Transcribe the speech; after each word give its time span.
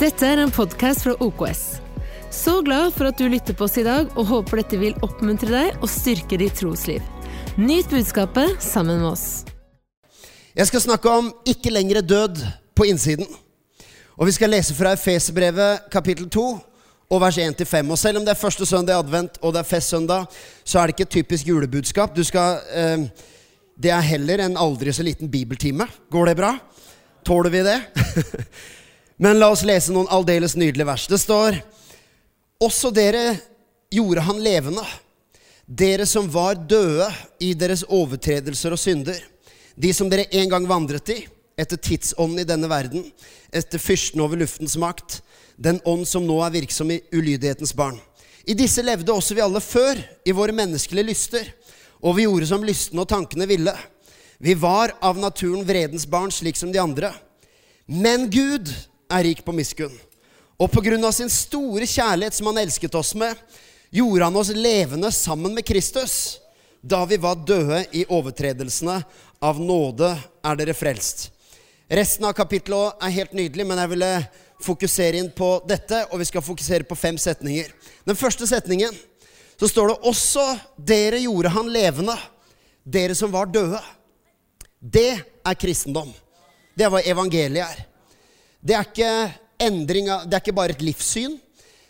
Dette 0.00 0.24
er 0.24 0.40
en 0.40 0.48
podkast 0.48 1.02
fra 1.04 1.12
OKS. 1.20 1.58
Så 2.32 2.54
glad 2.64 2.94
for 2.94 3.10
at 3.10 3.18
du 3.20 3.26
lytter 3.28 3.52
på 3.52 3.66
oss 3.66 3.74
i 3.76 3.82
dag, 3.84 4.06
og 4.16 4.30
håper 4.30 4.62
dette 4.62 4.78
vil 4.80 4.94
oppmuntre 5.04 5.50
deg 5.52 5.82
og 5.84 5.90
styrke 5.92 6.38
ditt 6.40 6.56
trosliv. 6.56 7.04
Nyt 7.60 7.90
budskapet 7.92 8.62
sammen 8.64 9.02
med 9.02 9.10
oss. 9.10 9.26
Jeg 10.56 10.70
skal 10.70 10.84
snakke 10.86 11.12
om 11.12 11.28
ikke 11.44 11.74
lenger 11.74 12.00
død 12.00 12.40
på 12.72 12.88
innsiden. 12.88 13.28
Og 14.16 14.24
Vi 14.30 14.38
skal 14.38 14.54
lese 14.54 14.72
fra 14.78 14.94
Efeserbrevet 14.96 15.92
kapittel 15.92 16.32
2 16.32 16.46
og 17.10 17.20
vers 17.20 17.36
1-5. 17.36 17.92
Og 17.92 17.98
Selv 17.98 18.22
om 18.22 18.24
det 18.24 18.32
er 18.32 18.40
første 18.46 18.64
søndag 18.64 18.96
i 18.96 19.04
advent 19.04 19.36
og 19.42 19.52
det 19.52 19.60
er 19.60 19.68
festsøndag, 19.74 20.26
så 20.64 20.80
er 20.80 20.86
det 20.86 20.96
ikke 20.96 21.08
et 21.10 21.16
typisk 21.20 21.52
julebudskap. 21.52 22.16
Du 22.16 22.24
skal, 22.24 22.64
eh, 22.72 23.04
det 23.76 23.92
er 23.92 24.00
heller 24.00 24.48
en 24.48 24.56
aldri 24.56 24.96
så 24.96 25.04
liten 25.04 25.28
bibeltime. 25.28 25.84
Går 26.10 26.32
det 26.32 26.36
bra? 26.36 26.56
Tåler 27.20 27.50
vi 27.50 27.68
det? 27.68 27.82
Men 29.20 29.36
la 29.36 29.50
oss 29.52 29.66
lese 29.68 29.92
noen 29.92 30.08
aldeles 30.08 30.54
nydelige 30.56 30.88
vers. 30.88 31.04
Det 31.10 31.18
står 31.20 31.58
Også 32.64 32.88
dere 32.92 33.34
gjorde 33.92 34.24
han 34.24 34.40
levende, 34.40 34.84
dere 35.66 36.06
som 36.08 36.28
var 36.32 36.56
døde 36.56 37.08
i 37.40 37.52
deres 37.56 37.82
overtredelser 37.84 38.72
og 38.72 38.80
synder, 38.80 39.18
de 39.76 39.92
som 39.96 40.08
dere 40.08 40.28
en 40.40 40.48
gang 40.52 40.68
vandret 40.68 41.12
i, 41.12 41.18
etter 41.60 41.80
tidsånden 41.80 42.42
i 42.42 42.48
denne 42.48 42.68
verden, 42.70 43.04
etter 43.52 43.82
fyrsten 43.82 44.20
over 44.24 44.40
luftens 44.40 44.76
makt, 44.80 45.20
den 45.56 45.80
ånd 45.88 46.06
som 46.08 46.24
nå 46.24 46.38
er 46.44 46.54
virksom 46.56 46.92
i 46.92 47.00
ulydighetens 47.12 47.74
barn. 47.76 47.98
I 48.48 48.56
disse 48.56 48.84
levde 48.84 49.12
også 49.12 49.36
vi 49.36 49.44
alle 49.44 49.60
før, 49.60 50.00
i 50.24 50.36
våre 50.36 50.56
menneskelige 50.56 51.08
lyster, 51.10 51.50
og 52.00 52.16
vi 52.16 52.24
gjorde 52.24 52.48
som 52.48 52.64
lystne 52.64 53.04
og 53.04 53.10
tankene 53.10 53.48
ville. 53.48 53.76
Vi 54.40 54.56
var 54.56 54.96
av 55.04 55.20
naturen 55.20 55.66
vredens 55.68 56.08
barn, 56.08 56.32
slik 56.32 56.56
som 56.56 56.72
de 56.72 56.80
andre. 56.80 57.12
Men 57.84 58.30
Gud 58.32 58.72
er 59.10 59.26
rik 59.26 59.42
på 59.44 59.54
miskunn. 59.54 59.96
Og 60.60 60.68
på 60.70 60.82
grunn 60.84 61.04
av 61.04 61.14
sin 61.16 61.30
store 61.32 61.88
kjærlighet 61.88 62.36
som 62.36 62.50
han 62.50 62.60
elsket 62.60 62.94
oss 62.98 63.14
med, 63.18 63.36
gjorde 63.90 64.26
han 64.28 64.36
oss 64.36 64.52
levende 64.54 65.10
sammen 65.12 65.54
med 65.56 65.66
Kristus. 65.66 66.38
Da 66.80 67.02
vi 67.08 67.16
var 67.20 67.40
døde 67.46 67.84
i 67.96 68.06
overtredelsene. 68.08 69.00
Av 69.40 69.60
nåde 69.60 70.12
er 70.44 70.58
dere 70.60 70.76
frelst. 70.76 71.30
Resten 71.90 72.26
av 72.28 72.36
kapittelet 72.36 73.00
er 73.02 73.14
helt 73.16 73.32
nydelig, 73.34 73.64
men 73.66 73.80
jeg 73.80 73.90
ville 73.94 74.10
fokusere 74.60 75.18
inn 75.18 75.30
på 75.34 75.48
dette, 75.66 76.04
og 76.12 76.20
vi 76.20 76.28
skal 76.28 76.44
fokusere 76.44 76.86
på 76.86 76.98
fem 76.98 77.16
setninger. 77.18 77.72
Den 78.06 78.18
første 78.18 78.46
setningen 78.46 78.94
så 79.60 79.68
står 79.68 79.90
det 79.90 80.10
også 80.12 80.44
dere 80.76 81.18
gjorde 81.24 81.52
han 81.52 81.72
levende, 81.72 82.16
dere 82.84 83.16
som 83.16 83.32
var 83.32 83.48
døde. 83.50 83.80
Det 84.80 85.10
er 85.18 85.58
kristendom. 85.60 86.12
Det 86.76 86.86
er 86.86 86.92
hva 86.92 87.02
evangeliet 87.04 87.64
er. 87.66 87.89
Det 88.60 88.76
er 88.76 88.84
ikke 88.84 89.12
endring 89.60 90.08
det 90.28 90.36
er 90.36 90.42
ikke 90.42 90.56
bare 90.56 90.74
et 90.76 90.82
livssyn. 90.84 91.38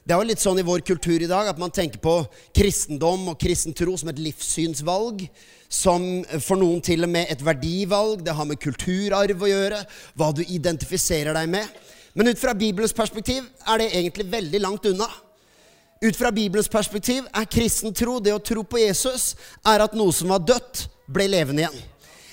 Det 0.06 0.14
er 0.14 0.20
jo 0.22 0.28
litt 0.30 0.42
sånn 0.42 0.58
i 0.58 0.66
vår 0.66 0.82
kultur 0.86 1.22
i 1.22 1.28
dag 1.30 1.50
at 1.50 1.58
man 1.60 1.72
tenker 1.74 2.00
på 2.02 2.14
kristendom 2.56 3.28
og 3.32 3.38
kristen 3.38 3.74
tro 3.76 3.96
som 3.98 4.10
et 4.10 4.22
livssynsvalg. 4.22 5.26
Som 5.70 6.24
for 6.42 6.58
noen 6.58 6.80
til 6.82 7.06
og 7.06 7.12
med 7.12 7.30
et 7.30 7.42
verdivalg. 7.46 8.24
Det 8.26 8.34
har 8.34 8.48
med 8.48 8.58
kulturarv 8.62 9.44
å 9.44 9.50
gjøre. 9.50 9.82
Hva 10.18 10.30
du 10.34 10.42
identifiserer 10.46 11.36
deg 11.36 11.50
med. 11.52 11.82
Men 12.14 12.30
ut 12.30 12.40
fra 12.40 12.54
Bibelens 12.58 12.94
perspektiv 12.94 13.44
er 13.66 13.82
det 13.82 13.90
egentlig 13.92 14.26
veldig 14.30 14.62
langt 14.62 14.86
unna. 14.90 15.06
Ut 16.00 16.16
fra 16.16 16.32
Bibelens 16.34 16.70
perspektiv 16.70 17.26
er 17.36 17.50
kristen 17.50 17.94
tro, 17.94 18.16
det 18.24 18.32
å 18.32 18.42
tro 18.42 18.64
på 18.64 18.80
Jesus, 18.80 19.34
er 19.68 19.84
at 19.84 19.94
noe 19.94 20.14
som 20.16 20.32
var 20.32 20.40
dødt, 20.48 20.86
ble 21.10 21.26
levende 21.28 21.66
igjen. 21.66 21.82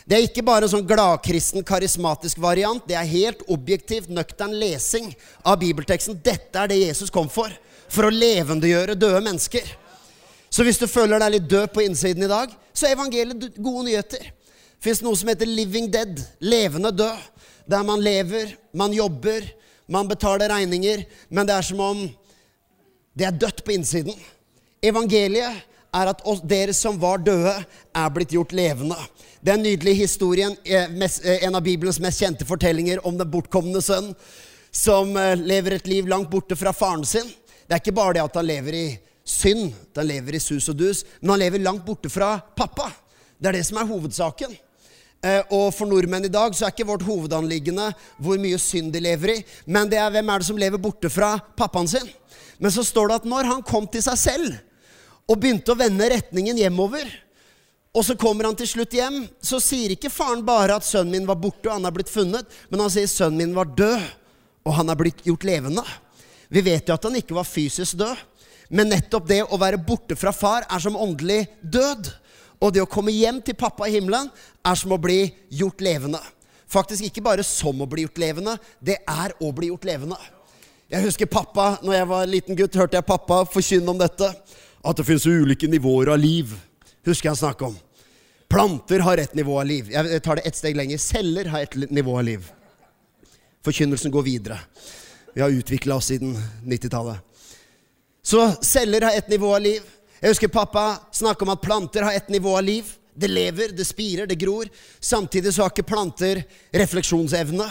Det 0.08 0.16
er 0.16 0.24
ikke 0.24 0.46
bare 0.48 0.70
sånn 0.72 0.86
gladkristen, 0.88 1.66
karismatisk 1.68 2.40
variant. 2.40 2.86
Det 2.88 2.96
er 2.96 3.10
helt 3.10 3.42
objektivt, 3.52 4.08
nøktern 4.08 4.54
lesing 4.56 5.10
av 5.44 5.60
bibelteksten. 5.60 6.16
Dette 6.24 6.62
er 6.62 6.72
det 6.72 6.80
Jesus 6.80 7.12
kom 7.12 7.28
for. 7.32 7.52
For 7.92 8.08
å 8.08 8.14
levendegjøre 8.14 8.96
døde 8.96 9.20
mennesker. 9.26 9.68
Så 10.48 10.64
hvis 10.64 10.80
du 10.80 10.88
føler 10.88 11.20
deg 11.20 11.36
litt 11.36 11.52
død 11.52 11.68
på 11.76 11.84
innsiden 11.84 12.24
i 12.24 12.32
dag, 12.32 12.56
så 12.72 12.88
er 12.88 12.96
evangeliet 12.96 13.60
gode 13.60 13.84
nyheter. 13.90 14.30
Fins 14.80 15.04
noe 15.04 15.18
som 15.20 15.28
heter 15.28 15.50
living 15.50 15.92
dead. 15.92 16.24
Levende 16.40 16.94
død. 16.96 17.28
Der 17.68 17.84
man 17.84 18.00
lever, 18.00 18.54
man 18.72 18.96
jobber, 18.96 19.44
man 19.92 20.08
betaler 20.08 20.54
regninger, 20.54 21.04
men 21.28 21.48
det 21.48 21.58
er 21.58 21.66
som 21.68 21.82
om 21.84 22.06
det 23.18 23.28
er 23.28 23.36
dødt 23.36 23.66
på 23.66 23.74
innsiden. 23.76 24.16
Evangeliet 24.80 25.66
er 25.92 26.12
at 26.14 26.24
dere 26.48 26.76
som 26.76 26.96
var 27.02 27.20
døde, 27.20 27.58
er 27.92 28.14
blitt 28.14 28.32
gjort 28.36 28.56
levende. 28.56 28.96
Den 29.42 29.62
nydelige 29.64 29.94
historien, 29.94 30.56
eh, 30.64 30.84
eh, 30.84 31.44
en 31.44 31.56
av 31.56 31.62
Bibelens 31.62 32.00
mest 32.00 32.20
kjente 32.20 32.46
fortellinger 32.46 33.06
om 33.06 33.18
den 33.18 33.30
bortkomne 33.30 33.82
sønn 33.82 34.16
som 34.72 35.14
eh, 35.18 35.36
lever 35.38 35.78
et 35.78 35.88
liv 35.88 36.08
langt 36.10 36.30
borte 36.32 36.56
fra 36.58 36.74
faren 36.74 37.06
sin. 37.06 37.28
Det 37.68 37.76
er 37.76 37.82
ikke 37.84 37.94
bare 38.00 38.18
det 38.18 38.24
at 38.24 38.40
han 38.40 38.48
lever 38.48 38.74
i 38.74 38.88
synd, 39.28 39.76
at 39.92 40.02
han 40.02 40.10
lever 40.10 40.38
i 40.38 40.42
sus 40.42 40.70
og 40.72 40.80
dus, 40.80 41.04
men 41.22 41.36
han 41.36 41.44
lever 41.44 41.62
langt 41.62 41.86
borte 41.86 42.10
fra 42.10 42.40
pappa. 42.40 42.90
Det 43.38 43.52
er 43.52 43.60
det 43.60 43.68
som 43.68 43.78
er 43.78 43.92
hovedsaken. 43.92 44.56
Og 45.52 45.74
for 45.74 45.90
nordmenn 45.90 46.28
i 46.28 46.32
dag 46.32 46.54
så 46.56 46.68
er 46.68 46.72
ikke 46.72 46.86
vårt 46.88 47.04
hovedanliggende 47.04 47.88
hvor 48.22 48.38
mye 48.40 48.58
synd 48.62 48.94
de 48.94 49.02
lever 49.02 49.34
i, 49.34 49.38
men 49.66 49.90
det 49.90 49.98
er 50.00 50.12
hvem 50.14 50.30
er 50.30 50.40
det 50.40 50.48
som 50.48 50.60
lever 50.62 50.80
borte 50.82 51.10
fra 51.12 51.34
pappaen 51.58 51.90
sin. 51.90 52.06
Men 52.62 52.72
så 52.72 52.86
står 52.86 53.10
det 53.10 53.18
at 53.20 53.30
når 53.30 53.50
han 53.50 53.66
kom 53.66 53.90
til 53.92 54.06
seg 54.06 54.18
selv 54.22 54.60
og 55.28 55.42
begynte 55.42 55.74
å 55.74 55.80
vende 55.82 56.08
retningen 56.14 56.62
hjemover, 56.62 57.10
og 57.98 58.06
så 58.06 58.14
kommer 58.20 58.46
han 58.46 58.58
til 58.58 58.70
slutt 58.70 58.94
hjem, 58.94 59.24
så 59.42 59.58
sier 59.64 59.96
ikke 59.96 60.12
faren 60.14 60.44
bare 60.46 60.76
at 60.78 60.86
sønnen 60.86 61.16
min 61.16 61.26
var 61.26 61.40
borte, 61.42 61.66
og 61.66 61.80
han 61.80 61.88
er 61.90 61.96
blitt 61.96 62.12
funnet, 62.14 62.46
men 62.70 62.84
han 62.84 62.92
sier 62.94 63.10
sønnen 63.10 63.42
min 63.42 63.56
var 63.58 63.72
død, 63.74 64.04
og 64.70 64.76
han 64.78 64.94
er 64.94 65.00
blitt 65.00 65.24
gjort 65.26 65.48
levende. 65.48 65.82
Vi 66.54 66.62
vet 66.62 66.86
jo 66.86 66.94
at 66.94 67.08
han 67.08 67.18
ikke 67.18 67.34
var 67.34 67.48
fysisk 67.50 67.98
død, 67.98 68.22
men 68.70 68.92
nettopp 68.92 69.26
det 69.30 69.40
å 69.48 69.58
være 69.58 69.80
borte 69.82 70.18
fra 70.20 70.34
far 70.36 70.68
er 70.70 70.84
som 70.84 71.00
åndelig 71.00 71.48
død. 71.64 72.12
Og 72.62 72.74
det 72.76 72.84
å 72.84 72.90
komme 72.90 73.14
hjem 73.16 73.40
til 73.46 73.58
pappa 73.58 73.88
i 73.88 73.96
himmelen 73.96 74.30
er 74.66 74.78
som 74.78 74.94
å 74.94 75.00
bli 75.02 75.24
gjort 75.54 75.82
levende. 75.86 76.22
Faktisk 76.70 77.08
ikke 77.08 77.24
bare 77.24 77.46
som 77.48 77.82
å 77.82 77.90
bli 77.90 78.06
gjort 78.06 78.22
levende, 78.22 78.58
det 78.78 79.00
er 79.08 79.34
å 79.42 79.50
bli 79.56 79.72
gjort 79.72 79.88
levende. 79.88 80.20
Jeg 80.92 81.06
husker 81.08 81.32
pappa, 81.32 81.80
når 81.82 81.98
jeg 81.98 82.12
var 82.14 82.30
liten 82.30 82.60
gutt, 82.60 82.78
hørte 82.78 83.00
jeg 83.00 83.08
pappa 83.08 83.42
forkynne 83.50 83.92
om 83.92 84.00
dette. 84.00 84.30
At 84.86 85.00
det 85.00 85.08
finnes 85.08 85.26
ulike 85.26 85.70
nivåer 85.72 86.14
av 86.14 86.22
liv. 86.22 86.54
Husker 87.08 87.30
jeg 87.30 87.36
han 87.36 87.44
snakke 87.46 87.72
om. 87.72 87.78
Planter 88.48 89.00
har 89.00 89.18
ett 89.18 89.34
nivå 89.36 89.60
av 89.60 89.66
liv. 89.66 89.92
Jeg 89.92 90.22
tar 90.24 90.36
det 90.36 90.48
ett 90.48 90.56
steg 90.56 90.76
lenger. 90.76 90.98
Celler 90.98 91.46
har 91.46 91.62
ett 91.62 91.76
nivå 91.76 92.18
av 92.18 92.24
liv. 92.24 92.52
Forkynnelsen 93.66 94.12
går 94.12 94.24
videre. 94.24 94.60
Vi 95.34 95.42
har 95.42 95.50
utvikla 95.50 95.96
oss 95.96 96.06
siden 96.06 96.38
90-tallet. 96.64 97.18
Så 98.24 98.52
celler 98.62 99.02
har 99.02 99.18
ett 99.18 99.30
nivå 99.30 99.56
av 99.56 99.62
liv. 99.62 99.82
Jeg 100.20 100.32
husker 100.32 100.48
pappa 100.48 100.86
snakke 101.12 101.44
om 101.44 101.52
at 101.54 101.62
planter 101.62 102.02
har 102.08 102.14
ett 102.14 102.30
nivå 102.30 102.56
av 102.58 102.64
liv. 102.64 102.88
Det 103.14 103.28
lever, 103.28 103.76
det 103.76 103.86
spirer, 103.86 104.28
det 104.28 104.36
gror. 104.36 104.70
Samtidig 105.00 105.54
så 105.54 105.66
har 105.66 105.74
ikke 105.74 105.90
planter 105.92 106.44
refleksjonsevne. 106.72 107.68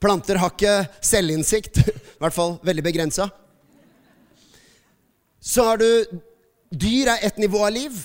Planter 0.00 0.40
har 0.42 0.52
ikke 0.52 0.76
selvinnsikt. 1.00 1.80
I 2.16 2.20
hvert 2.20 2.36
fall 2.36 2.58
veldig 2.62 2.84
begrensa. 2.84 3.30
Så 5.40 5.64
har 5.64 5.80
du 5.80 6.20
Dyr 6.70 7.08
er 7.10 7.24
ett 7.26 7.38
nivå 7.40 7.64
av 7.66 7.72
liv 7.74 7.96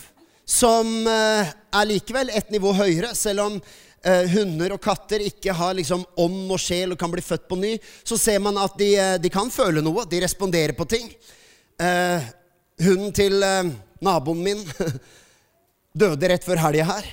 som 0.46 1.08
eh, 1.10 1.50
er 1.50 1.90
likevel 1.90 2.30
et 2.30 2.52
nivå 2.54 2.72
høyere. 2.78 3.12
Selv 3.18 3.44
om 3.48 3.58
eh, 3.58 4.30
hunder 4.36 4.76
og 4.76 4.82
katter 4.84 5.26
ikke 5.26 5.56
har 5.58 5.74
liksom 5.78 6.06
ånd 6.22 6.54
og 6.54 6.62
sjel 6.62 6.94
og 6.94 7.02
kan 7.02 7.12
bli 7.14 7.26
født 7.26 7.48
på 7.50 7.58
ny, 7.60 7.74
så 8.06 8.18
ser 8.22 8.40
man 8.46 8.62
at 8.62 8.78
de, 8.80 8.92
eh, 8.94 9.16
de 9.22 9.32
kan 9.34 9.50
føle 9.52 9.84
noe. 9.86 10.06
De 10.10 10.22
responderer 10.24 10.78
på 10.78 10.88
ting. 10.90 11.10
Hunden 12.80 13.12
til 13.12 13.42
naboen 14.04 14.40
min 14.46 14.62
døde 16.06 16.30
rett 16.32 16.46
før 16.48 16.62
helga 16.62 16.86
her. 16.88 17.10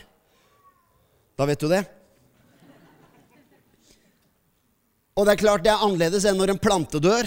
Da 1.35 1.49
vet 1.49 1.65
du 1.65 1.67
det. 1.73 1.83
Og 5.19 5.27
det 5.27 5.35
er 5.35 5.43
klart 5.43 5.65
det 5.65 5.73
er 5.73 5.83
annerledes 5.83 6.25
enn 6.29 6.39
når 6.39 6.55
en 6.55 6.63
plante 6.63 7.01
dør. 7.03 7.27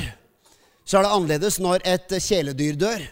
Så 0.85 0.99
er 0.99 1.05
det 1.05 1.11
annerledes 1.17 1.59
når 1.59 1.83
et 1.83 2.15
kjæledyr 2.23 2.79
dør. 2.79 3.03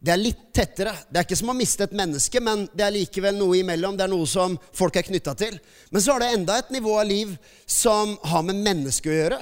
Det 0.00 0.14
er 0.14 0.20
litt 0.20 0.46
tettere. 0.56 0.94
Det 1.12 1.20
er 1.20 1.26
ikke 1.26 1.36
som 1.36 1.52
å 1.52 1.56
miste 1.56 1.84
et 1.84 1.92
menneske, 1.96 2.40
men 2.40 2.64
det 2.72 2.86
er 2.86 2.94
likevel 2.94 3.36
noe 3.36 3.58
imellom. 3.58 3.98
Det 3.98 4.06
er 4.06 4.12
noe 4.12 4.28
som 4.28 4.56
folk 4.72 4.96
er 4.96 5.04
knytta 5.04 5.34
til. 5.36 5.58
Men 5.92 6.00
så 6.00 6.14
er 6.14 6.24
det 6.24 6.30
enda 6.38 6.56
et 6.56 6.72
nivå 6.72 6.94
av 6.96 7.04
liv 7.10 7.34
som 7.68 8.14
har 8.32 8.46
med 8.48 8.62
mennesket 8.64 9.12
å 9.12 9.18
gjøre, 9.18 9.40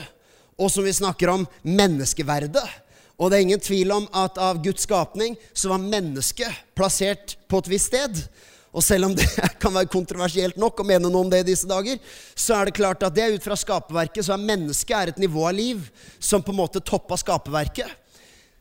og 0.58 0.72
som 0.74 0.86
vi 0.86 0.96
snakker 0.98 1.30
om 1.30 1.46
menneskeverdet. 1.62 2.66
Og 3.18 3.30
det 3.30 3.38
er 3.38 3.46
ingen 3.46 3.62
tvil 3.62 3.94
om 3.94 4.10
at 4.14 4.38
av 4.42 4.58
Guds 4.62 4.82
skapning 4.86 5.38
så 5.54 5.70
var 5.70 5.82
mennesket 5.82 6.74
plassert 6.78 7.36
på 7.50 7.62
et 7.62 7.70
visst 7.70 7.92
sted. 7.92 8.18
Og 8.74 8.82
selv 8.82 9.08
om 9.08 9.14
det 9.18 9.28
kan 9.62 9.74
være 9.74 9.90
kontroversielt 9.94 10.58
nok 10.58 10.82
å 10.82 10.88
mene 10.90 11.06
noe 11.06 11.22
om 11.22 11.30
det 11.30 11.44
i 11.44 11.48
disse 11.52 11.70
dager, 11.70 12.02
så 12.34 12.58
er 12.58 12.66
det 12.66 12.76
klart 12.78 13.06
at 13.06 13.14
det 13.14 13.30
ut 13.36 13.46
fra 13.46 13.58
skaperverket 13.58 14.26
så 14.26 14.34
er 14.34 14.42
mennesket 14.50 14.98
er 14.98 15.14
et 15.14 15.22
nivå 15.22 15.46
av 15.46 15.54
liv 15.54 15.86
som 16.18 16.42
på 16.42 16.50
en 16.54 16.62
måte 16.64 16.82
toppa 16.82 17.18
skaperverket. 17.18 17.94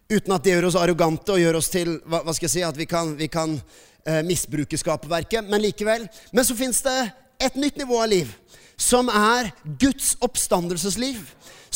Uten 0.08 0.32
at 0.32 0.44
det 0.46 0.54
gjør 0.54 0.70
oss 0.70 0.80
arrogante 0.80 1.34
og 1.36 1.42
gjør 1.42 1.60
oss 1.60 1.68
til 1.72 1.98
hva, 2.08 2.22
hva 2.24 2.34
skal 2.36 2.48
jeg 2.48 2.54
si, 2.54 2.64
at 2.64 2.78
vi 2.80 2.88
kan, 2.88 3.12
vi 3.20 3.28
kan 3.32 3.58
eh, 4.08 4.22
misbruke 4.24 4.80
skaperverket. 4.80 5.48
Men 5.52 5.64
likevel. 5.66 6.08
Men 6.32 6.48
så 6.48 6.56
fins 6.56 6.80
det 6.86 6.96
et 7.44 7.58
nytt 7.60 7.78
nivå 7.82 8.00
av 8.02 8.08
liv, 8.14 8.32
som 8.80 9.12
er 9.12 9.52
Guds 9.82 10.16
oppstandelsesliv. 10.24 11.20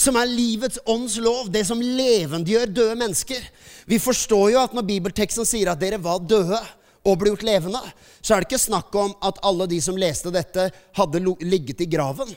som 0.02 0.16
er 0.16 0.30
livets 0.32 0.80
ånds 0.88 1.18
lov, 1.22 1.50
det 1.52 1.66
som 1.68 1.82
levendegjør 1.82 2.70
døde 2.72 2.96
mennesker. 2.96 3.42
Vi 3.86 4.00
forstår 4.00 4.54
jo 4.54 4.62
at 4.62 4.74
når 4.74 4.88
bibelteksten 4.88 5.46
sier 5.46 5.72
at 5.72 5.82
dere 5.82 6.00
var 6.02 6.24
døde 6.24 6.58
og 7.04 7.18
ble 7.20 7.34
gjort 7.34 7.44
levende, 7.46 7.82
så 8.22 8.34
er 8.34 8.42
det 8.42 8.50
ikke 8.50 8.62
snakk 8.62 8.96
om 8.96 9.14
at 9.26 9.42
alle 9.46 9.68
de 9.70 9.82
som 9.84 9.98
leste 10.00 10.32
dette, 10.34 10.70
hadde 10.98 11.22
ligget 11.42 11.84
i 11.84 11.90
graven. 11.92 12.32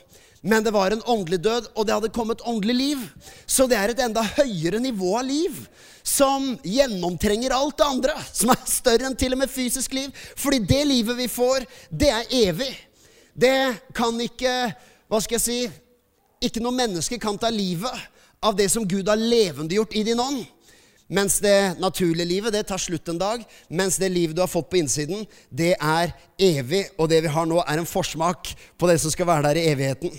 Men 0.45 0.63
det 0.63 0.75
var 0.75 0.93
en 0.93 1.01
åndelig 1.09 1.39
død, 1.41 1.71
og 1.73 1.87
det 1.87 1.93
hadde 1.95 2.13
kommet 2.13 2.43
åndelig 2.45 2.75
liv. 2.77 3.05
Så 3.49 3.65
det 3.65 3.79
er 3.79 3.91
et 3.91 4.01
enda 4.05 4.21
høyere 4.35 4.77
nivå 4.77 5.15
av 5.17 5.25
liv 5.25 5.55
som 6.05 6.51
gjennomtrenger 6.61 7.55
alt 7.55 7.79
det 7.79 7.87
andre. 7.87 8.17
Som 8.29 8.53
er 8.53 8.67
større 8.69 9.09
enn 9.09 9.17
til 9.17 9.33
og 9.33 9.41
med 9.41 9.49
fysisk 9.49 9.95
liv. 9.97 10.13
Fordi 10.37 10.61
det 10.69 10.83
livet 10.85 11.17
vi 11.17 11.25
får, 11.31 11.65
det 11.89 12.11
er 12.13 12.35
evig. 12.45 12.69
Det 13.33 13.57
kan 13.97 14.19
ikke 14.21 14.53
Hva 15.11 15.19
skal 15.21 15.35
jeg 15.35 15.43
si 15.43 15.57
Ikke 16.47 16.61
noe 16.63 16.73
menneske 16.73 17.17
kan 17.19 17.35
ta 17.37 17.49
livet 17.51 18.05
av 18.45 18.55
det 18.55 18.69
som 18.71 18.85
Gud 18.87 19.09
har 19.09 19.19
levendegjort 19.19 19.97
i 19.97 20.03
din 20.05 20.21
ånd. 20.21 20.43
Mens 21.09 21.39
det 21.41 21.79
naturlige 21.81 22.29
livet 22.29 22.53
det 22.53 22.63
tar 22.69 22.81
slutt 22.81 23.09
en 23.09 23.21
dag. 23.21 23.41
Mens 23.69 23.97
det 24.01 24.11
livet 24.13 24.37
du 24.37 24.43
har 24.43 24.51
fått 24.51 24.69
på 24.69 24.77
innsiden, 24.77 25.25
det 25.49 25.73
er 25.73 26.13
evig. 26.37 26.85
Og 27.01 27.09
det 27.09 27.23
vi 27.25 27.33
har 27.33 27.49
nå, 27.49 27.63
er 27.65 27.81
en 27.81 27.89
forsmak 27.89 28.53
på 28.77 28.89
det 28.89 28.99
som 29.01 29.13
skal 29.13 29.29
være 29.29 29.49
der 29.49 29.61
i 29.61 29.67
evigheten. 29.73 30.13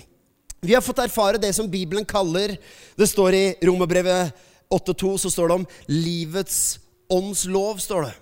Vi 0.61 0.75
har 0.75 0.81
fått 0.81 0.99
erfare 0.99 1.39
det 1.39 1.53
som 1.53 1.69
Bibelen 1.71 2.05
kaller 2.05 2.57
Det 2.97 3.07
står 3.07 3.35
i 3.35 3.45
Romerbrevet 3.63 4.33
8,2 4.73 5.19
så 5.19 5.31
står 5.31 5.49
det 5.49 5.55
om 5.55 5.67
livets 5.87 6.79
åndslov. 7.09 7.79
står 7.79 8.03
det. 8.03 8.15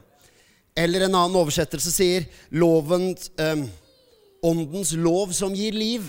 Eller 0.76 1.06
en 1.06 1.14
annen 1.14 1.38
oversettelse 1.40 1.92
sier 1.94 2.26
lovens, 2.50 3.30
eh, 3.38 3.64
åndens 4.42 4.92
lov 4.92 5.32
som 5.32 5.54
gir 5.54 5.72
liv. 5.72 6.04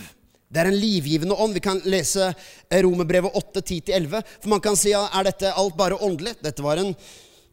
Det 0.52 0.60
er 0.60 0.68
en 0.68 0.80
livgivende 0.80 1.36
ånd. 1.36 1.54
Vi 1.54 1.64
kan 1.64 1.80
lese 1.86 2.34
Romerbrevet 2.72 3.32
8, 3.32 3.62
10-11. 3.62 4.24
For 4.42 4.50
man 4.50 4.60
kan 4.60 4.76
si 4.76 4.92
ja, 4.92 5.08
er 5.14 5.24
dette 5.24 5.54
alt 5.54 5.78
bare 5.78 5.96
åndelig? 5.96 6.36
Dette 6.44 6.62
var 6.62 6.78
en 6.78 6.96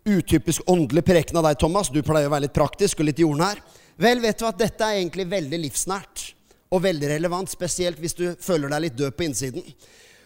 utypisk 0.05 0.63
åndelig 0.67 1.05
preken 1.05 1.37
av 1.39 1.45
deg, 1.47 1.59
Thomas. 1.61 1.89
Du 1.89 2.03
pleier 2.03 2.27
å 2.27 2.35
være 2.35 2.49
litt 2.49 2.57
praktisk 2.57 2.99
og 2.99 3.07
litt 3.07 3.23
jordnær. 3.23 3.63
Vel, 3.97 4.19
vet 4.19 4.39
du 4.39 4.47
at 4.49 4.59
dette 4.59 4.83
er 4.83 4.99
egentlig 4.99 5.29
veldig 5.31 5.67
livsnært 5.69 6.32
og 6.73 6.85
veldig 6.87 7.11
relevant, 7.13 7.51
spesielt 7.53 8.01
hvis 8.01 8.17
du 8.17 8.25
føler 8.41 8.73
deg 8.73 8.87
litt 8.87 8.97
død 8.99 9.17
på 9.17 9.27
innsiden. 9.27 9.67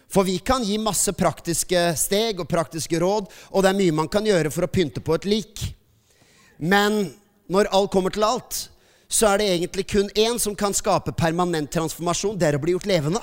For 0.07 0.23
vi 0.23 0.37
kan 0.39 0.63
gi 0.63 0.77
masse 0.79 1.11
praktiske 1.17 1.81
steg 1.99 2.39
og 2.39 2.47
praktiske 2.47 2.99
råd, 3.03 3.27
og 3.51 3.63
det 3.63 3.71
er 3.71 3.79
mye 3.81 3.95
man 3.95 4.11
kan 4.11 4.25
gjøre 4.25 4.51
for 4.55 4.63
å 4.63 4.71
pynte 4.71 5.03
på 5.03 5.17
et 5.17 5.27
lik. 5.27 5.65
Men 6.57 7.09
når 7.51 7.69
alt 7.75 7.91
kommer 7.91 8.15
til 8.15 8.23
alt, 8.23 8.67
så 9.07 9.33
er 9.33 9.41
det 9.41 9.49
egentlig 9.55 9.87
kun 9.91 10.07
én 10.15 10.39
som 10.39 10.55
kan 10.55 10.75
skape 10.75 11.13
permanent 11.15 11.71
transformasjon. 11.71 12.39
Det 12.39 12.47
er 12.47 12.57
å 12.57 12.63
bli 12.63 12.75
gjort 12.75 12.87
levende. 12.87 13.21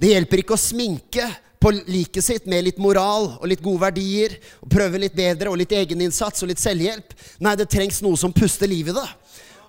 Det 0.00 0.12
hjelper 0.12 0.42
ikke 0.42 0.56
å 0.56 0.60
sminke 0.60 1.26
på 1.64 1.72
liket 1.88 2.24
sitt 2.24 2.48
med 2.50 2.66
litt 2.66 2.80
moral 2.82 3.30
og 3.38 3.48
litt 3.48 3.62
gode 3.64 3.86
verdier, 3.86 4.36
og 4.60 4.68
prøve 4.72 5.00
litt 5.00 5.16
bedre 5.16 5.48
og 5.48 5.56
litt 5.60 5.72
egeninnsats 5.72 6.44
og 6.44 6.50
litt 6.50 6.60
selvhjelp. 6.60 7.14
Nei, 7.44 7.54
det 7.56 7.70
trengs 7.72 8.02
noe 8.04 8.20
som 8.20 8.34
puster 8.36 8.68
liv 8.68 8.90
i 8.92 8.96
det. 8.96 9.06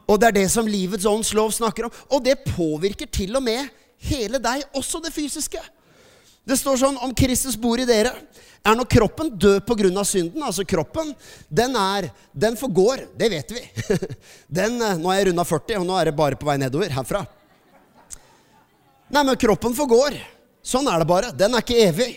Og 0.06 0.19
det 0.22 0.30
er 0.30 0.38
det 0.40 0.50
som 0.54 0.68
livets 0.69 1.07
ånds 1.10 1.34
lov 1.34 1.54
snakker 1.56 1.88
om. 1.88 1.96
Og 2.13 2.24
det 2.25 2.44
påvirker 2.46 3.10
til 3.10 3.36
og 3.38 3.44
med 3.46 3.69
hele 4.06 4.42
deg, 4.42 4.66
også 4.78 5.02
det 5.02 5.13
fysiske. 5.16 5.62
Det 6.46 6.57
står 6.60 6.78
sånn 6.78 7.00
om 7.02 7.13
Kristus 7.18 7.57
bor 7.57 7.81
i 7.81 7.88
dere. 7.90 8.13
Er 8.66 8.78
nå 8.78 8.86
kroppen 8.90 9.31
død 9.38 9.66
pga. 9.66 10.04
synden? 10.04 10.44
Altså 10.44 10.66
kroppen, 10.66 11.13
den 11.50 11.75
er 11.75 12.12
Den 12.34 12.57
forgår. 12.57 13.07
Det 13.18 13.30
vet 13.30 13.52
vi. 13.52 13.62
Den, 14.60 14.81
eh, 14.81 14.98
nå 14.98 15.10
er 15.12 15.19
jeg 15.19 15.28
runda 15.30 15.44
40, 15.44 15.80
og 15.80 15.86
nå 15.86 15.98
er 16.00 16.06
det 16.06 16.16
bare 16.16 16.36
på 16.36 16.46
vei 16.46 16.57
nedover 16.57 16.90
herfra. 16.90 17.25
Nei, 19.10 19.24
men 19.24 19.38
kroppen 19.38 19.74
forgår. 19.74 20.18
Sånn 20.66 20.88
er 20.90 21.02
det 21.02 21.07
bare. 21.10 21.31
Den 21.31 21.54
er 21.54 21.62
ikke 21.62 21.81
evig. 21.86 22.10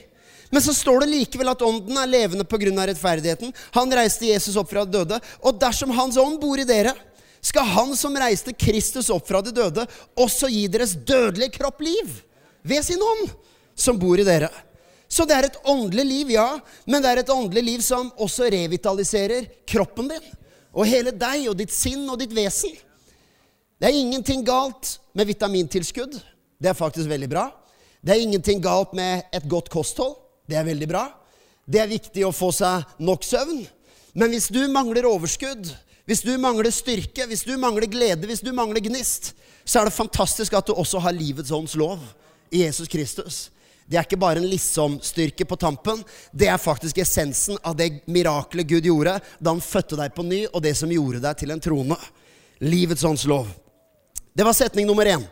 Men 0.51 0.65
så 0.65 0.73
står 0.73 1.03
det 1.05 1.11
likevel 1.13 1.51
at 1.53 1.63
ånden 1.65 1.97
er 2.01 2.09
levende 2.09 2.45
pga. 2.49 2.87
rettferdigheten. 2.89 3.53
Han 3.77 3.93
reiste 3.93 4.27
Jesus 4.27 4.57
opp 4.57 4.71
fra 4.71 4.85
de 4.85 4.93
døde. 4.93 5.21
Og 5.45 5.61
dersom 5.61 5.91
Hans 5.91 6.17
ånd 6.17 6.41
bor 6.41 6.59
i 6.59 6.65
dere, 6.65 6.95
skal 7.41 7.69
Han 7.75 7.97
som 7.97 8.17
reiste 8.19 8.53
Kristus 8.53 9.11
opp 9.11 9.29
fra 9.29 9.43
de 9.45 9.53
døde, 9.55 9.85
også 10.19 10.51
gi 10.51 10.67
deres 10.71 10.97
dødelige 10.97 11.55
kropp 11.59 11.83
liv 11.85 12.17
ved 12.63 12.85
sin 12.85 13.03
ånd, 13.03 13.31
som 13.79 13.99
bor 13.99 14.19
i 14.19 14.27
dere. 14.27 14.51
Så 15.09 15.25
det 15.25 15.37
er 15.39 15.49
et 15.49 15.61
åndelig 15.65 16.05
liv, 16.05 16.35
ja, 16.37 16.59
men 16.85 17.01
det 17.03 17.11
er 17.11 17.23
et 17.23 17.31
åndelig 17.33 17.65
liv 17.65 17.85
som 17.85 18.11
også 18.21 18.51
revitaliserer 18.53 19.47
kroppen 19.69 20.11
din. 20.13 20.27
Og 20.77 20.85
hele 20.87 21.15
deg 21.17 21.47
og 21.49 21.57
ditt 21.57 21.73
sinn 21.73 22.05
og 22.11 22.19
ditt 22.21 22.35
vesen. 22.37 22.75
Det 23.79 23.89
er 23.89 23.97
ingenting 23.97 24.43
galt 24.45 24.99
med 25.17 25.31
vitamintilskudd. 25.31 26.19
Det 26.59 26.69
er 26.69 26.77
faktisk 26.77 27.09
veldig 27.09 27.31
bra. 27.31 27.47
Det 28.03 28.15
er 28.15 28.23
ingenting 28.23 28.61
galt 28.63 28.93
med 28.95 29.25
et 29.33 29.47
godt 29.49 29.71
kosthold. 29.73 30.19
Det 30.49 30.59
er 30.59 30.67
veldig 30.67 30.89
bra. 30.91 31.07
Det 31.69 31.81
er 31.81 31.91
viktig 31.91 32.25
å 32.27 32.35
få 32.35 32.51
seg 32.55 32.85
nok 33.01 33.25
søvn. 33.25 33.63
Men 34.19 34.33
hvis 34.33 34.49
du 34.53 34.61
mangler 34.73 35.09
overskudd, 35.09 35.71
hvis 36.09 36.25
du 36.25 36.33
mangler 36.41 36.73
styrke, 36.73 37.27
hvis 37.29 37.45
du 37.45 37.53
mangler 37.61 37.85
glede, 37.91 38.25
hvis 38.27 38.41
du 38.41 38.49
mangler 38.57 38.81
gnist, 38.81 39.35
så 39.69 39.83
er 39.83 39.89
det 39.89 39.97
fantastisk 39.99 40.55
at 40.57 40.71
du 40.71 40.73
også 40.73 41.03
har 41.05 41.13
livets 41.13 41.53
ånds 41.53 41.75
lov 41.77 42.01
i 42.49 42.63
Jesus 42.63 42.89
Kristus. 42.89 43.51
Det 43.85 43.97
er 43.97 44.07
ikke 44.07 44.21
bare 44.21 44.41
en 44.41 44.49
liksom-styrke 44.49 45.45
på 45.49 45.57
tampen. 45.61 46.01
Det 46.33 46.49
er 46.49 46.61
faktisk 46.61 46.99
essensen 47.01 47.61
av 47.65 47.77
det 47.77 48.07
miraklet 48.09 48.69
Gud 48.69 48.89
gjorde 48.89 49.19
da 49.37 49.53
han 49.53 49.61
fødte 49.65 49.99
deg 50.01 50.15
på 50.17 50.25
ny, 50.25 50.43
og 50.49 50.65
det 50.65 50.75
som 50.81 50.93
gjorde 50.93 51.21
deg 51.25 51.37
til 51.41 51.53
en 51.53 51.61
trone. 51.61 51.97
Livets 52.65 53.05
åndslov. 53.05 53.49
Det 54.33 54.45
var 54.49 54.57
setning 54.57 54.89
nummer 54.89 55.09
én. 55.09 55.25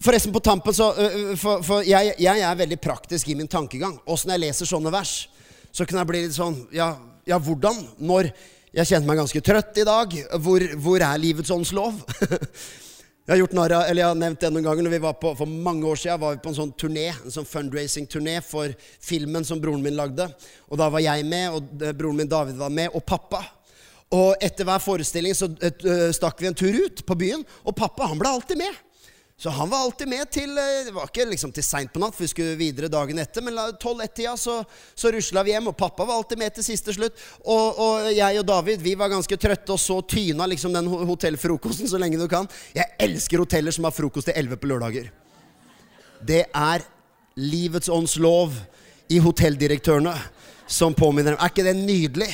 Forresten, 0.00 0.32
på 0.32 0.40
tampen 0.40 0.74
så 0.74 0.92
For, 1.36 1.60
for 1.66 1.84
jeg, 1.84 2.14
jeg, 2.18 2.40
er 2.40 2.62
veldig 2.62 2.78
praktisk 2.80 3.28
i 3.28 3.36
min 3.38 3.50
tankegang. 3.50 3.98
Når 4.06 4.34
jeg 4.34 4.44
leser 4.46 4.70
sånne 4.70 4.94
vers, 4.94 5.26
så 5.70 5.86
kan 5.86 6.00
jeg 6.00 6.10
bli 6.10 6.24
litt 6.24 6.38
sånn 6.38 6.56
Ja, 6.74 6.94
ja 7.26 7.38
hvordan? 7.38 7.82
Når 7.98 8.30
jeg 8.70 8.86
kjente 8.86 9.08
meg 9.08 9.18
ganske 9.18 9.42
trøtt 9.42 9.80
i 9.82 9.86
dag. 9.86 10.14
Hvor, 10.44 10.64
hvor 10.78 11.02
er 11.02 11.18
livets 11.18 11.50
åndslov? 11.50 11.98
Jeg 13.30 13.36
har, 13.36 13.40
gjort 13.44 13.52
narra, 13.54 13.78
eller 13.86 14.00
jeg 14.00 14.10
har 14.10 14.16
nevnt 14.18 14.40
det 14.42 14.48
noen 14.50 14.64
ganger 14.64 14.82
når 14.82 14.92
vi 14.96 14.98
var 15.04 15.12
på, 15.22 15.30
For 15.38 15.46
mange 15.46 15.86
år 15.86 15.98
siden 16.00 16.18
var 16.18 16.32
vi 16.34 16.40
på 16.42 16.50
en 16.50 16.56
sånn 16.56 16.72
turné, 16.74 17.04
en 17.12 17.30
sånn 17.30 17.46
fundraising-turné 17.46 18.32
for 18.42 18.72
filmen 19.06 19.46
som 19.46 19.60
broren 19.62 19.84
min 19.84 19.94
lagde. 19.94 20.26
Og 20.66 20.80
Da 20.80 20.88
var 20.90 21.04
jeg 21.04 21.28
med, 21.28 21.54
og 21.54 21.84
broren 21.94 22.18
min 22.18 22.30
David 22.32 22.58
var 22.58 22.72
med, 22.74 22.90
og 22.90 23.04
pappa. 23.06 23.44
Og 24.18 24.34
Etter 24.42 24.66
hver 24.66 24.82
forestilling 24.82 25.36
så 25.38 25.46
uh, 25.46 26.10
stakk 26.16 26.42
vi 26.42 26.50
en 26.50 26.58
tur 26.58 26.74
ut 26.74 27.04
på 27.06 27.18
byen, 27.20 27.44
og 27.62 27.76
pappa 27.78 28.08
han 28.10 28.18
ble 28.18 28.32
alltid 28.34 28.58
med. 28.64 28.82
Så 29.40 29.48
han 29.50 29.70
var 29.70 29.78
alltid 29.78 30.08
med 30.08 30.28
til 30.28 30.50
eh, 30.58 30.82
Det 30.84 30.92
var 30.92 31.08
ikke 31.08 31.24
liksom 31.30 31.52
til 31.56 31.64
seint 31.64 31.88
på 31.94 32.00
natt, 32.02 32.12
for 32.12 32.26
vi 32.26 32.28
skulle 32.28 32.58
videre 32.60 32.90
dagen 32.92 33.16
etter. 33.22 33.40
Men 33.40 33.56
tolv-ett-tida 33.80 34.34
så, 34.36 34.58
så 34.94 35.12
rusla 35.14 35.40
vi 35.46 35.54
hjem, 35.54 35.70
og 35.70 35.78
pappa 35.80 36.04
var 36.04 36.20
alltid 36.20 36.42
med 36.42 36.52
til 36.58 36.66
siste 36.66 36.92
slutt. 36.92 37.16
Og, 37.40 37.80
og, 37.80 38.10
jeg 38.12 38.42
og 38.42 38.44
David 38.50 38.84
vi 38.84 38.92
var 39.00 39.08
ganske 39.08 39.38
trøtte 39.40 39.72
og 39.72 39.80
så 39.80 39.96
tyna 40.04 40.44
liksom 40.50 40.76
den 40.76 40.90
hotellfrokosten 40.92 41.88
så 41.88 42.02
lenge 42.02 42.20
du 42.20 42.26
kan. 42.28 42.50
Jeg 42.76 42.92
elsker 43.00 43.40
hoteller 43.40 43.72
som 43.72 43.88
har 43.88 43.96
frokost 43.96 44.28
til 44.28 44.36
elleve 44.36 44.60
på 44.60 44.68
lørdager. 44.74 45.08
Det 46.20 46.42
er 46.44 46.84
livets 47.40 47.88
ånds 47.88 48.18
lov 48.20 48.52
i 49.08 49.22
hotelldirektørene 49.24 50.18
som 50.68 50.92
påminner 50.92 51.32
dem. 51.32 51.40
Er 51.40 51.54
ikke 51.54 51.64
det 51.64 51.78
nydelig? 51.80 52.28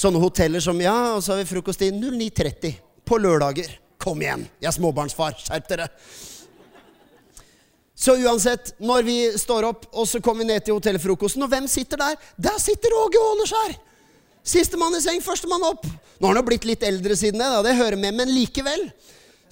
Sånne 0.00 0.24
hoteller 0.24 0.64
som 0.64 0.80
Ja, 0.80 1.12
og 1.12 1.20
så 1.20 1.34
har 1.34 1.44
vi 1.44 1.50
frokost 1.52 1.84
i 1.84 1.92
09.30 1.92 2.78
på 3.04 3.20
lørdager. 3.20 3.81
Kom 4.02 4.22
igjen, 4.22 4.46
jeg 4.58 4.70
er 4.70 4.74
småbarnsfar. 4.74 5.36
Skjerp 5.38 5.68
dere. 5.70 5.88
Så 8.02 8.16
uansett, 8.18 8.72
når 8.82 9.06
vi 9.06 9.16
står 9.38 9.68
opp, 9.68 9.86
og 9.94 10.08
så 10.10 10.18
kommer 10.18 10.42
vi 10.42 10.50
ned 10.50 10.64
til 10.66 10.74
hotellfrokosten, 10.74 11.44
og 11.44 11.52
hvem 11.52 11.68
sitter 11.70 12.00
der? 12.00 12.16
Der 12.48 12.58
sitter 12.58 12.96
Åge 12.98 13.20
Åleskjær! 13.30 13.76
Sistemann 14.42 14.96
i 14.98 15.02
seng, 15.04 15.20
førstemann 15.22 15.62
opp. 15.68 15.84
Nå 15.86 16.26
har 16.26 16.34
han 16.34 16.40
jo 16.40 16.48
blitt 16.48 16.66
litt 16.66 16.82
eldre 16.86 17.14
siden 17.18 17.38
det, 17.38 17.50
da, 17.52 17.60
det 17.62 17.76
hører 17.78 18.00
med, 18.00 18.16
men 18.18 18.32
likevel. 18.34 18.88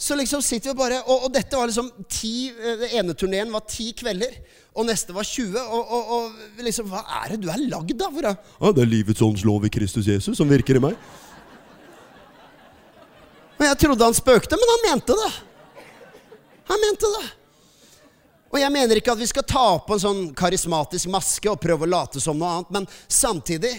Så 0.00 0.16
liksom 0.19 0.40
sitter 0.42 0.73
vi 0.73 0.78
bare 0.78 1.02
Og, 1.04 1.26
og 1.26 1.33
dette 1.35 1.59
var 1.59 1.69
liksom 1.69 1.90
ti 2.09 2.49
eh, 2.49 2.87
ene 2.97 3.12
turneen 3.12 3.52
var 3.52 3.66
ti 3.69 3.90
kvelder, 3.95 4.33
og 4.73 4.87
neste 4.88 5.14
var 5.14 5.28
20. 5.28 5.61
Og, 5.61 5.92
og, 5.95 6.12
og 6.16 6.64
liksom 6.64 6.88
Hva 6.90 7.04
er 7.21 7.35
det 7.35 7.42
du 7.45 7.50
er 7.52 7.62
lagd 7.71 8.02
av? 8.07 8.19
Ja, 8.25 8.73
det 8.73 8.83
er 8.83 8.90
livets 8.90 9.23
ånds 9.23 9.45
lov 9.47 9.69
i 9.69 9.73
Kristus 9.73 10.09
Jesus 10.11 10.40
som 10.40 10.50
virker 10.50 10.80
i 10.80 10.83
meg. 10.88 10.97
Og 13.61 13.67
jeg 13.67 13.76
trodde 13.83 14.07
han 14.09 14.17
spøkte, 14.17 14.57
men 14.57 14.73
han 14.73 14.85
mente 14.87 15.17
det. 15.19 15.31
Han 16.71 16.81
mente 16.81 17.09
det. 17.19 17.26
Og 18.50 18.59
jeg 18.59 18.73
mener 18.73 18.99
ikke 18.99 19.12
at 19.12 19.21
vi 19.21 19.29
skal 19.31 19.47
ta 19.47 19.67
på 19.85 19.95
en 19.95 20.02
sånn 20.02 20.23
karismatisk 20.35 21.11
maske 21.12 21.50
og 21.52 21.61
prøve 21.62 21.85
å 21.87 21.90
late 21.93 22.23
som 22.23 22.38
noe 22.40 22.55
annet, 22.57 22.71
men 22.73 22.88
samtidig 23.07 23.75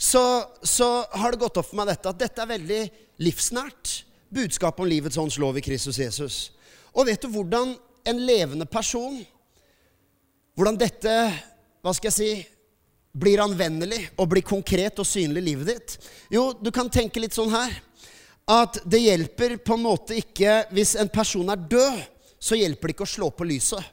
så, 0.00 0.22
så 0.66 0.88
har 1.14 1.32
det 1.32 1.40
gått 1.44 1.60
opp 1.60 1.70
for 1.70 1.78
meg 1.78 1.92
dette 1.92 2.10
at 2.10 2.18
dette 2.20 2.42
er 2.42 2.50
veldig 2.50 2.80
livsnært. 3.22 4.00
Budskapet 4.34 4.82
om 4.82 4.90
livets 4.90 5.18
ånds 5.20 5.38
lov 5.40 5.56
i 5.58 5.64
Kristus 5.64 5.98
Jesus. 6.02 6.40
Og 6.92 7.06
vet 7.08 7.22
du 7.22 7.30
hvordan 7.32 7.76
en 8.10 8.24
levende 8.26 8.66
person 8.66 9.20
Hvordan 10.58 10.76
dette, 10.76 11.12
hva 11.80 11.92
skal 11.94 12.10
jeg 12.10 12.12
si, 12.12 12.30
blir 13.16 13.40
anvendelig 13.40 14.00
og 14.20 14.26
blir 14.28 14.44
konkret 14.44 14.98
og 15.00 15.06
synlig 15.08 15.40
i 15.40 15.46
livet 15.46 15.70
ditt? 15.70 15.94
Jo, 16.34 16.50
du 16.52 16.68
kan 16.74 16.90
tenke 16.92 17.22
litt 17.22 17.32
sånn 17.32 17.54
her 17.54 17.78
at 18.48 18.80
det 18.84 19.02
hjelper 19.04 19.56
på 19.62 19.76
en 19.76 19.84
måte 19.84 20.16
ikke 20.18 20.64
Hvis 20.74 20.96
en 20.98 21.10
person 21.12 21.52
er 21.52 21.60
død, 21.70 22.00
så 22.40 22.56
hjelper 22.56 22.88
det 22.88 22.96
ikke 22.96 23.06
å 23.06 23.14
slå 23.14 23.28
på 23.36 23.46
lyset. 23.46 23.84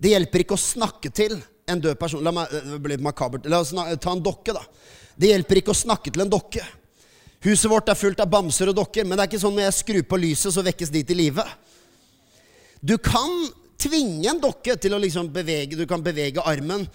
Det 0.00 0.14
hjelper 0.14 0.42
ikke 0.42 0.56
å 0.56 0.60
snakke 0.60 1.10
til 1.12 1.36
en 1.68 1.82
død 1.84 1.98
person. 2.00 2.24
La 2.24 2.32
meg 2.32 2.50
det 2.50 2.78
blir 2.82 3.02
makabert. 3.04 3.44
La 3.50 3.60
oss 3.60 3.74
ta 3.74 4.14
en 4.14 4.22
dokke, 4.24 4.54
da. 4.56 4.64
Det 5.20 5.28
hjelper 5.28 5.60
ikke 5.60 5.74
å 5.74 5.76
snakke 5.76 6.12
til 6.12 6.24
en 6.24 6.32
dokke. 6.32 6.64
Huset 7.44 7.70
vårt 7.72 7.88
er 7.88 7.96
fullt 7.96 8.20
av 8.20 8.28
bamser 8.32 8.72
og 8.72 8.76
dokker, 8.76 9.04
men 9.04 9.16
det 9.16 9.24
er 9.24 9.30
ikke 9.30 9.40
sånn 9.40 9.54
når 9.56 9.68
jeg 9.68 9.78
skrur 9.78 10.06
på 10.08 10.18
lyset, 10.20 10.52
så 10.52 10.64
vekkes 10.64 10.92
de 10.92 11.04
til 11.08 11.20
live. 11.20 11.44
Du 12.80 12.96
kan 13.00 13.30
tvinge 13.80 14.28
en 14.28 14.40
dokke 14.40 14.76
til 14.80 14.96
å 14.96 15.00
liksom 15.00 15.30
bevege 15.32 15.76
Du 15.76 15.86
kan 15.88 16.02
bevege 16.04 16.44
armen. 16.44 16.86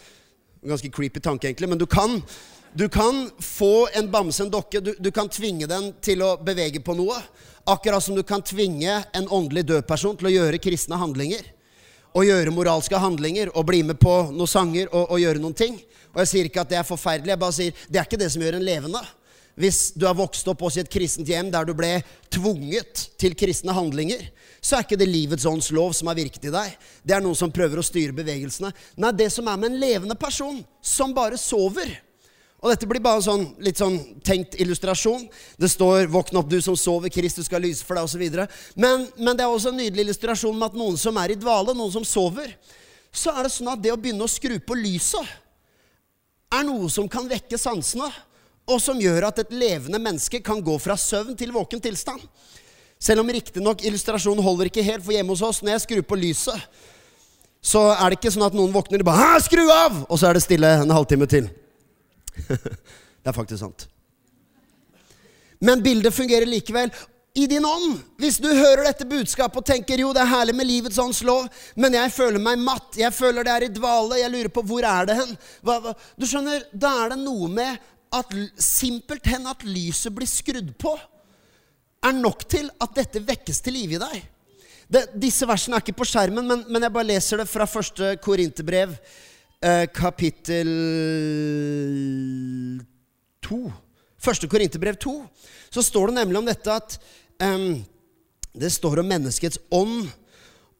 Ganske 0.65 0.89
creepy 0.93 1.21
tanke, 1.21 1.49
egentlig, 1.49 1.69
men 1.69 1.81
du 1.81 1.85
kan, 1.89 2.17
du 2.75 2.89
kan 2.89 3.31
få 3.39 3.87
en 3.93 4.11
bamse, 4.11 4.43
en 4.43 4.49
dokke, 4.51 4.79
du, 4.83 4.95
du 4.99 5.11
kan 5.11 5.29
tvinge 5.31 5.67
den 5.67 5.93
til 6.03 6.19
å 6.25 6.33
bevege 6.43 6.81
på 6.83 6.91
noe. 6.97 7.15
Akkurat 7.71 8.03
som 8.03 8.17
du 8.17 8.23
kan 8.27 8.43
tvinge 8.43 8.97
en 9.15 9.27
åndelig 9.31 9.63
død 9.69 9.85
person 9.87 10.17
til 10.19 10.27
å 10.27 10.33
gjøre 10.33 10.59
kristne 10.59 10.99
handlinger. 10.99 11.45
Og 12.11 12.27
gjøre 12.27 12.51
moralske 12.51 12.99
handlinger 12.99 13.53
og 13.55 13.69
bli 13.69 13.79
med 13.87 13.99
på 13.99 14.15
noen 14.33 14.51
sanger 14.51 14.91
og, 14.91 15.07
og 15.07 15.21
gjøre 15.23 15.39
noen 15.39 15.55
ting. 15.55 15.77
Og 16.11 16.19
jeg 16.23 16.31
sier 16.33 16.49
ikke 16.49 16.65
at 16.65 16.73
det 16.73 16.81
er 16.81 16.87
forferdelig, 16.87 17.31
jeg 17.31 17.41
bare 17.45 17.55
sier 17.55 17.85
det 17.87 18.01
er 18.01 18.09
ikke 18.09 18.19
det 18.19 18.29
som 18.35 18.43
gjør 18.43 18.59
en 18.59 18.67
levende. 18.67 19.01
Hvis 19.55 19.93
du 19.95 20.03
har 20.03 20.17
vokst 20.19 20.47
opp 20.51 20.65
også 20.67 20.81
i 20.81 20.83
et 20.83 20.91
kristent 20.91 21.29
hjem 21.31 21.47
der 21.53 21.63
du 21.63 21.71
ble 21.79 22.01
tvunget 22.33 23.05
til 23.15 23.37
kristne 23.39 23.71
handlinger, 23.75 24.19
så 24.59 24.75
er 24.75 24.83
ikke 24.83 24.99
det 24.99 25.07
livets 25.07 25.47
ånds 25.47 25.71
lov 25.71 25.93
som 25.95 26.11
har 26.11 26.19
virket 26.19 26.49
i 26.49 26.51
deg. 26.51 26.75
Det 27.07 27.15
er 27.15 27.23
noen 27.23 27.39
som 27.39 27.53
prøver 27.55 27.79
å 27.79 27.87
styre 27.87 28.15
bevegelsene. 28.17 28.73
Nei, 28.99 29.13
det 29.15 29.29
som 29.31 29.47
er 29.47 29.61
med 29.61 29.71
en 29.71 29.79
levende 29.79 30.19
person 30.19 30.59
som 30.83 31.15
bare 31.15 31.39
sover. 31.39 32.01
Og 32.65 32.71
dette 32.71 32.87
blir 32.89 33.03
bare 33.05 33.21
sånn, 33.21 33.43
litt 33.61 33.77
sånn 33.77 33.99
tenkt 34.25 34.55
illustrasjon. 34.57 35.27
Det 35.61 35.69
står 35.69 36.07
'Våkn 36.09 36.39
opp, 36.41 36.49
du 36.49 36.57
som 36.65 36.73
sover, 36.73 37.13
Kristus 37.13 37.45
skal 37.45 37.61
lyse 37.61 37.85
for 37.85 37.93
deg', 37.93 38.09
osv. 38.09 38.47
Men, 38.75 39.05
men 39.21 39.37
det 39.37 39.45
er 39.45 39.53
også 39.53 39.69
en 39.69 39.77
nydelig 39.77 40.07
illustrasjon 40.07 40.57
med 40.57 40.73
at 40.73 40.79
noen 40.79 40.97
som 40.97 41.15
er 41.21 41.29
i 41.29 41.37
dvale, 41.37 41.75
noen 41.77 41.93
som 41.93 42.03
sover, 42.03 42.55
så 43.13 43.37
er 43.37 43.45
det 43.45 43.51
sånn 43.53 43.69
at 43.69 43.83
det 43.83 43.93
å 43.93 43.99
begynne 44.01 44.25
å 44.25 44.31
skru 44.31 44.57
på 44.57 44.73
lyset 44.73 45.29
er 46.55 46.65
noe 46.65 46.89
som 46.89 47.05
kan 47.07 47.29
vekke 47.29 47.57
sansene 47.57 48.09
og 48.65 48.81
som 48.81 48.97
gjør 48.97 49.27
at 49.29 49.43
et 49.43 49.53
levende 49.53 50.01
menneske 50.01 50.41
kan 50.41 50.57
gå 50.65 50.77
fra 50.81 50.97
søvn 50.97 51.37
til 51.37 51.53
våken 51.53 51.81
tilstand. 51.83 52.23
Selv 52.97 53.21
om 53.21 53.29
riktignok 53.29 53.83
illustrasjonen 53.85 54.41
holder 54.41 54.71
ikke 54.71 54.85
helt, 54.85 55.03
for 55.05 55.13
hjemme 55.13 55.35
hos 55.35 55.43
oss, 55.45 55.61
når 55.61 55.75
jeg 55.75 55.83
skrur 55.85 56.07
på 56.09 56.17
lyset, 56.17 56.57
så 57.61 57.91
er 57.93 58.09
det 58.09 58.17
ikke 58.17 58.33
sånn 58.33 58.47
at 58.47 58.57
noen 58.57 58.73
våkner 58.73 59.05
og 59.05 59.05
bare 59.05 59.41
'Skru 59.41 59.69
av!' 59.69 60.05
og 60.09 60.17
så 60.17 60.29
er 60.29 60.33
det 60.33 60.43
stille 60.43 60.65
en 60.81 60.89
halvtime 60.89 61.27
til. 61.29 61.49
det 63.21 63.31
er 63.31 63.35
faktisk 63.35 63.61
sant. 63.63 63.87
Men 65.63 65.83
bildet 65.83 66.13
fungerer 66.13 66.49
likevel. 66.49 66.91
I 67.35 67.47
din 67.51 67.65
ånd, 67.67 67.97
hvis 68.21 68.37
du 68.39 68.47
hører 68.47 68.85
dette 68.87 69.07
budskapet 69.07 69.59
og 69.59 69.67
tenker 69.67 69.99
jo, 69.99 70.13
det 70.15 70.21
er 70.23 70.29
herlig 70.31 70.53
med 70.55 70.69
livets 70.69 70.99
ånds 71.03 71.19
lov, 71.27 71.49
men 71.75 71.97
jeg 71.97 72.13
føler 72.15 72.39
meg 72.39 72.61
matt, 72.63 72.95
jeg 72.95 73.11
føler 73.11 73.43
det 73.43 73.51
er 73.51 73.65
i 73.65 73.73
dvale, 73.75 74.21
jeg 74.21 74.31
lurer 74.31 74.51
på 74.55 74.63
hvor 74.63 74.87
er 74.87 75.09
det 75.09 75.17
hen? 75.19 75.33
Hva, 75.59 75.81
hva? 75.83 75.91
Du 76.15 76.23
skjønner, 76.29 76.63
Da 76.71 76.93
er 77.01 77.11
det 77.11 77.19
noe 77.25 77.49
med 77.51 77.91
at 78.15 78.31
simpelthen 78.61 79.49
at 79.51 79.67
lyset 79.67 80.15
blir 80.15 80.31
skrudd 80.31 80.71
på, 80.79 80.95
er 82.05 82.15
nok 82.15 82.47
til 82.47 82.69
at 82.79 82.95
dette 82.95 83.23
vekkes 83.25 83.59
til 83.65 83.75
live 83.81 83.97
i 83.97 84.01
deg. 84.05 84.23
Det, 84.87 85.03
disse 85.19 85.47
versene 85.49 85.75
er 85.75 85.83
ikke 85.83 85.97
på 85.97 86.07
skjermen, 86.07 86.45
men, 86.45 86.63
men, 86.69 86.85
jeg 86.85 86.93
bare 86.93 87.09
leser 87.09 87.41
det 87.41 87.49
fra 87.49 87.67
første 87.67 88.13
Korinterbrev, 88.23 88.93
kapittel 89.95 90.69
2. 93.45 93.59
Første 94.21 94.49
Korinterbrev 94.49 94.99
2. 95.01 95.15
Så 95.73 95.83
står 95.85 96.11
det 96.11 96.19
nemlig 96.19 96.39
om 96.41 96.49
dette 96.49 96.75
at 96.75 96.97
um, 97.41 97.79
det 98.55 98.71
står 98.73 99.01
om 99.01 99.09
menneskets 99.09 99.59
ånd 99.73 100.05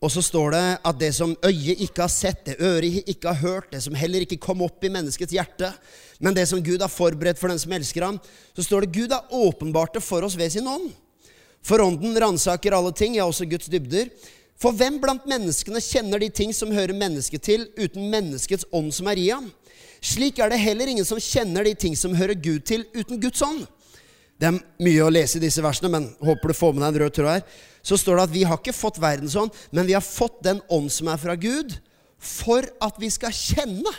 og 0.06 0.12
så 0.12 0.22
står 0.22 0.54
det 0.54 0.66
at 0.86 0.98
det 1.00 1.12
som 1.16 1.32
øyet 1.48 1.80
ikke 1.82 2.04
har 2.04 2.12
sett, 2.12 2.44
det 2.46 2.60
øret 2.62 3.08
ikke 3.10 3.32
har 3.32 3.40
hørt, 3.42 3.72
det 3.72 3.82
som 3.82 3.96
heller 3.98 4.22
ikke 4.22 4.38
kom 4.42 4.62
opp 4.66 4.84
i 4.84 4.92
menneskets 4.92 5.34
hjerte, 5.34 5.72
men 6.20 6.36
det 6.36 6.46
som 6.50 6.62
Gud 6.64 6.84
har 6.84 6.92
forberedt 6.92 7.40
for 7.40 7.50
den 7.50 7.62
som 7.62 7.74
elsker 7.74 8.06
ham, 8.06 8.20
så 8.54 8.66
står 8.66 8.86
det 8.86 8.94
Gud 9.00 9.16
har 9.16 9.26
åpenbart 9.34 9.96
det 9.98 10.04
for 10.06 10.26
oss 10.28 10.38
ved 10.38 10.52
sin 10.54 10.68
ånd. 10.68 10.92
For 11.66 11.82
ånden 11.82 12.14
ransaker 12.22 12.76
alle 12.78 12.92
ting, 12.94 13.16
ja, 13.18 13.26
også 13.26 13.48
Guds 13.50 13.72
dybder. 13.72 14.12
For 14.60 14.76
hvem 14.76 15.02
blant 15.04 15.26
menneskene 15.28 15.82
kjenner 15.84 16.22
de 16.24 16.30
ting 16.32 16.54
som 16.56 16.72
hører 16.72 16.96
mennesket 16.96 17.44
til, 17.44 17.68
uten 17.76 18.08
menneskets 18.12 18.68
ånd 18.76 18.94
som 18.96 19.10
er 19.12 19.20
i 19.20 19.30
ham? 19.34 19.50
Slik 20.06 20.40
er 20.40 20.52
det 20.52 20.62
heller 20.62 20.92
ingen 20.92 21.08
som 21.08 21.20
kjenner 21.20 21.66
de 21.68 21.74
ting 21.76 21.96
som 22.00 22.16
hører 22.16 22.38
Gud 22.40 22.64
til, 22.68 22.86
uten 22.96 23.20
Guds 23.20 23.44
ånd. 23.44 23.66
Det 24.40 24.50
er 24.50 24.60
mye 24.84 25.04
å 25.04 25.12
lese 25.12 25.40
i 25.40 25.44
disse 25.44 25.64
versene, 25.64 25.92
men 25.92 26.08
håper 26.24 26.52
du 26.52 26.58
får 26.58 26.76
med 26.76 26.84
deg 26.84 26.90
en 26.90 27.02
rød 27.04 27.16
tråd 27.16 27.32
her. 27.32 27.46
Så 27.86 28.00
står 28.00 28.20
det 28.20 28.26
at 28.28 28.34
vi 28.34 28.44
har 28.48 28.60
ikke 28.60 28.76
fått 28.76 29.00
verdens 29.02 29.36
ånd, 29.40 29.54
men 29.72 29.88
vi 29.88 29.96
har 29.96 30.04
fått 30.04 30.42
den 30.44 30.60
ånd 30.72 30.92
som 30.92 31.12
er 31.12 31.20
fra 31.22 31.36
Gud, 31.40 31.78
for 32.20 32.68
at 32.84 33.00
vi 33.00 33.12
skal 33.14 33.36
kjenne 33.36 33.92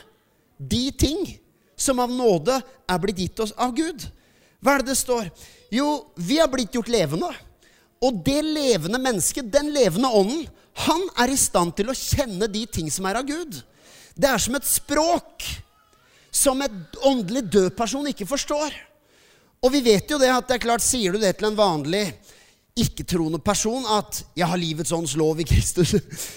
de 0.57 0.89
ting 0.97 1.37
som 1.77 2.01
av 2.01 2.13
nåde 2.13 2.57
er 2.63 3.01
blitt 3.03 3.21
gitt 3.21 3.45
oss 3.45 3.53
av 3.61 3.75
Gud. 3.77 4.09
Hva 4.65 4.77
er 4.77 4.85
det 4.85 4.93
det 4.95 4.99
står? 4.99 5.29
Jo, 5.73 6.07
vi 6.17 6.41
har 6.41 6.49
blitt 6.53 6.75
gjort 6.75 6.91
levende. 6.91 7.29
Og 8.05 8.21
det 8.27 8.43
levende 8.45 9.01
mennesket, 9.01 9.49
den 9.53 9.71
levende 9.75 10.11
ånden, 10.13 10.45
han 10.87 11.07
er 11.17 11.33
i 11.33 11.39
stand 11.41 11.73
til 11.79 11.89
å 11.89 11.97
kjenne 11.97 12.49
de 12.53 12.67
ting 12.69 12.91
som 12.93 13.07
er 13.09 13.23
av 13.23 13.29
Gud. 13.29 13.63
Det 14.17 14.29
er 14.29 14.43
som 14.43 14.57
et 14.59 14.69
språk 14.69 15.47
som 16.37 16.61
et 16.65 16.99
åndelig 17.09 17.47
død 17.49 17.71
person 17.77 18.07
ikke 18.11 18.29
forstår. 18.29 18.75
Og 19.65 19.73
vi 19.73 19.81
vet 19.87 20.11
jo 20.11 20.19
det 20.21 20.29
at 20.33 20.49
det 20.49 20.59
er 20.59 20.67
klart, 20.67 20.85
sier 20.85 21.17
du 21.17 21.23
det 21.23 21.33
til 21.39 21.49
en 21.49 21.59
vanlig 21.59 22.11
ikke-troende 22.77 23.41
person 23.41 23.87
at 23.89 24.23
'jeg 24.37 24.47
har 24.47 24.59
livets 24.61 24.93
ånds 24.93 25.17
lov 25.17 25.41
i 25.41 25.49
Kristus', 25.49 25.97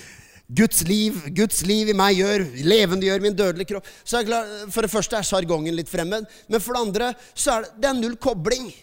Guds 0.60 0.82
liv, 0.88 1.14
Guds 1.36 1.62
liv 1.62 1.90
i 1.90 1.94
meg 1.94 2.16
gjør, 2.18 2.44
levendegjør 2.66 3.22
min 3.22 3.36
dødelige 3.36 3.70
kropp 3.70 3.86
så 4.04 4.18
er 4.18 4.24
det 4.24 4.32
klart, 4.32 4.72
For 4.74 4.82
det 4.82 4.90
første 4.90 5.16
er 5.18 5.28
sjargongen 5.28 5.76
litt 5.76 5.90
fremmed, 5.90 6.26
men 6.48 6.62
for 6.62 6.74
det 6.74 6.82
andre 6.82 7.14
så 7.36 7.52
er 7.52 7.62
det, 7.62 7.72
det 7.78 7.90
er 7.90 8.00
null 8.00 8.16
kobling. 8.16 8.74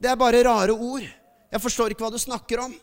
Det 0.00 0.08
er 0.08 0.16
bare 0.16 0.44
rare 0.46 0.72
ord. 0.72 1.04
Jeg 1.52 1.62
forstår 1.62 1.92
ikke 1.92 2.06
hva 2.06 2.12
du 2.14 2.20
snakker 2.20 2.64
om. 2.64 2.74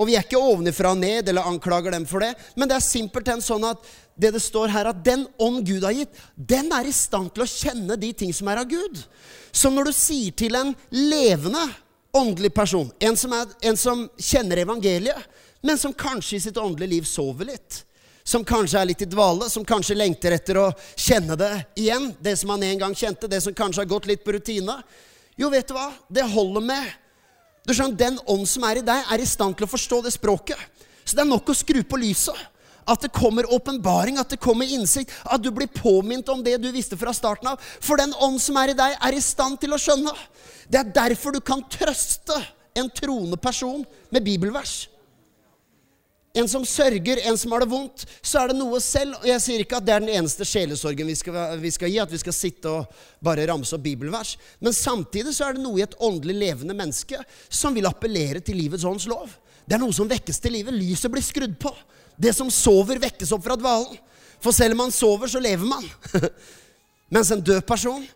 Og 0.00 0.08
vi 0.08 0.14
er 0.16 0.24
ikke 0.24 0.40
ovenifra 0.40 0.92
og 0.94 1.00
ned 1.00 1.28
eller 1.28 1.48
anklager 1.48 1.92
dem 1.92 2.06
for 2.08 2.22
det, 2.24 2.30
men 2.56 2.68
det 2.70 2.76
er 2.78 2.84
simpelthen 2.84 3.42
sånn 3.44 3.66
at 3.68 3.82
det 4.20 4.30
det 4.36 4.42
står 4.44 4.72
her, 4.72 4.90
at 4.90 5.02
den 5.04 5.26
ånd 5.40 5.64
Gud 5.66 5.84
har 5.84 5.96
gitt, 5.96 6.16
den 6.36 6.70
er 6.76 6.88
i 6.88 6.94
stand 6.94 7.32
til 7.34 7.44
å 7.44 7.48
kjenne 7.48 7.96
de 8.00 8.12
ting 8.16 8.32
som 8.36 8.48
er 8.52 8.62
av 8.62 8.68
Gud. 8.70 9.00
Så 9.52 9.72
når 9.72 9.90
du 9.90 9.92
sier 9.96 10.36
til 10.36 10.56
en 10.56 10.72
levende 10.92 11.62
åndelig 12.16 12.52
person, 12.54 12.90
en 13.00 13.16
som, 13.16 13.34
er, 13.36 13.52
en 13.66 13.78
som 13.80 14.06
kjenner 14.16 14.62
evangeliet, 14.62 15.28
men 15.60 15.78
som 15.78 15.92
kanskje 15.92 16.38
i 16.38 16.42
sitt 16.46 16.58
åndelige 16.60 16.94
liv 16.94 17.08
sover 17.08 17.50
litt, 17.52 17.82
som 18.24 18.44
kanskje 18.46 18.80
er 18.80 18.88
litt 18.90 19.04
i 19.04 19.08
dvale, 19.10 19.48
som 19.50 19.64
kanskje 19.66 19.96
lengter 19.96 20.36
etter 20.36 20.60
å 20.60 20.70
kjenne 20.94 21.36
det 21.40 21.52
igjen, 21.80 22.10
det 22.20 22.36
som 22.40 22.52
han 22.54 22.64
en 22.64 22.82
gang 22.84 22.96
kjente, 22.96 23.28
det 23.28 23.40
som 23.44 23.56
kanskje 23.56 23.82
har 23.82 23.90
gått 23.90 24.08
litt 24.10 24.24
på 24.24 24.36
rutine 24.36 24.80
Jo, 25.40 25.48
vet 25.50 25.68
du 25.68 25.72
hva? 25.72 25.88
Det 26.12 26.26
holder 26.28 26.64
med 26.64 26.90
du 27.66 27.74
skjønner, 27.74 27.96
Den 27.96 28.18
ånd 28.26 28.46
som 28.48 28.64
er 28.68 28.80
i 28.80 28.86
deg, 28.86 29.04
er 29.10 29.20
i 29.20 29.28
stand 29.28 29.56
til 29.56 29.66
å 29.66 29.70
forstå 29.70 30.02
det 30.06 30.14
språket. 30.14 30.58
Så 31.04 31.16
det 31.16 31.24
er 31.24 31.30
nok 31.30 31.50
å 31.50 31.56
skru 31.56 31.82
på 31.84 32.00
lyset. 32.00 32.36
At 32.90 33.04
det 33.04 33.12
kommer 33.14 33.46
åpenbaring, 33.52 34.18
at 34.18 34.32
det 34.32 34.40
kommer 34.42 34.66
innsikt. 34.66 35.12
At 35.24 35.42
du 35.42 35.50
blir 35.54 35.70
påminnet 35.70 36.28
om 36.32 36.42
det 36.42 36.56
du 36.62 36.70
visste 36.74 36.98
fra 36.98 37.12
starten 37.14 37.52
av. 37.52 37.60
For 37.80 38.00
den 38.00 38.14
ånd 38.18 38.40
som 38.42 38.58
er 38.58 38.72
i 38.72 38.78
deg, 38.78 38.96
er 38.98 39.16
i 39.16 39.22
stand 39.22 39.60
til 39.62 39.74
å 39.74 39.80
skjønne. 39.80 40.14
Det 40.70 40.80
er 40.80 40.94
derfor 40.94 41.36
du 41.36 41.40
kan 41.44 41.62
trøste 41.70 42.36
en 42.74 42.90
troende 42.94 43.38
person 43.40 43.84
med 44.10 44.24
bibelvers. 44.24 44.89
En 46.32 46.46
som 46.48 46.62
sørger, 46.66 47.18
en 47.26 47.38
som 47.38 47.50
har 47.52 47.64
det 47.64 47.70
vondt, 47.72 48.04
så 48.22 48.38
er 48.38 48.52
det 48.52 48.58
noe 48.60 48.78
selv. 48.82 49.16
Og 49.18 49.26
jeg 49.26 49.42
sier 49.42 49.62
ikke 49.64 49.80
at 49.80 49.86
det 49.86 49.94
er 49.96 50.04
den 50.04 50.12
eneste 50.14 50.46
sjelesorgen 50.46 51.08
vi 51.10 51.16
skal, 51.18 51.38
vi 51.58 51.72
skal, 51.74 51.90
gi, 51.90 51.98
at 51.98 52.12
vi 52.12 52.20
skal 52.22 52.36
sitte 52.36 52.70
og 52.70 53.00
bare 53.24 53.48
ramse 53.50 53.74
opp 53.74 53.82
bibelvers. 53.82 54.36
Men 54.62 54.76
samtidig 54.76 55.34
så 55.34 55.48
er 55.48 55.58
det 55.58 55.64
noe 55.64 55.80
i 55.80 55.86
et 55.86 55.96
åndelig 55.98 56.36
levende 56.38 56.76
menneske 56.78 57.18
som 57.48 57.74
vil 57.74 57.90
appellere 57.90 58.44
til 58.46 58.60
livets 58.62 58.86
ånds 58.86 59.08
lov. 59.10 59.26
Det 59.66 59.74
er 59.74 59.82
noe 59.82 59.94
som 59.96 60.08
vekkes 60.10 60.38
til 60.42 60.54
livet. 60.54 60.76
Lyset 60.78 61.10
blir 61.10 61.24
skrudd 61.24 61.58
på. 61.62 61.74
Det 62.20 62.34
som 62.36 62.50
sover, 62.52 63.02
vekkes 63.02 63.34
opp 63.34 63.42
fra 63.48 63.58
dvalen. 63.58 63.98
For 64.40 64.54
selv 64.54 64.76
om 64.76 64.84
man 64.84 64.94
sover, 64.94 65.28
så 65.28 65.42
lever 65.42 65.66
man. 65.66 65.84
Mens 67.14 67.30
en 67.34 67.42
død 67.42 67.64
person 67.66 68.06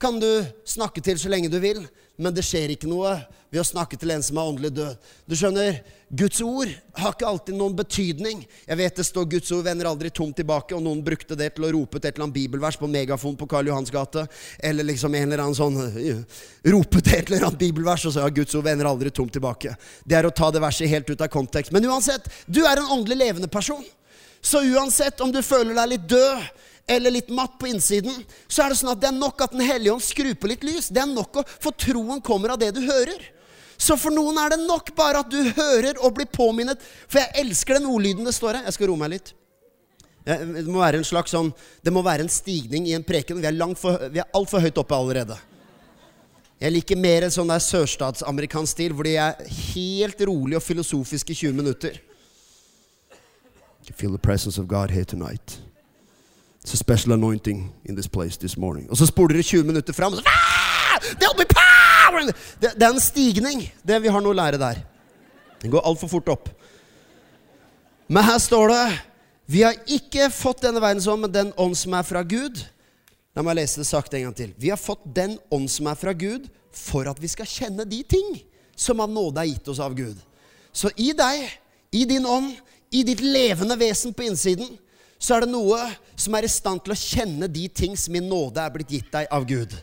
kan 0.00 0.18
du 0.18 0.28
snakke 0.66 1.02
til 1.04 1.18
så 1.20 1.30
lenge 1.30 1.50
du 1.52 1.58
vil, 1.60 1.84
men 2.20 2.34
det 2.34 2.42
skjer 2.44 2.72
ikke 2.74 2.88
noe 2.88 3.14
ved 3.50 3.60
å 3.62 3.66
snakke 3.66 3.98
til 3.98 4.12
en 4.14 4.22
som 4.22 4.38
er 4.38 4.50
åndelig 4.52 4.70
død. 4.76 5.08
Du 5.26 5.34
skjønner, 5.38 5.80
Guds 6.10 6.40
ord 6.42 6.70
har 6.98 7.14
ikke 7.14 7.26
alltid 7.26 7.58
noen 7.58 7.74
betydning. 7.78 8.44
Jeg 8.66 8.78
vet 8.78 9.00
det 9.00 9.06
står 9.06 9.26
Guds 9.30 9.50
ord 9.54 9.64
vender 9.66 9.88
aldri 9.90 10.10
tomt 10.14 10.36
tilbake, 10.38 10.74
og 10.74 10.82
noen 10.82 11.02
brukte 11.06 11.38
det 11.38 11.52
til 11.56 11.66
å 11.66 11.72
rope 11.74 11.98
til 11.98 12.08
et 12.08 12.14
eller 12.14 12.28
annet 12.28 12.38
bibelvers 12.38 12.78
på 12.78 12.90
megafon 12.90 13.38
på 13.38 13.48
Karl 13.50 13.70
Johans 13.70 13.92
gate, 13.94 14.26
eller 14.58 14.86
liksom 14.86 15.14
en 15.18 15.26
eller 15.28 15.44
annen 15.44 15.58
sånn 15.58 15.78
Rope 16.70 17.00
til 17.00 17.14
et 17.16 17.30
eller 17.30 17.46
annet 17.48 17.60
bibelvers 17.60 18.04
og 18.06 18.14
så 18.14 18.24
ja, 18.24 18.32
Guds 18.34 18.54
ord 18.58 18.66
vender 18.66 18.88
aldri 18.90 19.10
tomt 19.14 19.32
tilbake. 19.34 19.74
Det 20.06 20.18
er 20.18 20.26
å 20.26 20.34
ta 20.34 20.50
det 20.54 20.62
verset 20.62 20.90
helt 20.90 21.10
ut 21.10 21.22
av 21.22 21.30
kontekst. 21.32 21.74
Men 21.74 21.86
uansett, 21.90 22.26
du 22.46 22.62
er 22.64 22.78
en 22.78 22.90
åndelig 22.98 23.18
levende 23.18 23.50
person. 23.50 23.82
Så 24.40 24.62
uansett 24.64 25.20
om 25.20 25.32
du 25.32 25.42
føler 25.44 25.74
deg 25.76 25.94
litt 25.94 26.06
død, 26.10 26.50
eller 26.90 27.14
litt 27.14 27.28
matt 27.30 27.58
på 27.60 27.68
innsiden, 27.70 28.24
så 28.48 28.64
er 28.64 28.72
det 28.72 28.80
sånn 28.80 28.90
at 28.94 29.02
det 29.02 29.10
er 29.12 29.18
nok 29.18 29.42
at 29.44 29.52
Den 29.54 29.62
hellige 29.62 29.92
ånd 29.94 30.02
skrur 30.02 30.34
på 30.34 30.50
litt 30.50 30.64
lys. 30.66 30.88
Det 30.90 31.02
er 31.02 31.10
nok 31.10 31.38
å, 31.38 31.44
For 31.62 31.76
troen 31.76 32.22
kommer 32.24 32.56
av 32.56 32.58
det 32.58 32.72
du 32.74 32.80
hører. 32.82 33.20
Så 33.80 33.96
for 33.96 34.12
noen 34.12 34.36
er 34.42 34.52
det 34.52 34.60
nok 34.60 34.92
bare 34.96 35.22
at 35.24 35.30
du 35.32 35.38
hører 35.56 35.98
og 36.04 36.12
blir 36.18 36.28
påminnet. 36.28 36.80
For 37.08 37.22
jeg 37.22 37.46
elsker 37.46 37.78
den 37.78 37.88
ordlyden 37.88 38.26
det 38.28 38.34
står 38.36 38.58
her. 38.58 38.66
Jeg 38.68 38.76
skal 38.76 38.90
roe 38.90 39.00
meg 39.00 39.14
litt. 39.14 39.30
Det 40.26 40.66
må 40.68 40.82
være 40.82 40.98
en 41.00 41.06
slags 41.06 41.32
sånn 41.32 41.48
Det 41.80 41.92
må 41.94 42.02
være 42.04 42.26
en 42.26 42.32
stigning 42.32 42.84
i 42.90 42.92
en 42.92 43.06
preken. 43.06 43.40
Vi 43.40 43.48
er, 43.48 43.56
for, 43.80 44.04
er 44.10 44.28
altfor 44.36 44.60
høyt 44.60 44.80
oppe 44.82 44.98
allerede. 44.98 45.38
Jeg 46.60 46.74
liker 46.74 47.00
mer 47.00 47.24
en 47.24 47.32
sånn 47.32 47.48
der 47.48 47.62
sørstatsamerikansk 47.64 48.74
stil, 48.76 48.92
hvor 48.92 49.08
de 49.08 49.16
er 49.16 49.40
helt 49.72 50.20
rolig 50.28 50.58
og 50.58 50.64
filosofisk 50.66 51.32
i 51.32 51.38
20 51.38 51.56
minutter. 51.56 51.96
You 53.88 53.96
feel 53.96 54.12
the 54.12 54.20
presence 54.20 54.60
of 54.60 54.68
God 54.68 54.92
here 54.92 55.08
tonight. 55.08 55.56
It's 56.60 56.74
a 56.74 56.76
special 56.76 57.14
anointing 57.16 57.72
in 57.88 57.96
this 57.96 58.06
place 58.06 58.36
this 58.36 58.58
morning. 58.58 58.90
Og 58.90 59.00
så 59.00 59.08
spoler 59.08 59.40
du 59.40 59.42
20 59.42 59.64
minutter 59.72 59.96
fram, 59.96 60.12
og 60.12 60.20
så 60.20 60.24
ah! 60.28 60.60
Det, 62.28 62.72
det 62.76 62.84
er 62.86 62.90
en 62.92 63.02
stigning. 63.02 63.64
Det 63.86 64.00
vi 64.02 64.12
har 64.12 64.22
noe 64.22 64.34
å 64.34 64.40
lære 64.40 64.60
der. 64.60 64.82
Den 65.62 65.72
går 65.72 65.86
altfor 65.86 66.10
fort 66.12 66.28
opp. 66.32 66.50
Men 68.10 68.26
her 68.26 68.38
står 68.42 68.72
det 68.72 68.84
Vi 69.50 69.62
har 69.62 69.78
ikke 69.90 70.28
fått 70.30 70.62
denne 70.62 70.82
verdens 70.82 71.08
ånd, 71.10 71.24
men 71.24 71.32
den 71.34 71.52
ånd 71.58 71.76
som 71.78 71.94
er 71.98 72.06
fra 72.06 72.22
Gud. 72.22 72.62
La 73.34 73.42
meg 73.46 73.56
lese 73.58 73.80
det 73.82 73.88
sakte 73.88 74.18
en 74.18 74.28
gang 74.28 74.36
til. 74.36 74.52
Vi 74.58 74.70
har 74.70 74.78
fått 74.78 75.02
den 75.14 75.38
ånd 75.50 75.70
som 75.70 75.88
er 75.90 75.98
fra 75.98 76.14
Gud, 76.14 76.48
for 76.74 77.08
at 77.10 77.18
vi 77.22 77.30
skal 77.30 77.48
kjenne 77.50 77.86
de 77.88 78.02
ting 78.06 78.36
som 78.78 79.02
av 79.02 79.10
nåde 79.10 79.42
er 79.42 79.50
gitt 79.50 79.68
oss 79.70 79.82
av 79.82 79.94
Gud. 79.98 80.18
Så 80.72 80.90
i 80.96 81.10
deg, 81.16 81.48
i 81.90 82.04
din 82.06 82.26
ånd, 82.26 82.54
i 82.94 83.02
ditt 83.06 83.22
levende 83.22 83.76
vesen 83.78 84.14
på 84.14 84.26
innsiden, 84.26 84.78
så 85.20 85.36
er 85.36 85.44
det 85.44 85.52
noe 85.52 85.78
som 86.18 86.34
er 86.34 86.46
i 86.46 86.50
stand 86.50 86.82
til 86.84 86.94
å 86.94 86.98
kjenne 86.98 87.50
de 87.50 87.66
ting 87.68 87.96
som 87.98 88.14
i 88.16 88.22
nåde 88.24 88.62
er 88.62 88.72
blitt 88.74 88.94
gitt 88.94 89.10
deg 89.12 89.28
av 89.34 89.44
Gud. 89.46 89.74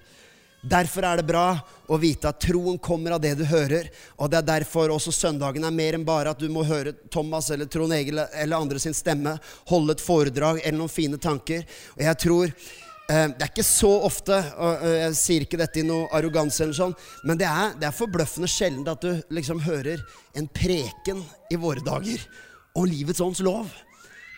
Derfor 0.67 1.05
er 1.05 1.19
det 1.19 1.27
bra 1.29 1.45
å 1.87 1.97
vite 2.01 2.27
at 2.27 2.41
troen 2.43 2.79
kommer 2.83 3.13
av 3.15 3.21
det 3.23 3.35
du 3.39 3.43
hører. 3.47 3.87
Og 4.19 4.31
det 4.31 4.41
er 4.41 4.49
derfor 4.49 4.91
også 4.91 5.13
søndagen 5.15 5.63
er 5.63 5.75
mer 5.75 5.95
enn 5.95 6.07
bare 6.07 6.33
at 6.33 6.41
du 6.41 6.49
må 6.51 6.65
høre 6.67 6.95
Thomas 7.13 7.47
eller 7.53 7.69
Trond 7.71 7.95
Egil 7.95 8.19
eller 8.25 8.57
andre 8.57 8.81
sin 8.81 8.95
stemme 8.97 9.37
holde 9.69 9.95
et 9.95 10.03
foredrag 10.03 10.59
eller 10.63 10.79
noen 10.81 10.91
fine 10.91 11.19
tanker. 11.23 11.63
Og 11.95 12.03
jeg 12.03 12.19
tror 12.25 12.49
eh, 12.49 13.27
Det 13.31 13.45
er 13.45 13.53
ikke 13.53 13.67
så 13.69 13.93
ofte, 14.09 14.41
og 14.57 14.85
jeg 14.91 15.15
sier 15.21 15.47
ikke 15.47 15.61
dette 15.61 15.79
i 15.79 15.87
noe 15.87 16.09
arroganse, 16.17 16.65
eller 16.65 16.75
sånn, 16.75 16.97
men 17.23 17.39
det 17.39 17.47
er, 17.47 17.77
det 17.79 17.87
er 17.87 17.95
forbløffende 17.95 18.51
sjelden 18.51 18.91
at 18.91 19.05
du 19.05 19.13
liksom 19.37 19.63
hører 19.63 20.03
en 20.35 20.51
preken 20.51 21.23
i 21.53 21.59
våre 21.61 21.85
dager 21.85 22.27
om 22.75 22.89
livets 22.89 23.23
ånds 23.23 23.39
lov. 23.45 23.71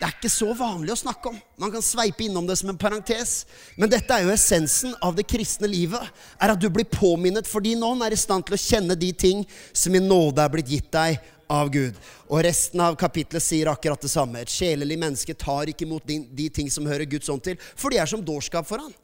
Det 0.00 0.08
er 0.08 0.14
ikke 0.16 0.30
så 0.32 0.54
vanlig 0.56 0.94
å 0.94 0.96
snakke 0.96 1.28
om. 1.28 1.34
Man 1.60 1.72
kan 1.74 1.82
sveipe 1.84 2.24
innom 2.24 2.46
det 2.48 2.54
som 2.56 2.70
en 2.72 2.78
parentes. 2.80 3.42
Men 3.76 3.90
dette 3.92 4.14
er 4.16 4.24
jo 4.24 4.32
essensen 4.32 4.94
av 5.04 5.12
det 5.18 5.26
kristne 5.28 5.68
livet. 5.68 6.00
Er 6.40 6.54
at 6.54 6.60
du 6.62 6.70
blir 6.72 6.86
påminnet 6.88 7.44
fordi 7.44 7.74
noen 7.76 8.00
er 8.06 8.14
i 8.16 8.18
stand 8.20 8.46
til 8.48 8.56
å 8.56 8.60
kjenne 8.62 8.96
de 8.96 9.10
ting 9.12 9.42
som 9.76 9.92
i 9.92 10.00
nåde 10.00 10.40
er 10.40 10.54
blitt 10.54 10.70
gitt 10.72 10.88
deg 10.96 11.18
av 11.52 11.68
Gud. 11.74 11.98
Og 12.30 12.40
resten 12.46 12.80
av 12.80 12.96
kapitlet 12.96 13.44
sier 13.44 13.68
akkurat 13.68 14.00
det 14.00 14.08
samme. 14.08 14.40
Et 14.40 14.54
sjelelig 14.54 14.96
menneske 15.02 15.36
tar 15.36 15.68
ikke 15.68 15.84
imot 15.84 16.08
de, 16.08 16.46
ting 16.48 16.70
som 16.72 16.88
hører 16.88 17.04
Guds 17.10 17.28
ånd 17.28 17.44
til, 17.44 17.58
for 17.76 17.92
de 17.92 17.98
er 18.00 18.08
som 18.08 18.22
dårskap 18.24 18.68
for 18.70 18.80
han. 18.80 18.94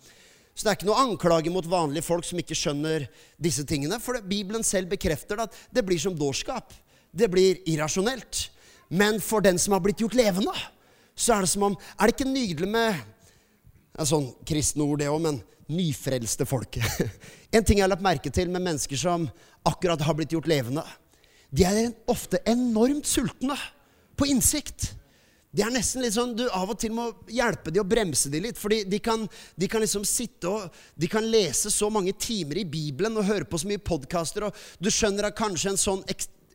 Så 0.57 0.65
det 0.65 0.71
er 0.71 0.79
ikke 0.79 0.89
noe 0.89 1.03
anklage 1.03 1.53
mot 1.53 1.69
vanlige 1.69 2.07
folk 2.07 2.25
som 2.25 2.41
ikke 2.41 2.57
skjønner 2.57 3.05
disse 3.37 3.67
tingene. 3.69 3.99
For 4.01 4.17
Bibelen 4.25 4.65
selv 4.65 4.89
bekrefter 4.95 5.45
at 5.45 5.61
det 5.69 5.85
blir 5.85 6.01
som 6.01 6.17
dårskap. 6.17 6.73
Det 7.13 7.29
blir 7.29 7.61
irrasjonelt. 7.69 8.47
Men 8.89 9.21
for 9.21 9.45
den 9.45 9.61
som 9.61 9.75
har 9.77 9.85
blitt 9.85 10.01
gjort 10.01 10.17
levende, 10.17 10.55
så 11.17 11.37
er 11.37 11.45
det 11.45 11.51
som 11.51 11.65
om 11.71 11.77
Er 11.97 12.07
det 12.07 12.17
ikke 12.17 12.29
nydelig 12.29 12.69
med 12.71 13.05
en 13.97 14.09
Sånn 14.09 14.27
kristne 14.45 14.85
ord, 14.85 15.01
det 15.01 15.09
òg, 15.09 15.23
men 15.25 15.39
nyfrelste 15.73 16.45
folk. 16.47 16.77
en 17.57 17.65
ting 17.65 17.81
jeg 17.81 17.87
har 17.87 17.91
lagt 17.91 18.05
merke 18.05 18.31
til 18.31 18.51
med 18.53 18.63
mennesker 18.63 19.01
som 19.01 19.25
akkurat 19.67 20.05
har 20.05 20.15
blitt 20.15 20.35
gjort 20.37 20.51
levende. 20.51 20.85
De 21.51 21.65
er 21.67 21.95
ofte 22.13 22.43
enormt 22.47 23.09
sultne 23.09 23.57
på 24.21 24.29
innsikt. 24.31 24.93
Det 25.57 25.65
er 25.65 25.73
nesten 25.73 26.05
litt 26.05 26.13
sånn, 26.13 26.35
Du 26.37 26.45
av 26.53 26.69
og 26.75 26.79
til 26.81 26.93
må 26.93 27.09
hjelpe 27.33 27.73
dem 27.73 27.87
og 27.87 27.89
bremse 27.89 28.29
dem 28.31 28.45
litt. 28.45 28.59
fordi 28.61 28.83
de 28.85 28.99
kan, 29.01 29.25
de 29.57 29.69
kan 29.69 29.81
liksom 29.81 30.05
sitte 30.05 30.51
og 30.51 30.75
de 30.95 31.09
kan 31.09 31.25
lese 31.25 31.73
så 31.73 31.89
mange 31.91 32.13
timer 32.13 32.61
i 32.61 32.69
Bibelen 32.69 33.17
og 33.17 33.25
høre 33.25 33.49
på 33.49 33.59
så 33.59 33.71
mye 33.71 33.81
podkaster. 33.81 34.51
Du 34.79 34.91
skjønner 34.91 35.31
at 35.31 35.39
kanskje 35.39 35.73
en 35.73 35.81
sånn 35.81 36.05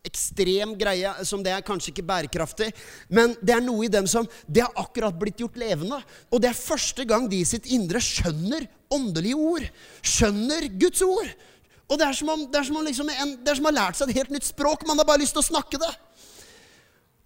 ekstrem 0.06 0.74
greie 0.80 1.12
som 1.28 1.44
det 1.46 1.54
er 1.54 1.66
kanskje 1.66 1.92
ikke 1.92 2.06
bærekraftig. 2.08 2.72
Men 3.10 3.36
det 3.42 3.56
er 3.56 3.64
noe 3.64 3.86
i 3.86 3.92
dem 3.92 4.08
som 4.10 4.28
Det 4.48 4.64
har 4.66 4.74
akkurat 4.80 5.18
blitt 5.18 5.40
gjort 5.42 5.60
levende. 5.62 6.02
Og 6.32 6.42
det 6.42 6.52
er 6.52 6.58
første 6.58 7.06
gang 7.06 7.30
de 7.30 7.42
i 7.42 7.48
sitt 7.48 7.70
indre 7.70 8.02
skjønner 8.02 8.68
åndelige 8.92 9.38
ord. 9.38 9.68
Skjønner 10.02 10.68
Guds 10.82 11.04
ord. 11.06 11.30
Og 11.92 12.00
det 12.00 12.08
er 12.08 12.16
som 12.16 12.32
om, 12.32 12.46
det 12.48 12.60
er 12.60 12.68
som 12.68 12.80
om 12.80 12.88
liksom 12.88 13.10
en, 13.12 13.36
det 13.44 13.52
er 13.52 13.60
som 13.60 13.68
å 13.68 13.72
ha 13.72 13.78
lært 13.78 14.00
seg 14.00 14.12
et 14.12 14.22
helt 14.22 14.34
nytt 14.34 14.48
språk. 14.48 14.86
Man 14.88 15.00
har 15.02 15.08
bare 15.08 15.22
lyst 15.22 15.36
til 15.36 15.44
å 15.44 15.50
snakke 15.50 15.80
det. 15.82 15.92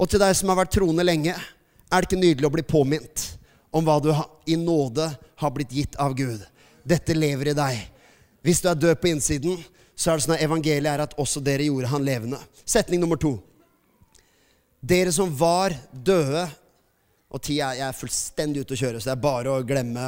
Og 0.01 0.09
til 0.09 0.19
deg 0.19 0.33
som 0.35 0.49
har 0.51 0.59
vært 0.59 0.73
troende 0.75 1.05
lenge, 1.05 1.35
er 1.35 2.01
det 2.01 2.09
ikke 2.09 2.19
nydelig 2.19 2.49
å 2.49 2.55
bli 2.55 2.65
påminnet 2.65 3.27
om 3.75 3.85
hva 3.85 3.99
du 4.01 4.09
i 4.49 4.57
nåde 4.59 5.05
har 5.39 5.53
blitt 5.53 5.73
gitt 5.75 5.95
av 6.01 6.15
Gud. 6.17 6.41
Dette 6.83 7.15
lever 7.15 7.51
i 7.51 7.57
deg. 7.57 7.83
Hvis 8.45 8.61
du 8.63 8.69
er 8.71 8.79
død 8.79 8.99
på 9.01 9.09
innsiden, 9.11 9.61
så 9.95 10.11
er 10.11 10.17
det 10.19 10.25
sånn 10.25 10.35
at 10.35 10.43
evangeliet 10.43 10.91
er 10.91 11.03
at 11.05 11.15
også 11.21 11.41
dere 11.43 11.67
gjorde 11.69 11.89
han 11.91 12.03
levende. 12.05 12.39
Setning 12.67 13.01
nummer 13.03 13.19
to. 13.19 13.37
Dere 14.85 15.13
som 15.15 15.31
var 15.33 15.73
døde 15.91 16.45
Og 17.35 17.41
tida 17.41 17.71
jeg 17.75 17.83
er 17.83 17.95
fullstendig 17.97 18.61
ute 18.63 18.75
å 18.75 18.79
kjøre, 18.79 18.99
så 19.01 19.09
det 19.09 19.13
er 19.15 19.23
bare 19.23 19.51
å 19.51 19.63
glemme 19.65 20.03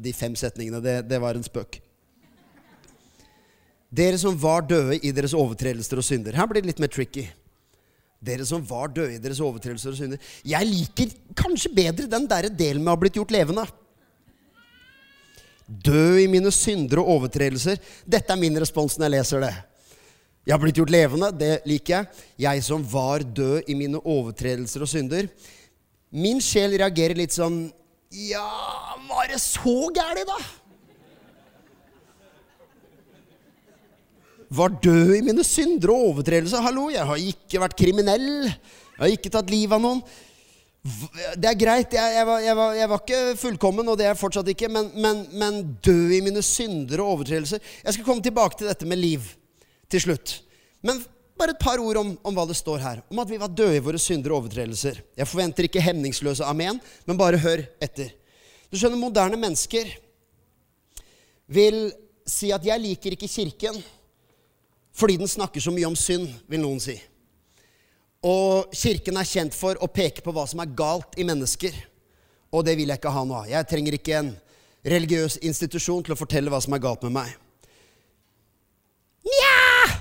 de 0.00 0.12
fem 0.16 0.32
setningene. 0.38 0.78
Det, 0.80 0.94
det 1.10 1.18
var 1.20 1.36
en 1.36 1.44
spøk. 1.44 1.76
Dere 3.92 4.16
som 4.16 4.38
var 4.40 4.64
døde 4.64 4.96
i 5.04 5.10
deres 5.12 5.34
overtredelser 5.36 6.00
og 6.00 6.06
synder. 6.06 6.38
Her 6.38 6.48
blir 6.48 6.64
det 6.64 6.70
litt 6.70 6.80
mer 6.80 6.92
tricky. 6.94 7.26
Dere 8.24 8.46
som 8.48 8.64
var 8.64 8.88
døde 8.94 9.18
i 9.18 9.20
deres 9.20 9.42
overtredelser 9.44 9.92
og 9.92 9.98
synder. 9.98 10.32
Jeg 10.46 10.70
liker 10.70 11.12
kanskje 11.36 11.74
bedre 11.74 12.08
den 12.08 12.30
der 12.30 12.48
delen 12.48 12.80
med 12.80 12.94
å 12.94 12.96
ha 12.96 13.02
blitt 13.02 13.18
gjort 13.20 13.34
levende. 13.34 13.66
Dø 15.64 16.18
i 16.20 16.28
mine 16.28 16.50
synder 16.52 17.00
og 17.00 17.10
overtredelser. 17.18 17.78
Dette 18.04 18.34
er 18.34 18.40
min 18.40 18.56
respons 18.60 18.98
når 18.98 19.06
jeg 19.06 19.14
leser 19.16 19.46
det. 19.46 19.54
Jeg 20.44 20.52
har 20.52 20.60
blitt 20.60 20.76
gjort 20.76 20.92
levende. 20.92 21.30
Det 21.32 21.54
liker 21.68 21.94
jeg. 21.94 22.24
Jeg 22.44 22.64
som 22.66 22.84
var 22.84 23.24
død 23.24 23.70
i 23.72 23.76
mine 23.78 24.00
overtredelser 24.00 24.84
og 24.84 24.90
synder. 24.90 25.30
Min 26.12 26.42
sjel 26.44 26.76
reagerer 26.76 27.16
litt 27.18 27.34
sånn 27.34 27.64
Ja, 28.14 28.44
var 29.08 29.26
det 29.32 29.40
så 29.42 29.88
gærent, 29.96 30.28
da? 30.28 30.36
Var 34.54 34.76
død 34.84 35.16
i 35.16 35.24
mine 35.24 35.42
synder 35.46 35.90
og 35.94 36.12
overtredelser. 36.12 36.62
Hallo, 36.62 36.90
jeg 36.92 37.08
har 37.08 37.24
ikke 37.32 37.64
vært 37.64 37.78
kriminell. 37.80 38.28
Jeg 38.44 39.00
har 39.00 39.16
ikke 39.16 39.32
tatt 39.32 39.50
livet 39.50 39.74
av 39.74 39.82
noen. 39.82 40.04
Det 40.84 41.48
er 41.48 41.56
greit, 41.56 41.94
jeg, 41.96 42.12
jeg, 42.12 42.24
var, 42.28 42.42
jeg, 42.44 42.56
var, 42.58 42.74
jeg, 42.76 42.88
var, 42.90 43.00
ikke 43.00 43.36
fullkommen, 43.40 43.86
og 43.88 43.96
det 43.96 44.04
er 44.04 44.10
jeg 44.12 44.20
fortsatt 44.20 44.50
ikke, 44.52 44.68
men, 44.68 44.90
men, 45.00 45.22
men 45.32 45.62
død 45.84 46.12
i 46.12 46.20
mine 46.26 46.42
synder 46.44 47.00
og 47.00 47.14
overtredelser. 47.14 47.62
Jeg 47.80 47.96
skal 47.96 48.04
komme 48.04 48.24
tilbake 48.24 48.58
til 48.60 48.68
dette 48.68 48.88
med 48.88 49.00
liv 49.00 49.24
til 49.88 50.04
slutt. 50.04 50.34
Men 50.84 51.00
bare 51.40 51.54
et 51.54 51.62
par 51.62 51.80
ord 51.80 52.02
om, 52.02 52.10
om, 52.20 52.36
hva 52.36 52.44
det 52.50 52.58
står 52.58 52.84
her. 52.84 53.00
Om 53.08 53.22
at 53.24 53.32
vi 53.32 53.40
var 53.40 53.54
døde 53.56 53.78
i 53.78 53.84
våre 53.86 54.00
synder 54.02 54.34
og 54.34 54.42
overtredelser. 54.44 55.00
Jeg 55.16 55.30
forventer 55.30 55.70
ikke 55.70 55.82
hemningsløse 55.82 56.44
amen, 56.44 56.76
men 57.08 57.20
bare 57.20 57.40
hør 57.40 57.64
etter. 57.82 58.12
Du 58.68 58.76
skjønner, 58.76 59.00
moderne 59.00 59.40
mennesker 59.40 59.88
vil 61.48 61.88
si 62.28 62.52
at 62.52 62.64
'jeg 62.64 62.80
liker 62.80 63.16
ikke 63.16 63.28
Kirken' 63.28 63.82
fordi 64.94 65.16
den 65.16 65.28
snakker 65.28 65.60
så 65.60 65.72
mye 65.74 65.86
om 65.86 65.96
synd, 65.96 66.28
vil 66.46 66.60
noen 66.60 66.78
si. 66.80 66.94
Og 68.24 68.72
kirken 68.72 69.18
er 69.20 69.28
kjent 69.28 69.56
for 69.56 69.76
å 69.84 69.90
peke 69.92 70.24
på 70.24 70.32
hva 70.32 70.46
som 70.48 70.62
er 70.62 70.72
galt 70.76 71.18
i 71.20 71.26
mennesker. 71.28 71.74
Og 72.54 72.64
det 72.64 72.76
vil 72.78 72.88
jeg 72.88 73.00
ikke 73.00 73.12
ha 73.12 73.24
noe 73.26 73.42
av. 73.42 73.50
Jeg 73.50 73.68
trenger 73.68 73.96
ikke 73.98 74.18
en 74.20 74.30
religiøs 74.84 75.40
institusjon 75.44 76.04
til 76.04 76.14
å 76.14 76.18
fortelle 76.18 76.52
hva 76.52 76.60
som 76.62 76.76
er 76.76 76.82
galt 76.84 77.04
med 77.04 77.16
meg. 77.18 77.34
Nja! 79.28 79.98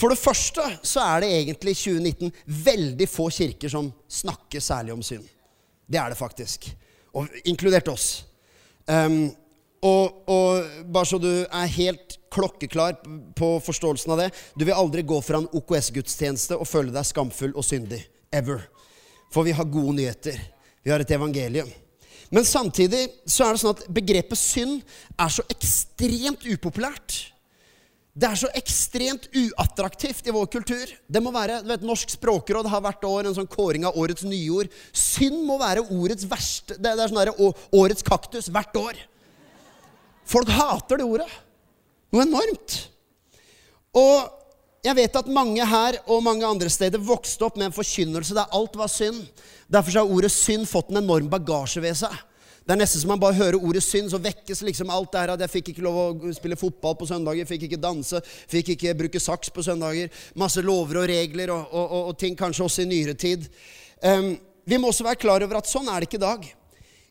For 0.00 0.12
det 0.12 0.20
første 0.20 0.64
så 0.86 1.02
er 1.04 1.24
det 1.24 1.34
egentlig 1.36 1.74
i 1.74 1.80
2019 1.82 2.32
veldig 2.64 3.08
få 3.10 3.28
kirker 3.36 3.72
som 3.72 3.90
snakker 4.08 4.64
særlig 4.64 4.94
om 4.96 5.04
synd. 5.04 5.26
Det 5.84 6.00
er 6.00 6.12
det 6.12 6.20
faktisk. 6.20 6.70
Og 7.12 7.28
inkludert 7.44 7.90
oss. 7.92 8.22
Um, 8.86 9.28
og, 9.80 10.24
og, 10.28 10.66
bare 10.92 11.08
så 11.08 11.18
du 11.20 11.30
er 11.46 11.74
helt 11.76 12.18
klokkeklar 12.30 12.98
på 13.36 13.48
forståelsen 13.64 14.12
av 14.12 14.20
det 14.20 14.26
Du 14.52 14.66
vil 14.66 14.76
aldri 14.76 15.02
gå 15.08 15.16
fra 15.24 15.40
en 15.40 15.48
OKS-gudstjeneste 15.56 16.58
og 16.60 16.68
føle 16.68 16.92
deg 16.92 17.08
skamfull 17.08 17.54
og 17.56 17.64
syndig. 17.64 18.02
Ever. 18.30 18.66
For 19.32 19.46
vi 19.46 19.54
har 19.56 19.66
gode 19.66 19.96
nyheter. 19.96 20.36
Vi 20.84 20.92
har 20.92 21.02
et 21.02 21.16
evangelium. 21.16 21.70
Men 22.30 22.46
samtidig 22.46 23.08
så 23.26 23.46
er 23.46 23.56
det 23.56 23.62
sånn 23.62 23.74
at 23.74 23.88
begrepet 23.90 24.38
synd 24.38 24.84
er 25.18 25.32
så 25.34 25.42
ekstremt 25.50 26.44
upopulært. 26.46 27.16
Det 28.20 28.26
er 28.26 28.38
så 28.38 28.50
ekstremt 28.58 29.28
uattraktivt 29.32 30.28
i 30.28 30.34
vår 30.34 30.48
kultur. 30.52 30.92
Det 31.08 31.22
må 31.22 31.32
være, 31.34 31.60
du 31.64 31.70
vet, 31.70 31.86
Norsk 31.86 32.12
språkråd 32.14 32.68
har 32.70 32.82
hvert 32.84 33.06
år 33.06 33.28
en 33.28 33.36
sånn 33.38 33.50
kåring 33.50 33.86
av 33.88 33.98
årets 33.98 34.26
nyord. 34.26 34.70
Synd 34.92 35.40
må 35.46 35.56
være 35.62 35.86
årets 35.88 36.26
verste, 36.28 36.76
det 36.76 36.92
er 36.92 37.10
sånn 37.10 37.22
der, 37.22 37.32
årets 37.80 38.06
kaktus 38.06 38.50
hvert 38.52 38.76
år. 38.78 38.98
Folk 40.30 40.50
hater 40.54 41.00
det 41.00 41.06
ordet. 41.06 41.28
Noe 42.14 42.26
enormt. 42.26 42.76
Og 43.98 44.36
jeg 44.86 44.96
vet 44.96 45.16
at 45.18 45.28
mange 45.28 45.64
her 45.66 45.98
og 46.06 46.22
mange 46.24 46.46
andre 46.46 46.70
steder 46.72 47.02
vokste 47.02 47.44
opp 47.44 47.58
med 47.58 47.68
en 47.68 47.74
forkynnelse 47.76 48.36
der 48.36 48.54
alt 48.56 48.78
var 48.78 48.90
synd. 48.90 49.20
Derfor 49.68 50.00
har 50.00 50.12
ordet 50.16 50.32
synd 50.32 50.68
fått 50.70 50.92
en 50.92 51.02
enorm 51.02 51.28
bagasje 51.30 51.82
ved 51.84 51.98
seg. 52.00 52.14
Det 52.64 52.76
er 52.76 52.78
nesten 52.84 53.02
som 53.02 53.10
man 53.10 53.20
bare 53.20 53.34
hører 53.34 53.58
ordet 53.58 53.82
synd, 53.82 54.12
så 54.12 54.20
vekkes 54.22 54.60
liksom 54.62 54.92
alt 54.94 55.10
det 55.10 55.22
her 55.22 55.32
at 55.32 55.42
jeg 55.42 55.52
fikk 55.56 55.70
ikke 55.72 55.84
lov 55.84 55.96
å 55.98 56.32
spille 56.36 56.58
fotball 56.60 56.94
på 57.00 57.08
søndager, 57.08 57.48
fikk 57.48 57.64
ikke 57.66 57.80
danse, 57.80 58.20
fikk 58.52 58.74
ikke 58.76 58.94
bruke 59.00 59.22
saks 59.22 59.50
på 59.50 59.64
søndager. 59.66 60.12
Masse 60.38 60.62
lover 60.62 61.00
og 61.02 61.08
regler 61.10 61.50
og, 61.50 61.64
og, 61.72 61.86
og, 61.86 62.12
og 62.12 62.20
ting 62.20 62.36
kanskje 62.38 62.66
også 62.68 62.84
i 62.84 62.90
nyere 62.92 63.16
tid. 63.18 63.48
Um, 64.04 64.36
vi 64.68 64.78
må 64.78 64.92
også 64.92 65.08
være 65.08 65.18
klar 65.18 65.42
over 65.42 65.58
at 65.58 65.68
sånn 65.68 65.88
er 65.90 65.98
det 65.98 66.10
ikke 66.10 66.20
i 66.20 66.24
dag. 66.28 66.46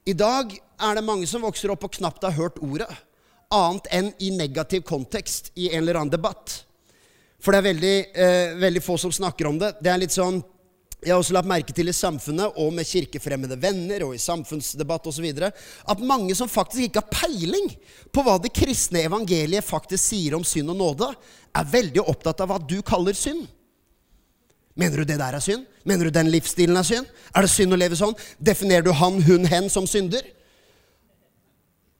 I 0.09 0.15
dag 0.17 0.55
er 0.55 0.95
det 0.95 1.05
mange 1.05 1.27
som 1.27 1.43
vokser 1.43 1.73
opp 1.73 1.83
og 1.85 1.97
knapt 1.97 2.23
har 2.29 2.37
hørt 2.37 2.61
ordet, 2.63 2.87
annet 3.55 3.89
enn 3.91 4.11
i 4.19 4.31
negativ 4.35 4.85
kontekst 4.87 5.51
i 5.55 5.71
en 5.71 5.83
eller 5.83 6.01
annen 6.01 6.13
debatt. 6.13 6.63
For 7.39 7.55
det 7.55 7.59
er 7.59 7.69
veldig, 7.69 7.97
eh, 8.13 8.55
veldig 8.59 8.83
få 8.83 8.97
som 8.97 9.11
snakker 9.11 9.47
om 9.47 9.59
det. 9.59 9.73
Det 9.81 9.91
er 9.91 10.01
litt 10.01 10.15
sånn 10.15 10.41
jeg 10.99 11.13
har 11.13 11.21
også 11.21 11.31
lagt 11.31 11.47
merke 11.47 11.71
til 11.71 11.87
i 11.87 11.95
samfunnet 11.95 12.57
og 12.59 12.73
med 12.75 12.87
kirkefremmede 12.87 13.55
venner 13.61 14.03
og 14.03 14.17
i 14.17 14.19
samfunnsdebatt 14.19 15.05
osv. 15.07 15.27
at 15.39 16.01
mange 16.03 16.35
som 16.35 16.49
faktisk 16.51 16.89
ikke 16.89 16.99
har 16.99 17.13
peiling 17.13 17.69
på 18.11 18.23
hva 18.25 18.35
det 18.41 18.51
kristne 18.51 19.05
evangeliet 19.07 19.63
faktisk 19.63 20.03
sier 20.03 20.35
om 20.35 20.43
synd 20.43 20.73
og 20.73 20.75
nåde, 20.75 21.07
er 21.55 21.71
veldig 21.71 22.03
opptatt 22.03 22.41
av 22.41 22.51
hva 22.51 22.59
du 22.59 22.81
kaller 22.81 23.15
synd. 23.15 23.47
Mener 24.75 24.97
du 24.97 25.05
det 25.05 25.17
der 25.19 25.37
er 25.39 25.43
synd? 25.43 25.63
Mener 25.87 26.09
du 26.09 26.11
den 26.11 26.31
livsstilen 26.31 26.75
er 26.75 26.83
synd? 26.83 27.07
Er 27.33 27.47
det 27.47 27.53
synd 27.53 27.73
å 27.73 27.79
leve 27.79 27.95
sånn? 27.95 28.15
Definerer 28.37 28.83
du 28.83 28.91
han, 28.91 29.21
hun, 29.23 29.47
hen 29.47 29.71
som 29.71 29.87
synder? 29.87 30.21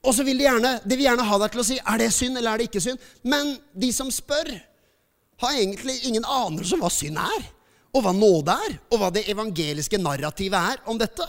Og 0.06 0.16
så 0.16 0.24
vil 0.24 0.40
de 0.40 0.48
gjerne, 0.48 0.78
de 0.86 0.96
vil 0.96 1.10
gjerne 1.10 1.28
ha 1.28 1.38
deg 1.42 1.54
til 1.54 1.62
å 1.62 1.68
si 1.68 1.78
er 1.80 2.00
det 2.00 2.10
synd 2.16 2.40
eller 2.40 2.54
er 2.54 2.62
det 2.62 2.70
ikke 2.70 2.84
synd. 2.84 3.08
Men 3.28 3.56
de 3.76 3.92
som 3.96 4.12
spør, 4.14 4.52
har 5.40 5.56
egentlig 5.56 6.02
ingen 6.08 6.26
anelse 6.28 6.76
om 6.76 6.82
hva 6.84 6.92
synd 6.92 7.20
er 7.22 7.46
og 7.96 8.04
hva 8.06 8.12
nåde 8.14 8.54
er, 8.54 8.76
og 8.92 9.00
hva 9.02 9.08
det 9.14 9.26
evangeliske 9.32 9.98
narrativet 10.02 10.76
er 10.76 10.82
om 10.92 10.98
dette. 11.00 11.26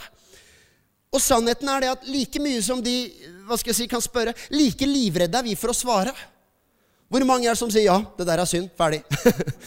Og 1.11 1.19
sannheten 1.23 1.69
er 1.71 1.83
det 1.83 1.89
at 1.95 2.05
like 2.07 2.41
mye 2.43 2.61
som 2.63 2.83
de 2.83 2.95
hva 3.47 3.57
skal 3.59 3.73
jeg 3.73 3.79
si, 3.81 3.87
kan 3.89 4.03
spørre, 4.03 4.35
like 4.53 4.85
livredde 4.87 5.39
er 5.39 5.47
vi 5.47 5.57
for 5.59 5.73
å 5.73 5.75
svare. 5.75 6.13
Hvor 7.11 7.25
mange 7.27 7.49
er 7.49 7.55
det 7.55 7.59
som 7.59 7.71
sier 7.71 7.89
'ja, 7.89 7.97
det 8.17 8.27
der 8.27 8.39
er 8.39 8.45
synd', 8.45 8.69
ferdig? 8.77 9.01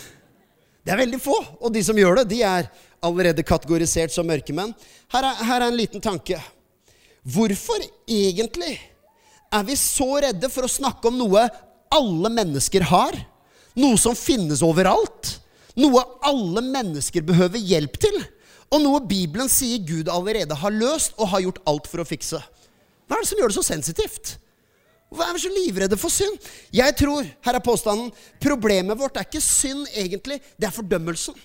det 0.84 0.92
er 0.92 1.02
veldig 1.02 1.20
få. 1.20 1.36
Og 1.60 1.72
de 1.72 1.82
som 1.84 1.96
gjør 1.96 2.22
det, 2.22 2.28
de 2.30 2.42
er 2.42 2.70
allerede 3.02 3.42
kategorisert 3.42 4.12
som 4.12 4.26
mørkemenn. 4.26 4.72
Her 5.12 5.24
er, 5.24 5.44
her 5.44 5.60
er 5.60 5.68
en 5.68 5.76
liten 5.76 6.00
tanke. 6.00 6.40
Hvorfor 7.24 7.82
egentlig 8.08 8.80
er 9.54 9.64
vi 9.66 9.76
så 9.78 10.08
redde 10.24 10.50
for 10.52 10.66
å 10.66 10.70
snakke 10.70 11.10
om 11.10 11.18
noe 11.20 11.46
alle 11.94 12.30
mennesker 12.32 12.86
har? 12.90 13.16
Noe 13.78 13.98
som 14.00 14.16
finnes 14.18 14.62
overalt? 14.66 15.38
Noe 15.78 16.02
alle 16.26 16.62
mennesker 16.62 17.24
behøver 17.26 17.58
hjelp 17.58 17.98
til, 18.02 18.16
og 18.70 18.82
noe 18.82 19.02
Bibelen 19.06 19.50
sier 19.50 19.82
Gud 19.86 20.10
allerede 20.10 20.56
har 20.58 20.74
løst 20.74 21.16
og 21.18 21.30
har 21.32 21.42
gjort 21.46 21.62
alt 21.70 21.90
for 21.90 22.02
å 22.02 22.08
fikse. 22.08 22.40
Hva 23.04 23.18
er 23.18 23.24
det 23.24 23.30
som 23.30 23.40
gjør 23.40 23.52
det 23.52 23.58
så 23.58 23.66
sensitivt? 23.66 24.36
Hva 25.14 25.28
er 25.28 25.36
vi 25.36 25.44
så 25.44 25.52
livredde 25.52 25.98
for 26.00 26.10
synd? 26.10 26.38
Jeg 26.74 26.94
tror, 26.98 27.26
her 27.46 27.58
er 27.58 27.62
påstanden, 27.62 28.10
problemet 28.42 28.98
vårt 28.98 29.18
er 29.18 29.26
ikke 29.28 29.42
synd 29.42 29.86
egentlig, 29.92 30.40
det 30.58 30.70
er 30.70 30.74
fordømmelsen. 30.74 31.36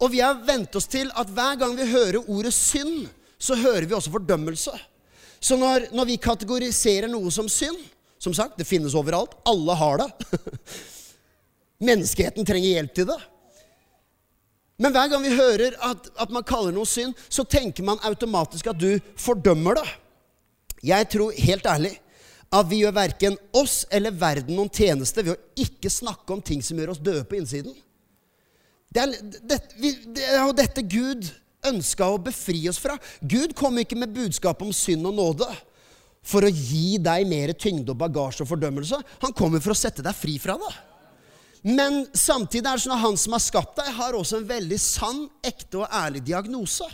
Og 0.00 0.12
vi 0.12 0.22
har 0.24 0.40
vent 0.48 0.76
oss 0.76 0.88
til 0.88 1.12
at 1.16 1.28
hver 1.32 1.60
gang 1.60 1.76
vi 1.76 1.88
hører 1.88 2.24
ordet 2.24 2.52
synd, 2.56 3.08
så 3.40 3.56
hører 3.56 3.86
vi 3.88 3.96
også 3.96 4.12
fordømmelse. 4.12 4.72
Så 5.40 5.56
når, 5.56 5.88
når 5.96 6.08
vi 6.10 6.20
kategoriserer 6.20 7.08
noe 7.08 7.32
som 7.32 7.48
synd 7.48 7.78
Som 8.20 8.34
sagt, 8.36 8.58
det 8.60 8.68
finnes 8.68 8.92
overalt. 8.92 9.32
Alle 9.48 9.72
har 9.80 10.02
det. 10.02 10.38
Menneskeheten 11.88 12.44
trenger 12.44 12.74
hjelp 12.74 12.92
til 12.98 13.06
det. 13.08 13.16
Men 14.80 14.92
hver 14.92 15.08
gang 15.12 15.24
vi 15.24 15.32
hører 15.36 15.76
at, 15.84 16.10
at, 16.20 16.28
man 16.32 16.44
kaller 16.44 16.72
noe 16.76 16.88
synd, 16.88 17.16
så 17.32 17.46
tenker 17.48 17.84
man 17.84 18.00
automatisk 18.04 18.68
at 18.68 18.76
du 18.80 18.98
fordømmer 19.16 19.80
det. 19.80 19.86
Jeg 20.92 21.08
tror 21.12 21.36
helt 21.36 21.68
ærlig 21.68 21.94
at 22.50 22.68
vi 22.68 22.82
gjør 22.82 22.96
verken 22.96 23.36
oss 23.56 23.86
eller 23.94 24.16
verden 24.16 24.56
noen 24.56 24.72
tjeneste 24.72 25.24
ved 25.24 25.36
å 25.36 25.64
ikke 25.64 25.92
snakke 25.92 26.32
om 26.34 26.40
ting 26.44 26.60
som 26.64 26.80
gjør 26.80 26.94
oss 26.94 27.00
døde 27.00 27.24
på 27.28 27.38
innsiden. 27.38 27.72
Det 28.90 29.04
er, 29.04 29.12
det, 29.48 29.60
vi, 29.78 29.92
det 30.16 30.24
er 30.26 30.40
jo 30.42 30.56
dette 30.56 30.82
Gud 30.82 31.28
ønska 31.66 32.08
å 32.08 32.20
befri 32.22 32.62
oss 32.70 32.80
fra. 32.80 32.96
Gud 33.20 33.54
kom 33.58 33.78
ikke 33.80 33.98
med 33.98 34.14
budskap 34.14 34.62
om 34.64 34.72
synd 34.74 35.08
og 35.10 35.16
nåde 35.18 35.48
for 36.26 36.44
å 36.44 36.52
gi 36.52 36.98
deg 37.00 37.26
mer 37.28 37.52
tyngde 37.56 37.92
og 37.92 38.00
bagasje 38.00 38.44
og 38.44 38.50
fordømmelse. 38.52 39.00
Han 39.24 39.36
kommer 39.36 39.62
for 39.64 39.74
å 39.74 39.78
sette 39.78 40.04
deg 40.04 40.16
fri 40.16 40.36
fra 40.40 40.56
det. 40.60 40.72
Men 41.62 42.06
samtidig 42.16 42.64
er 42.64 42.78
det 42.78 42.84
sånn 42.86 42.96
at 42.96 43.04
han 43.04 43.18
som 43.20 43.36
har 43.36 43.44
skapt 43.44 43.76
deg, 43.80 43.92
har 43.98 44.16
også 44.16 44.40
en 44.40 44.48
veldig 44.48 44.80
sann, 44.80 45.24
ekte 45.44 45.82
og 45.82 45.92
ærlig 45.92 46.22
diagnose. 46.24 46.88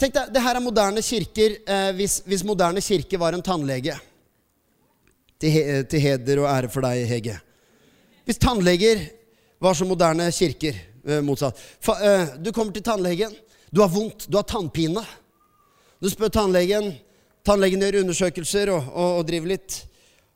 Tenk 0.00 0.16
deg, 0.16 0.32
det 0.34 0.42
her 0.42 0.58
er 0.58 0.64
moderne 0.64 1.04
kirker 1.04 1.56
eh, 1.62 1.90
hvis, 1.96 2.20
hvis, 2.26 2.44
moderne 2.44 2.82
kirke 2.84 3.20
var 3.20 3.36
en 3.36 3.44
tannlege. 3.44 3.96
Til, 5.40 5.50
he, 5.50 5.62
til, 5.88 6.02
heder 6.02 6.42
og 6.42 6.48
ære 6.50 6.70
for 6.70 6.84
deg, 6.84 7.06
Hege. 7.08 7.38
Hvis 8.28 8.38
tannleger 8.42 9.00
var 9.62 9.74
som 9.78 9.88
moderne 9.90 10.28
kirker, 10.34 10.76
eh, 10.76 10.91
motsatt 11.04 11.58
Fa, 11.80 11.96
eh, 12.02 12.28
Du 12.38 12.52
kommer 12.52 12.72
til 12.72 12.82
tannlegen, 12.82 13.34
du 13.70 13.80
har 13.80 13.88
vondt, 13.88 14.28
du 14.28 14.36
har 14.36 14.44
tannpine. 14.44 15.02
Du 16.00 16.10
spør 16.10 16.28
tannlegen, 16.28 16.92
tannlegen 17.46 17.80
gjør 17.80 18.02
undersøkelser 18.02 18.70
og, 18.74 18.90
og, 18.92 19.18
og 19.20 19.26
driver 19.26 19.54
litt. 19.54 19.78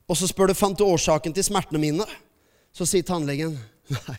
Og 0.07 0.17
så 0.19 0.29
spør 0.31 0.51
du 0.51 0.59
fant 0.59 0.79
du 0.79 0.87
årsaken 0.87 1.35
til 1.35 1.45
smertene 1.45 1.83
mine. 1.83 2.07
Så 2.73 2.87
sier 2.89 3.07
tannlegen 3.07 3.57
Nei, 3.93 4.17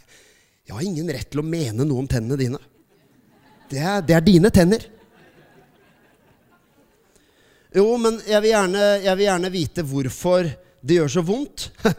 jeg 0.67 0.75
har 0.75 0.83
ingen 0.83 1.09
rett 1.11 1.31
til 1.31 1.41
å 1.41 1.47
mene 1.47 1.87
noe 1.87 2.03
om 2.03 2.07
tennene 2.09 2.37
dine. 2.39 2.59
Det 3.71 3.81
er, 3.81 4.03
det 4.05 4.15
er 4.15 4.23
dine 4.23 4.51
tenner. 4.53 4.85
Jo, 7.75 7.89
men 7.99 8.21
jeg 8.23 8.39
vil, 8.43 8.51
gjerne, 8.53 8.83
jeg 9.03 9.13
vil, 9.19 9.27
gjerne, 9.27 9.51
vite 9.53 9.83
hvorfor 9.85 10.47
det 10.87 10.99
gjør 11.01 11.11
så 11.17 11.23
vondt. 11.25 11.69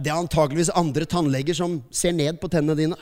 Det 0.00 0.08
er 0.08 0.16
antageligvis 0.16 0.72
andre 0.74 1.04
tannleger 1.04 1.56
som 1.58 1.76
ser 1.92 2.14
ned 2.16 2.38
på 2.40 2.48
tennene 2.48 2.78
dine 2.78 2.96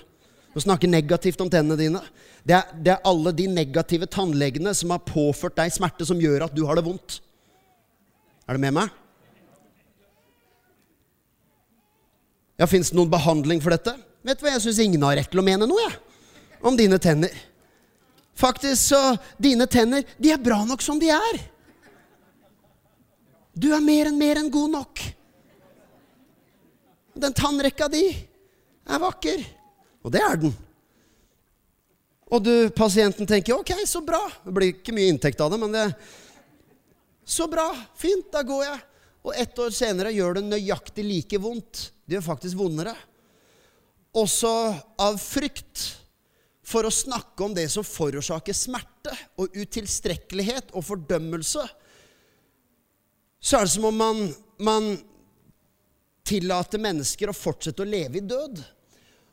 og 0.52 0.64
snakker 0.64 0.90
negativt 0.90 1.40
om 1.40 1.50
tennene 1.50 1.78
dine. 1.80 2.00
Det 2.44 2.56
er, 2.56 2.72
det 2.84 2.92
er 2.94 3.06
alle 3.08 3.32
de 3.36 3.46
negative 3.48 4.08
tannlegene 4.10 4.74
som 4.76 4.92
har 4.92 5.04
påført 5.06 5.56
deg 5.56 5.72
smerte, 5.72 6.06
som 6.08 6.20
gjør 6.20 6.46
at 6.46 6.56
du 6.56 6.64
har 6.68 6.76
det 6.76 6.84
vondt. 6.86 7.20
Er 8.46 8.58
du 8.58 8.62
med 8.62 8.74
meg? 8.76 8.98
Ja, 12.60 12.68
Fins 12.68 12.92
det 12.92 12.98
noen 12.98 13.10
behandling 13.10 13.62
for 13.64 13.74
dette? 13.74 13.94
Vet 14.22 14.38
du 14.38 14.44
hva, 14.44 14.52
Jeg 14.54 14.66
syns 14.66 14.82
ingen 14.84 15.02
har 15.06 15.16
rett 15.18 15.30
til 15.32 15.40
å 15.40 15.46
mene 15.46 15.66
noe 15.66 15.86
jeg, 15.86 15.96
om 16.62 16.76
dine 16.78 16.98
tenner. 17.02 17.32
Faktisk, 18.38 18.92
så 18.92 19.16
Dine 19.40 19.66
tenner, 19.70 20.04
de 20.18 20.30
er 20.32 20.40
bra 20.40 20.62
nok 20.68 20.84
som 20.84 21.00
de 21.00 21.10
er. 21.12 21.40
Du 23.52 23.68
er 23.74 23.82
mer 23.84 24.08
enn 24.08 24.20
mer 24.20 24.40
enn 24.40 24.52
god 24.52 24.70
nok. 24.72 25.02
Den 27.22 27.34
tannrekka 27.36 27.90
di 27.92 28.06
er 28.08 29.02
vakker. 29.02 29.42
Og 30.02 30.12
det 30.14 30.22
er 30.22 30.38
den. 30.42 30.54
Og 32.32 32.40
du, 32.40 32.52
pasienten 32.74 33.28
tenker 33.28 33.58
ok, 33.58 33.74
så 33.86 34.00
bra. 34.04 34.20
Det 34.44 34.54
blir 34.56 34.72
ikke 34.72 34.94
mye 34.96 35.12
inntekt 35.12 35.40
av 35.44 35.52
det, 35.52 35.60
men 35.60 35.74
det 35.74 35.86
Så 37.24 37.46
bra. 37.48 37.68
Fint, 37.94 38.32
da 38.32 38.42
går 38.42 38.64
jeg. 38.64 38.78
Og 39.22 39.34
ett 39.38 39.58
år 39.62 39.70
senere 39.70 40.10
gjør 40.10 40.40
det 40.40 40.48
nøyaktig 40.48 41.04
like 41.06 41.38
vondt. 41.38 41.92
Det 42.04 42.16
gjør 42.16 42.24
faktisk 42.32 42.58
vondere. 42.58 42.94
Også 44.18 44.50
av 44.98 45.20
frykt 45.22 45.84
for 46.66 46.86
å 46.86 46.94
snakke 46.94 47.44
om 47.44 47.54
det 47.54 47.68
som 47.70 47.86
forårsaker 47.86 48.56
smerte 48.56 49.14
og 49.40 49.54
utilstrekkelighet 49.54 50.72
og 50.74 50.84
fordømmelse, 50.86 51.64
så 53.42 53.58
er 53.58 53.66
det 53.66 53.74
som 53.74 53.88
om 53.88 53.96
man, 53.98 54.20
man 54.62 54.92
tillater 56.26 56.82
mennesker 56.82 57.30
å 57.30 57.36
fortsette 57.36 57.82
å 57.82 57.88
leve 57.88 58.20
i 58.20 58.26
død. 58.26 58.60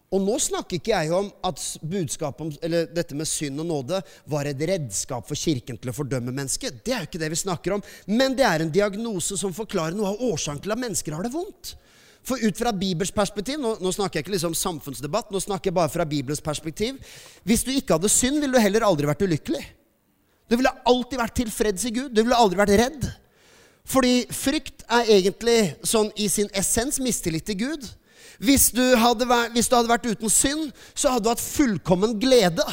Og 0.09 0.23
nå 0.23 0.39
snakker 0.41 0.79
ikke 0.79 0.95
jeg 0.95 1.11
om 1.13 1.27
at 1.45 1.61
budskapet 1.85 2.41
om, 2.41 2.53
eller 2.65 2.87
dette 2.89 3.17
med 3.17 3.29
synd 3.29 3.61
og 3.61 3.67
nåde 3.69 3.99
var 4.31 4.47
et 4.49 4.63
redskap 4.71 5.27
for 5.29 5.37
kirken 5.37 5.77
til 5.77 5.91
å 5.91 5.93
fordømme 5.93 6.33
mennesket. 6.33 6.79
Det 6.81 6.95
er 6.95 7.03
jo 7.03 7.09
ikke 7.11 7.21
det 7.21 7.29
vi 7.29 7.37
snakker 7.43 7.75
om. 7.75 7.83
Men 8.09 8.33
det 8.37 8.47
er 8.47 8.65
en 8.65 8.73
diagnose 8.73 9.37
som 9.37 9.53
forklarer 9.53 9.97
noe 9.97 10.15
av 10.15 10.23
årsaken 10.31 10.63
til 10.65 10.73
at 10.73 10.81
mennesker 10.81 11.13
har 11.13 11.27
det 11.27 11.33
vondt. 11.35 11.75
For 12.25 12.41
ut 12.41 12.57
fra 12.57 12.73
Bibels 12.75 13.13
perspektiv 13.15 13.61
nå, 13.61 13.75
nå, 13.79 13.91
snakker 13.95 14.19
jeg 14.19 14.25
ikke 14.25 14.33
liksom 14.35 14.57
samfunnsdebatt, 14.57 15.29
nå 15.31 15.39
snakker 15.41 15.69
jeg 15.69 15.77
bare 15.77 15.93
fra 15.93 16.05
Bibels 16.09 16.41
perspektiv. 16.43 16.97
Hvis 17.47 17.63
du 17.65 17.71
ikke 17.73 17.95
hadde 17.99 18.11
synd, 18.11 18.41
ville 18.41 18.57
du 18.57 18.61
heller 18.61 18.85
aldri 18.89 19.07
vært 19.09 19.23
ulykkelig. 19.25 19.63
Du 20.49 20.57
ville 20.57 20.73
alltid 20.89 21.21
vært 21.21 21.37
tilfreds 21.37 21.85
i 21.85 21.93
Gud. 21.93 22.11
Du 22.17 22.23
ville 22.23 22.37
aldri 22.37 22.57
vært 22.57 22.75
redd. 22.81 23.07
Fordi 23.89 24.25
frykt 24.33 24.83
er 24.89 25.13
egentlig 25.15 25.59
sånn 25.85 26.09
i 26.17 26.27
sin 26.29 26.49
essens 26.57 26.97
mistillit 27.01 27.45
til 27.45 27.61
Gud. 27.61 27.85
Hvis 28.39 28.69
du, 28.71 28.83
vært, 28.95 29.51
hvis 29.55 29.67
du 29.67 29.75
hadde 29.75 29.91
vært 29.91 30.07
uten 30.07 30.31
synd, 30.31 30.69
så 30.95 31.11
hadde 31.11 31.27
du 31.27 31.33
hatt 31.33 31.43
fullkommen 31.43 32.15
glede. 32.21 32.63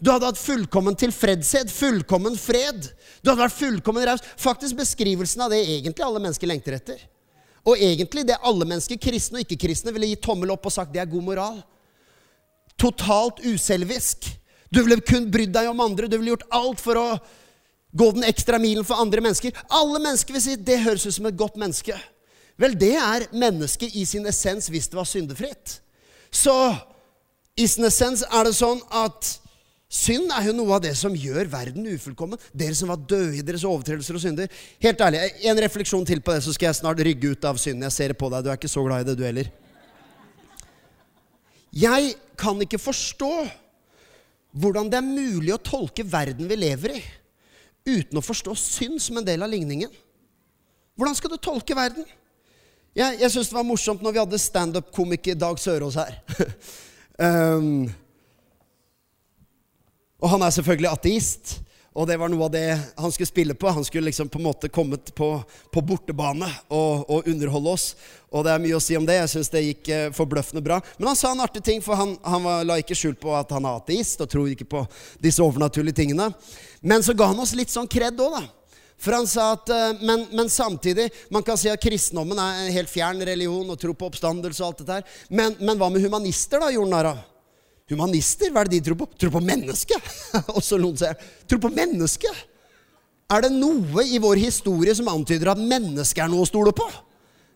Du 0.00 0.10
hadde 0.12 0.28
hatt 0.28 0.40
fullkommen 0.40 0.96
tilfredshet, 0.96 1.72
fullkommen 1.72 2.36
fred. 2.40 2.88
Du 3.20 3.30
hadde 3.30 3.42
vært 3.42 3.56
fullkommen 3.56 4.06
raus. 4.08 4.24
Faktisk 4.40 4.78
beskrivelsen 4.78 5.44
av 5.44 5.52
det 5.52 5.60
egentlig 5.64 6.04
alle 6.04 6.22
mennesker 6.22 6.48
lengter 6.48 6.76
etter. 6.76 7.00
Og 7.68 7.76
egentlig 7.76 8.24
det 8.28 8.38
alle 8.40 8.68
mennesker, 8.68 9.00
kristne 9.00 9.40
og 9.40 9.44
ikke-kristne, 9.44 9.92
ville 9.96 10.08
gitt 10.12 10.24
tommel 10.24 10.52
opp 10.54 10.68
og 10.68 10.74
sagt 10.74 10.94
det 10.94 11.02
er 11.02 11.10
god 11.10 11.26
moral. 11.26 11.58
Totalt 12.80 13.42
uselvisk. 13.44 14.28
Du 14.72 14.80
ville 14.80 15.00
kun 15.04 15.28
brydd 15.32 15.52
deg 15.52 15.68
om 15.68 15.84
andre. 15.84 16.08
Du 16.08 16.16
ville 16.16 16.32
gjort 16.32 16.48
alt 16.56 16.80
for 16.80 17.00
å 17.00 17.08
gå 17.96 18.12
den 18.16 18.28
ekstra 18.28 18.60
milen 18.62 18.86
for 18.86 19.00
andre 19.02 19.24
mennesker. 19.24 19.56
Alle 19.68 20.00
mennesker 20.00 20.36
vil 20.36 20.44
si 20.44 20.56
det 20.56 20.80
høres 20.84 21.04
ut 21.08 21.16
som 21.16 21.28
et 21.28 21.40
godt 21.40 21.60
menneske. 21.60 21.96
Vel, 22.60 22.76
det 22.76 22.94
er 23.00 23.28
mennesket 23.32 23.94
i 23.96 24.04
sin 24.08 24.26
essens 24.28 24.68
hvis 24.68 24.90
det 24.90 24.98
var 24.98 25.08
syndefritt. 25.08 25.78
Så 26.30 26.54
i 27.56 27.66
sin 27.68 27.88
essens 27.88 28.22
er 28.28 28.46
det 28.46 28.56
sånn 28.58 28.82
at 28.92 29.38
Synd 29.90 30.30
er 30.30 30.44
jo 30.46 30.52
noe 30.54 30.76
av 30.76 30.82
det 30.84 30.92
som 30.94 31.10
gjør 31.18 31.48
verden 31.50 31.88
ufullkommen. 31.90 32.38
Dere 32.54 32.76
som 32.78 32.92
var 32.92 33.00
døde 33.10 33.40
i 33.40 33.42
deres 33.42 33.64
overtredelser 33.66 34.14
og 34.14 34.22
synder. 34.22 34.52
Helt 34.78 35.00
ærlig, 35.02 35.18
En 35.42 35.58
refleksjon 35.58 36.06
til 36.06 36.20
på 36.22 36.30
det, 36.30 36.44
så 36.44 36.54
skal 36.54 36.68
jeg 36.68 36.78
snart 36.78 37.02
rygge 37.02 37.32
ut 37.32 37.44
av 37.44 37.58
synden. 37.58 37.82
Jeg 37.82 37.92
ser 37.96 38.08
det 38.14 38.18
på 38.20 38.30
deg. 38.30 38.44
Du 38.44 38.50
er 38.50 38.60
ikke 38.60 38.70
så 38.70 38.84
glad 38.86 39.02
i 39.02 39.08
det, 39.08 39.16
du 39.18 39.24
heller. 39.26 39.50
Jeg 41.74 42.14
kan 42.38 42.62
ikke 42.62 42.78
forstå 42.78 43.32
hvordan 44.62 44.86
det 44.90 44.98
er 44.98 45.10
mulig 45.10 45.52
å 45.54 45.58
tolke 45.62 46.06
verden 46.06 46.46
vi 46.50 46.58
lever 46.58 46.94
i, 46.94 47.02
uten 47.86 48.18
å 48.18 48.22
forstå 48.22 48.54
synd 48.58 49.02
som 49.02 49.18
en 49.18 49.26
del 49.26 49.42
av 49.42 49.50
ligningen. 49.50 49.90
Hvordan 50.94 51.18
skal 51.18 51.34
du 51.34 51.38
tolke 51.42 51.74
verden? 51.74 52.06
Jeg, 52.90 53.20
jeg 53.20 53.30
syns 53.30 53.48
det 53.52 53.54
var 53.54 53.66
morsomt 53.66 54.00
når 54.02 54.14
vi 54.14 54.18
hadde 54.18 54.38
standup-komiker 54.42 55.36
Dag 55.38 55.60
Sørås 55.62 55.94
her. 56.00 56.16
um, 57.22 57.84
og 60.22 60.32
han 60.32 60.42
er 60.42 60.56
selvfølgelig 60.56 60.90
ateist. 60.90 61.60
Og 61.90 62.06
det 62.06 62.16
var 62.18 62.30
noe 62.30 62.46
av 62.46 62.52
det 62.54 62.66
han 62.70 63.12
skulle 63.14 63.30
spille 63.30 63.54
på. 63.58 63.70
Han 63.70 63.86
skulle 63.86 64.10
liksom 64.10 64.28
på 64.30 64.38
en 64.38 64.46
måte 64.46 64.70
kommet 64.70 65.10
på, 65.14 65.28
på 65.74 65.82
bortebane 65.82 66.46
og, 66.68 67.06
og, 67.10 67.26
underholde 67.30 67.74
oss. 67.74 67.86
Og 68.30 68.46
det 68.46 68.54
er 68.54 68.62
mye 68.62 68.78
å 68.78 68.82
si 68.82 68.98
om 68.98 69.06
det. 69.06 69.18
Jeg 69.18 69.32
syns 69.32 69.50
det 69.54 69.64
gikk 69.64 69.90
eh, 69.94 70.04
forbløffende 70.14 70.62
bra. 70.62 70.78
Men 70.98 71.10
han 71.10 71.18
sa 71.18 71.32
en 71.34 71.42
artig 71.42 71.62
ting, 71.66 71.82
for 71.82 71.98
han, 71.98 72.14
han 72.22 72.46
var, 72.46 72.62
la 72.66 72.78
ikke 72.82 72.98
skjul 72.98 73.16
på 73.18 73.34
at 73.38 73.50
han 73.54 73.66
er 73.66 73.82
ateist 73.82 74.22
og 74.22 74.30
tror 74.30 74.50
ikke 74.50 74.68
på 74.70 74.84
disse 75.22 75.42
overnaturlige 75.42 75.98
tingene. 76.02 76.30
Men 76.82 77.06
så 77.06 77.14
ga 77.14 77.30
han 77.30 77.42
oss 77.42 77.56
litt 77.58 77.74
sånn 77.74 77.90
kred 77.90 78.18
òg, 78.22 78.38
da. 78.38 78.46
For 79.00 79.16
han 79.16 79.28
sa 79.28 79.50
at 79.56 79.72
eh, 79.72 80.02
men, 80.04 80.26
men, 80.36 80.50
samtidig 80.52 81.08
Man 81.32 81.44
kan 81.46 81.56
si 81.60 81.70
at 81.72 81.80
kristendommen 81.80 82.38
er 82.40 82.66
en 82.66 82.74
helt 82.74 82.92
fjern 82.92 83.22
religion 83.24 83.72
og 83.72 83.80
tro 83.80 83.94
på 83.96 84.10
oppstandelse 84.10 84.62
og 84.62 84.68
alt 84.68 84.82
dette 84.82 84.98
her. 84.98 85.18
Men, 85.32 85.56
men 85.60 85.80
hva 85.80 85.88
med 85.92 86.04
humanister, 86.04 86.60
da, 86.60 86.70
gjorde 86.74 86.92
narr? 86.92 87.10
Humanister, 87.90 88.52
hva 88.52 88.62
er 88.62 88.70
det 88.70 88.78
de 88.78 88.86
tror 88.86 89.00
på? 89.00 89.10
Tror 89.18 89.34
på 89.34 89.42
mennesket! 89.42 90.10
og 90.54 90.62
så 90.62 90.78
noen 90.78 90.98
sier 91.00 91.16
tror 91.50 91.62
på 91.64 91.72
mennesket! 91.74 92.46
Er 93.30 93.44
det 93.46 93.52
noe 93.54 94.04
i 94.10 94.18
vår 94.22 94.40
historie 94.42 94.94
som 94.98 95.08
antyder 95.10 95.52
at 95.52 95.62
mennesket 95.62 96.24
er 96.24 96.30
noe 96.30 96.42
å 96.44 96.50
stole 96.50 96.74
på? 96.74 96.86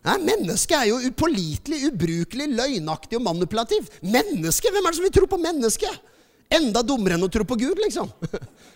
Nei, 0.05 0.19
Mennesket 0.21 0.75
er 0.77 0.89
jo 0.91 0.99
upålitelig, 1.01 1.87
ubrukelig, 1.89 2.45
løgnaktig 2.53 3.17
og 3.17 3.25
manipulativ. 3.25 3.87
Menneske? 4.05 4.69
Hvem 4.69 4.85
er 4.85 4.93
det 4.93 4.99
som 4.99 5.07
vil 5.07 5.15
tro 5.15 5.29
på 5.29 5.39
mennesket? 5.41 6.11
Enda 6.53 6.83
dummere 6.85 7.17
enn 7.17 7.25
å 7.25 7.31
tro 7.33 7.47
på 7.47 7.57
Gud, 7.57 7.79
liksom. 7.81 8.11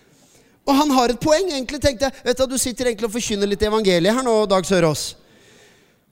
og 0.69 0.77
han 0.77 0.91
har 0.93 1.13
et 1.13 1.19
poeng. 1.21 1.49
egentlig, 1.49 1.81
tenkte 1.81 2.07
jeg. 2.07 2.21
Vet 2.23 2.37
Du 2.37 2.53
du 2.53 2.57
sitter 2.61 2.91
egentlig 2.91 3.09
og 3.09 3.15
forkynner 3.17 3.49
litt 3.49 3.65
evangeliet 3.65 4.15
her 4.15 4.25
nå, 4.25 4.45
Dag 4.49 4.65
Sørås. 4.65 5.15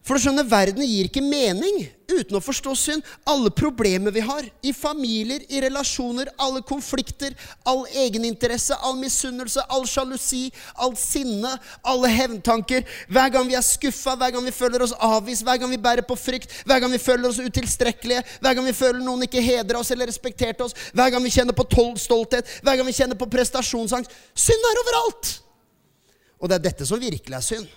For 0.08 0.16
du 0.16 0.24
skjønner, 0.24 0.48
verden 0.48 0.86
gir 0.88 1.10
ikke 1.10 1.20
mening 1.20 1.82
uten 2.08 2.38
å 2.38 2.40
forstå 2.40 2.74
synd. 2.80 3.08
Alle 3.28 3.50
problemer 3.52 4.14
vi 4.16 4.22
har, 4.24 4.46
i 4.64 4.72
familier, 4.72 5.42
i 5.52 5.60
relasjoner, 5.66 6.30
alle 6.40 6.62
konflikter, 6.66 7.34
all 7.68 7.82
egeninteresse, 7.92 8.78
all 8.88 8.96
misunnelse, 9.02 9.66
all 9.68 9.84
sjalusi, 9.90 10.46
all 10.80 10.96
sinne, 10.98 11.52
alle 11.84 12.12
hevntanker, 12.14 12.86
hver 13.12 13.34
gang 13.34 13.50
vi 13.50 13.58
er 13.60 13.66
skuffa, 13.68 14.16
hver 14.16 14.32
gang 14.36 14.48
vi 14.48 14.54
føler 14.56 14.86
oss 14.86 14.96
avvist, 14.96 15.44
hver 15.44 15.60
gang 15.60 15.74
vi 15.76 15.82
bærer 15.90 16.08
på 16.08 16.16
frykt, 16.20 16.56
hver 16.64 16.80
gang 16.84 16.94
vi 16.96 17.02
føler 17.04 17.28
oss 17.28 17.42
utilstrekkelige, 17.44 18.24
hver 18.40 18.56
gang 18.56 18.70
vi 18.70 18.76
føler 18.78 19.04
noen 19.04 19.26
ikke 19.28 19.44
hedra 19.44 19.82
oss 19.82 19.92
eller 19.92 20.08
respekterte 20.08 20.70
oss, 20.70 20.78
hver 20.96 21.12
gang 21.12 21.26
vi 21.26 21.34
kjenner 21.36 21.58
på 21.58 21.68
stolthet, 22.00 22.48
hver 22.64 22.80
gang 22.80 22.88
vi 22.88 22.96
kjenner 22.96 23.20
på 23.20 23.28
prestasjonsangst 23.36 24.16
Synd 24.38 24.72
er 24.72 24.82
overalt! 24.86 25.34
Og 26.40 26.48
det 26.48 26.60
er 26.60 26.66
dette 26.70 26.88
som 26.88 27.02
virkelig 27.02 27.36
er 27.36 27.44
synd. 27.44 27.68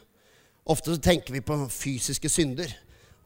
Ofte 0.64 0.94
så 0.94 1.00
tenker 1.00 1.32
vi 1.32 1.42
på 1.44 1.56
fysiske 1.72 2.30
synder. 2.30 2.72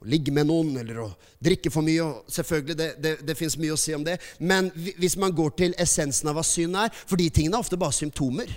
Å 0.00 0.08
ligge 0.08 0.32
med 0.34 0.48
noen 0.48 0.76
eller 0.80 1.00
å 1.04 1.08
drikke 1.42 1.72
for 1.72 1.86
mye. 1.86 2.02
og 2.02 2.32
selvfølgelig, 2.32 2.76
Det, 2.76 2.88
det, 3.02 3.14
det 3.26 3.38
fins 3.38 3.56
mye 3.60 3.74
å 3.74 3.80
si 3.80 3.94
om 3.96 4.04
det. 4.04 4.18
Men 4.38 4.70
hvis 4.74 5.16
man 5.20 5.34
går 5.34 5.56
til 5.58 5.76
essensen 5.78 6.30
av 6.30 6.38
hva 6.38 6.46
synd 6.46 6.76
er 6.76 6.92
For 6.94 7.16
de 7.20 7.30
tingene 7.30 7.58
er 7.58 7.64
ofte 7.64 7.80
bare 7.80 7.96
symptomer. 7.96 8.50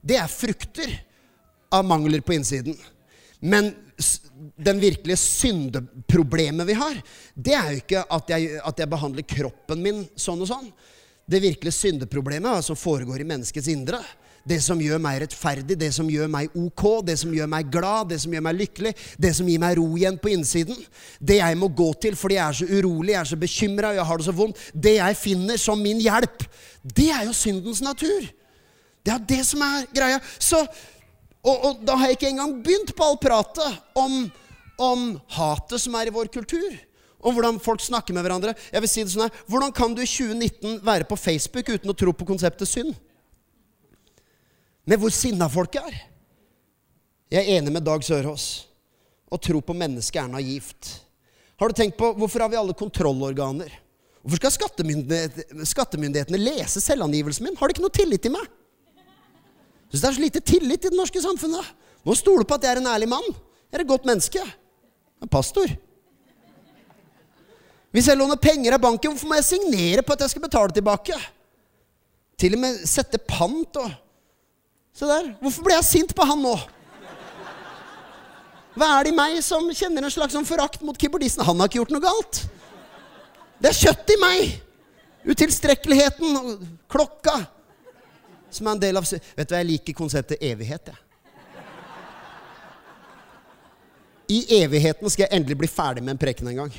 Det 0.00 0.18
er 0.20 0.30
frukter 0.30 0.92
av 1.74 1.84
mangler 1.84 2.22
på 2.22 2.36
innsiden. 2.36 2.76
Men 3.40 3.72
den 4.56 4.80
virkelige 4.80 5.16
syndeproblemet 5.20 6.66
vi 6.68 6.76
har, 6.76 7.00
det 7.34 7.54
er 7.56 7.72
jo 7.72 7.80
ikke 7.82 8.04
at 8.12 8.30
jeg, 8.32 8.60
at 8.60 8.80
jeg 8.80 8.90
behandler 8.92 9.26
kroppen 9.28 9.82
min 9.82 10.04
sånn 10.16 10.42
og 10.44 10.50
sånn. 10.50 10.70
Det 11.26 11.40
virkelige 11.42 11.74
syndeproblemet 11.74 12.48
er 12.48 12.58
hva 12.58 12.64
som 12.64 12.78
foregår 12.78 13.22
i 13.22 13.28
menneskets 13.28 13.68
indre 13.72 14.00
det 14.46 14.60
som 14.62 14.80
gjør 14.80 15.00
meg 15.02 15.20
rettferdig, 15.24 15.76
det 15.78 15.90
som 15.94 16.08
gjør 16.10 16.30
meg 16.30 16.54
ok, 16.54 16.84
det 17.08 17.16
som 17.18 17.32
gjør 17.34 17.48
meg 17.50 17.70
glad, 17.72 18.12
det 18.12 18.20
som 18.22 18.34
gjør 18.34 18.44
meg 18.46 18.58
lykkelig, 18.60 18.92
det 19.18 19.32
som 19.34 19.48
gir 19.50 19.62
meg 19.62 19.76
ro 19.78 19.86
igjen 19.98 20.18
på 20.22 20.30
innsiden. 20.36 20.78
Det 21.18 21.40
jeg 21.40 21.58
må 21.58 21.68
gå 21.74 21.88
til 22.02 22.18
fordi 22.18 22.38
jeg 22.38 22.46
er 22.46 22.58
så 22.60 22.68
urolig, 22.78 23.14
jeg 23.14 23.20
er 23.20 23.30
så 23.32 23.40
bekymra, 23.42 23.92
jeg 23.96 24.08
har 24.10 24.22
det 24.22 24.28
så 24.28 24.36
vondt. 24.36 24.64
Det 24.72 24.96
jeg 25.00 25.20
finner 25.20 25.60
som 25.60 25.82
min 25.82 26.02
hjelp, 26.02 26.46
det 26.86 27.10
er 27.10 27.26
jo 27.26 27.34
syndens 27.36 27.82
natur. 27.82 28.28
Det 29.06 29.14
er 29.14 29.26
det 29.34 29.42
som 29.46 29.62
er 29.66 29.86
greia. 29.94 30.22
Så, 30.38 30.62
og, 31.42 31.56
og 31.56 31.82
da 31.86 31.98
har 31.98 32.10
jeg 32.10 32.20
ikke 32.20 32.30
engang 32.30 32.58
begynt 32.62 32.94
på 32.94 33.06
all 33.06 33.18
pratet 33.22 33.98
om, 33.98 34.26
om 34.78 35.08
hatet 35.38 35.82
som 35.82 35.98
er 35.98 36.10
i 36.10 36.14
vår 36.14 36.30
kultur 36.34 36.70
om 37.26 37.34
hvordan 37.34 37.58
folk 37.58 37.82
snakker 37.82 38.14
med 38.14 38.22
hverandre. 38.22 38.54
Jeg 38.70 38.82
vil 38.84 38.90
si 38.90 39.02
det 39.02 39.10
sånn 39.10 39.24
her, 39.26 39.38
Hvordan 39.50 39.72
kan 39.74 39.94
du 39.96 40.02
i 40.04 40.06
2019 40.06 40.78
være 40.86 41.08
på 41.08 41.18
Facebook 41.18 41.72
uten 41.72 41.90
å 41.90 41.96
tro 41.98 42.12
på 42.14 42.28
konseptet 42.28 42.70
synd? 42.70 42.94
Med 44.86 45.02
hvor 45.02 45.12
sinna 45.14 45.48
folk 45.50 45.78
er. 45.80 45.96
Jeg 47.32 47.42
er 47.42 47.58
enig 47.58 47.72
med 47.74 47.84
Dag 47.86 48.04
Sørås. 48.06 48.66
Å 49.26 49.38
tro 49.42 49.58
på 49.58 49.74
mennesket 49.74 50.20
er 50.22 50.30
naivt. 50.30 50.92
Har 51.58 51.72
du 51.72 51.74
tenkt 51.74 51.98
på 51.98 52.12
hvorfor 52.14 52.44
har 52.44 52.52
vi 52.52 52.58
alle 52.60 52.76
kontrollorganer? 52.76 53.72
Hvorfor 54.22 54.38
skal 54.42 54.54
skattemyndighetene, 54.54 55.66
skattemyndighetene 55.66 56.38
lese 56.38 56.82
selvangivelsen 56.82 57.46
min? 57.46 57.58
Har 57.58 57.66
de 57.66 57.74
ikke 57.74 57.84
noe 57.84 57.94
tillit 57.94 58.22
til 58.22 58.34
meg? 58.34 58.46
Syns 59.90 60.02
det 60.02 60.08
er 60.08 60.16
så 60.16 60.22
lite 60.22 60.42
tillit 60.42 60.86
i 60.86 60.90
det 60.92 60.98
norske 60.98 61.22
samfunnet. 61.22 61.66
Må 62.06 62.14
stole 62.18 62.46
på 62.46 62.54
at 62.54 62.66
jeg 62.66 62.76
er 62.76 62.82
en 62.82 62.90
ærlig 62.90 63.10
mann. 63.10 63.26
Jeg 63.70 63.80
er 63.80 63.84
et 63.84 63.90
godt 63.90 64.06
menneske. 64.06 64.42
Jeg 64.42 65.26
er 65.26 65.30
pastor. 65.30 65.74
Hvis 67.94 68.10
jeg 68.10 68.18
låner 68.18 68.38
penger 68.38 68.76
av 68.76 68.82
banken, 68.82 69.14
hvorfor 69.14 69.30
må 69.30 69.38
jeg 69.38 69.48
signere 69.48 70.02
på 70.06 70.14
at 70.14 70.26
jeg 70.26 70.34
skal 70.34 70.46
betale 70.46 70.74
tilbake? 70.74 71.16
Til 72.36 72.58
og 72.58 72.62
med 72.62 72.82
sette 72.86 73.18
pant 73.24 73.78
og 73.80 73.94
Se 74.96 75.04
der. 75.04 75.34
Hvorfor 75.42 75.66
ble 75.66 75.76
jeg 75.76 75.88
sint 75.90 76.14
på 76.16 76.24
han 76.24 76.40
nå? 76.40 76.54
Hva 78.76 78.88
er 78.98 79.06
det 79.06 79.12
i 79.12 79.16
meg 79.16 79.40
som 79.44 79.68
kjenner 79.72 80.04
en 80.04 80.12
slags 80.12 80.34
sånn 80.36 80.48
forakt 80.48 80.82
mot 80.84 80.96
keyboardisten? 81.00 81.44
Han 81.44 81.60
har 81.60 81.68
ikke 81.68 81.80
gjort 81.82 81.92
noe 81.94 82.04
galt. 82.04 82.42
Det 83.60 83.70
er 83.72 83.76
kjøtt 83.76 84.12
i 84.12 84.18
meg! 84.20 84.56
Utilstrekkeligheten 85.26 86.36
klokka. 86.92 87.38
Som 88.52 88.68
er 88.68 88.76
en 88.76 88.82
del 88.84 89.00
av 89.00 89.08
Vet 89.08 89.48
du 89.48 89.54
hva, 89.54 89.60
jeg 89.60 89.68
liker 89.72 89.96
konseptet 89.96 90.44
evighet, 90.44 90.92
jeg. 90.92 91.02
I 94.26 94.38
evigheten 94.58 95.10
skal 95.12 95.26
jeg 95.26 95.38
endelig 95.38 95.58
bli 95.60 95.68
ferdig 95.70 96.02
med 96.02 96.16
en 96.16 96.20
preken 96.20 96.48
en 96.50 96.64
gang. 96.64 96.72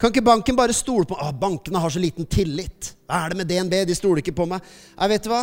Kan 0.00 0.14
ikke 0.14 0.24
banken 0.24 0.56
bare 0.56 0.72
stole 0.72 1.04
på 1.04 1.18
ah, 1.20 1.32
Bankene 1.36 1.80
har 1.82 1.92
så 1.92 2.00
liten 2.00 2.24
tillit. 2.24 2.94
Hva 3.04 3.26
er 3.26 3.32
det 3.32 3.40
med 3.42 3.50
DNB? 3.50 3.74
De 3.84 3.96
stoler 3.96 4.22
ikke 4.22 4.36
på 4.38 4.46
meg. 4.48 4.64
Jeg 4.96 5.12
vet 5.12 5.28
hva? 5.28 5.42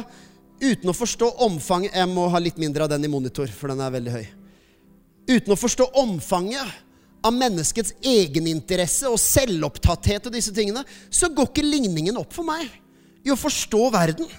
Uten 0.58 0.90
å 0.90 0.96
forstå 0.98 1.28
omfanget 1.46 1.94
Jeg 1.94 2.10
må 2.10 2.24
ha 2.34 2.40
litt 2.42 2.58
mindre 2.58 2.88
av 2.88 2.90
den 2.90 3.06
i 3.06 3.12
monitor, 3.12 3.46
for 3.54 3.70
den 3.70 3.84
er 3.86 3.94
veldig 3.94 4.16
høy. 4.16 4.26
Uten 5.28 5.54
å 5.54 5.60
forstå 5.60 5.92
omfanget 6.02 6.74
av 7.28 7.36
menneskets 7.36 7.94
egeninteresse 8.02 9.10
og 9.12 9.20
selvopptatthet 9.22 10.30
og 10.30 10.34
disse 10.34 10.54
tingene, 10.56 10.82
så 11.10 11.30
går 11.30 11.52
ikke 11.52 11.66
ligningen 11.66 12.18
opp 12.18 12.34
for 12.34 12.48
meg 12.48 12.66
i 13.28 13.34
å 13.34 13.38
forstå 13.38 13.82
verden. 13.94 14.30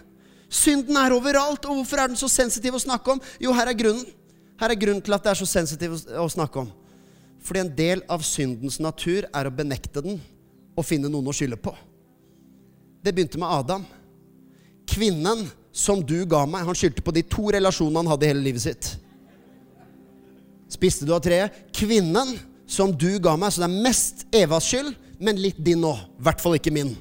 Synden 0.48 0.96
er 0.96 1.14
overalt, 1.14 1.66
og 1.68 1.82
hvorfor 1.82 2.00
er 2.00 2.10
den 2.10 2.18
så 2.18 2.30
sensitiv 2.32 2.78
å 2.78 2.82
snakke 2.82 3.14
om? 3.14 3.22
Jo, 3.42 3.52
her 3.54 3.70
er 3.70 3.78
grunnen. 3.78 4.06
Her 4.58 4.72
er 4.72 4.80
grunnen 4.80 5.04
til 5.04 5.14
at 5.14 5.22
det 5.26 5.34
er 5.34 5.38
så 5.38 5.46
sensitiv 5.46 5.94
å 6.18 6.26
snakke 6.32 6.64
om. 6.64 6.70
Fordi 7.44 7.62
en 7.62 7.74
del 7.76 8.02
av 8.10 8.24
syndens 8.26 8.78
natur 8.82 9.28
er 9.28 9.48
å 9.48 9.54
benekte 9.54 10.02
den 10.04 10.18
og 10.78 10.86
finne 10.86 11.10
noen 11.10 11.30
å 11.30 11.34
skylde 11.34 11.58
på. 11.60 11.72
Det 13.02 13.14
begynte 13.14 13.40
med 13.40 13.50
Adam. 13.50 13.86
Kvinnen 14.88 15.46
som 15.72 16.02
du 16.02 16.22
ga 16.26 16.44
meg, 16.48 16.66
han 16.66 16.76
skyldte 16.76 17.04
på 17.04 17.14
de 17.14 17.22
to 17.22 17.48
relasjonene 17.54 18.02
han 18.02 18.12
hadde 18.12 18.26
i 18.26 18.32
hele 18.32 18.44
livet 18.44 18.64
sitt. 18.64 18.92
Spiste 20.68 21.06
du 21.08 21.14
av 21.16 21.22
treet? 21.24 21.54
Kvinnen 21.74 22.34
som 22.68 22.92
du 22.92 23.10
ga 23.22 23.36
meg, 23.40 23.52
så 23.54 23.62
det 23.62 23.68
er 23.70 23.84
mest 23.86 24.26
Evas 24.34 24.66
skyld, 24.68 24.92
men 25.22 25.40
litt 25.40 25.58
din 25.64 25.86
òg. 25.86 26.02
I 26.18 26.26
hvert 26.26 26.42
fall 26.42 26.58
ikke 26.58 26.74
min. 26.74 26.92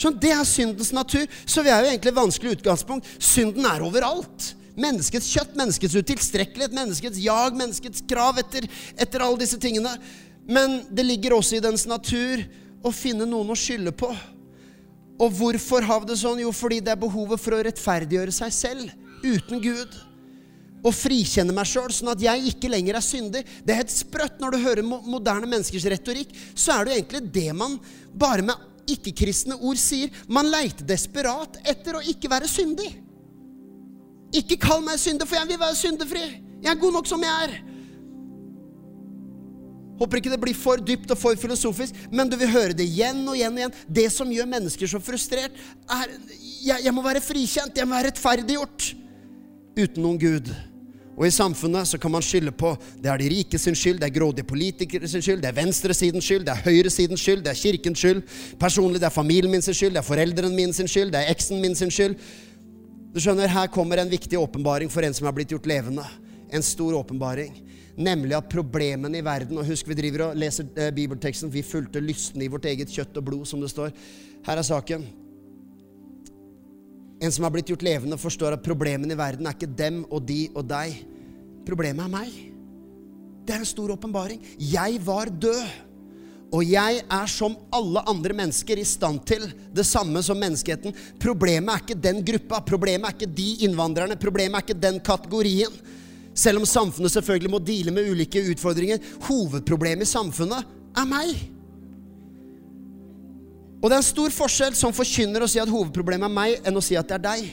Sånn, 0.00 0.16
Det 0.16 0.30
er 0.32 0.46
syndens 0.48 0.94
natur. 0.96 1.26
Så 1.44 1.62
vi 1.62 1.68
er 1.68 1.84
jo 1.84 1.90
egentlig 1.90 2.16
vanskelig 2.16 2.56
utgangspunkt. 2.58 3.06
Synden 3.20 3.66
er 3.68 3.84
overalt. 3.84 4.54
Menneskets 4.78 5.30
kjøtt, 5.32 5.56
menneskets 5.58 5.96
utilstrekkelighet, 5.98 6.74
menneskets 6.76 7.20
jag, 7.22 7.56
menneskets 7.58 8.04
krav 8.10 8.38
etter, 8.42 8.68
etter 9.00 9.24
alle 9.24 9.40
disse 9.42 9.58
tingene. 9.60 9.96
Men 10.46 10.82
det 10.90 11.06
ligger 11.06 11.36
også 11.36 11.58
i 11.58 11.64
dens 11.64 11.86
natur 11.90 12.44
å 12.82 12.92
finne 12.94 13.26
noen 13.28 13.50
å 13.52 13.58
skylde 13.58 13.92
på. 13.96 14.10
Og 15.20 15.34
hvorfor 15.36 15.84
har 15.84 16.00
vi 16.02 16.12
det 16.12 16.20
sånn? 16.22 16.40
Jo, 16.40 16.52
fordi 16.54 16.80
det 16.84 16.94
er 16.94 17.00
behovet 17.00 17.42
for 17.42 17.56
å 17.56 17.64
rettferdiggjøre 17.66 18.32
seg 18.32 18.54
selv 18.56 19.26
uten 19.26 19.60
Gud. 19.60 19.98
Og 20.80 20.94
frikjenne 20.96 21.52
meg 21.52 21.68
sjøl, 21.68 21.90
sånn 21.92 22.14
at 22.14 22.22
jeg 22.24 22.54
ikke 22.54 22.70
lenger 22.72 22.96
er 22.96 23.04
syndig. 23.04 23.42
Det 23.60 23.74
er 23.74 23.82
helt 23.82 23.92
sprøtt 23.92 24.40
når 24.40 24.54
du 24.54 24.62
hører 24.64 24.86
moderne 24.86 25.48
menneskers 25.50 25.84
retorikk. 25.92 26.32
Så 26.54 26.72
er 26.72 26.86
det 26.86 26.94
jo 26.94 27.00
egentlig 27.02 27.22
det 27.34 27.50
man 27.56 27.76
bare 28.16 28.46
med 28.48 28.88
ikke-kristne 28.90 29.58
ord 29.60 29.78
sier. 29.80 30.08
Man 30.32 30.48
leiter 30.50 30.88
desperat 30.88 31.60
etter 31.68 31.98
å 31.98 32.04
ikke 32.14 32.32
være 32.32 32.48
syndig. 32.48 32.88
Ikke 34.36 34.58
kall 34.60 34.84
meg 34.86 35.00
synder, 35.02 35.26
for 35.26 35.40
jeg 35.40 35.48
vil 35.50 35.60
være 35.60 35.78
syndefri. 35.78 36.24
Jeg 36.60 36.70
er 36.70 36.80
god 36.80 36.96
nok 36.98 37.08
som 37.10 37.22
jeg 37.24 37.48
er. 37.48 37.58
Håper 40.00 40.16
ikke 40.16 40.32
det 40.32 40.40
blir 40.40 40.56
for 40.56 40.80
dypt 40.80 41.10
og 41.12 41.18
for 41.20 41.36
filosofisk, 41.36 41.96
men 42.08 42.30
du 42.30 42.38
vil 42.40 42.48
høre 42.48 42.72
det 42.76 42.86
igjen 42.88 43.20
og 43.28 43.36
igjen 43.36 43.52
og 43.52 43.60
igjen. 43.60 43.76
Det 44.00 44.06
som 44.14 44.30
gjør 44.32 44.48
mennesker 44.48 44.88
så 44.88 45.00
frustrert, 45.02 45.58
er 45.92 46.16
jeg, 46.64 46.86
jeg 46.86 46.94
må 46.96 47.04
være 47.04 47.20
frikjent, 47.20 47.76
jeg 47.76 47.88
må 47.88 47.98
være 47.98 48.08
rettferdiggjort. 48.08 48.90
Uten 49.76 50.04
noen 50.04 50.20
Gud. 50.20 50.48
Og 51.20 51.26
i 51.28 51.32
samfunnet 51.34 51.84
så 51.84 51.98
kan 52.00 52.14
man 52.14 52.24
skylde 52.24 52.52
på 52.56 52.70
det 52.96 53.10
er 53.12 53.20
de 53.20 53.28
rike 53.28 53.58
sin 53.60 53.76
skyld, 53.76 53.98
det 54.00 54.08
er 54.08 54.14
grådige 54.14 54.46
politikere 54.48 55.08
sin 55.10 55.20
skyld, 55.20 55.42
det 55.42 55.50
er 55.50 55.58
venstresidens 55.58 56.24
skyld, 56.24 56.46
det 56.46 56.54
er 56.54 56.62
høyresidens 56.64 57.20
skyld, 57.20 57.42
det 57.44 57.52
er 57.52 57.60
kirkens 57.60 58.00
skyld. 58.00 58.22
Personlig, 58.60 59.02
det 59.02 59.10
er 59.10 59.12
familien 59.12 59.52
min 59.52 59.60
sin 59.60 59.76
skyld, 59.76 59.98
det 59.98 60.00
er 60.00 60.06
foreldrene 60.06 60.56
mine 60.56 60.72
sin 60.72 60.88
skyld, 60.88 61.12
det 61.12 61.20
er 61.20 61.34
eksen 61.34 61.60
min 61.60 61.76
sin 61.76 61.92
skyld. 61.92 62.16
Du 63.10 63.18
skjønner, 63.18 63.50
Her 63.50 63.66
kommer 63.66 63.98
en 63.98 64.10
viktig 64.10 64.38
åpenbaring 64.38 64.90
for 64.90 65.02
en 65.02 65.14
som 65.16 65.26
er 65.26 65.34
blitt 65.34 65.50
gjort 65.50 65.66
levende. 65.66 66.04
En 66.54 66.62
stor 66.62 66.94
åpenbaring. 66.94 67.56
Nemlig 68.00 68.36
at 68.36 68.50
problemene 68.50 69.18
i 69.18 69.24
verden 69.24 69.58
Og 69.58 69.66
husk, 69.66 69.88
vi 69.90 69.96
driver 69.98 70.28
og 70.28 70.38
leser 70.38 70.68
eh, 70.78 70.92
bibelteksten. 70.94 71.50
Vi 71.50 71.66
fulgte 71.66 72.02
lysten 72.02 72.42
i 72.42 72.48
vårt 72.48 72.68
eget 72.70 72.90
kjøtt 72.90 73.18
og 73.18 73.26
blod, 73.26 73.48
som 73.50 73.60
det 73.60 73.72
står. 73.72 73.90
Her 74.46 74.62
er 74.62 74.66
saken. 74.66 75.08
En 77.20 77.34
som 77.34 77.44
har 77.44 77.52
blitt 77.52 77.68
gjort 77.68 77.84
levende, 77.84 78.16
forstår 78.16 78.56
at 78.56 78.64
problemene 78.64 79.12
i 79.12 79.18
verden 79.18 79.46
er 79.46 79.58
ikke 79.58 79.74
dem 79.76 80.04
og 80.08 80.22
de 80.24 80.46
og 80.54 80.64
deg. 80.70 81.02
Problemet 81.66 82.06
er 82.06 82.14
meg. 82.14 82.38
Det 83.44 83.56
er 83.56 83.64
en 83.64 83.68
stor 83.68 83.90
åpenbaring. 83.92 84.40
Jeg 84.56 85.02
var 85.04 85.28
død. 85.28 85.89
Og 86.50 86.66
jeg 86.66 87.02
er 87.04 87.30
som 87.30 87.54
alle 87.74 88.02
andre 88.10 88.34
mennesker 88.34 88.80
i 88.80 88.86
stand 88.86 89.22
til 89.28 89.44
det 89.74 89.84
samme 89.86 90.22
som 90.26 90.38
menneskeheten. 90.40 90.94
Problemet 91.22 91.70
er 91.70 91.84
ikke 91.84 92.02
den 92.08 92.24
gruppa, 92.26 92.58
problemet 92.66 93.06
er 93.06 93.14
ikke 93.14 93.36
de 93.38 93.50
innvandrerne, 93.68 94.18
problemet 94.18 94.58
er 94.58 94.66
ikke 94.66 94.82
den 94.82 94.98
kategorien. 95.06 95.76
Selv 96.34 96.62
om 96.62 96.66
samfunnet 96.66 97.12
selvfølgelig 97.14 97.52
må 97.52 97.62
deale 97.62 97.94
med 97.94 98.10
ulike 98.10 98.42
utfordringer. 98.50 98.98
Hovedproblemet 99.28 100.08
i 100.08 100.10
samfunnet 100.10 100.66
er 100.98 101.08
meg. 101.10 101.32
Og 103.80 103.88
det 103.88 103.96
er 103.96 104.02
en 104.02 104.10
stor 104.10 104.34
forskjell 104.34 104.74
som 104.76 104.94
forkynner 104.94 105.44
å 105.44 105.48
si 105.48 105.60
at 105.62 105.70
hovedproblemet 105.70 106.26
er 106.26 106.34
meg, 106.34 106.56
enn 106.66 106.76
å 106.76 106.84
si 106.84 106.98
at 106.98 107.08
det 107.08 107.20
er 107.20 107.26
deg. 107.30 107.52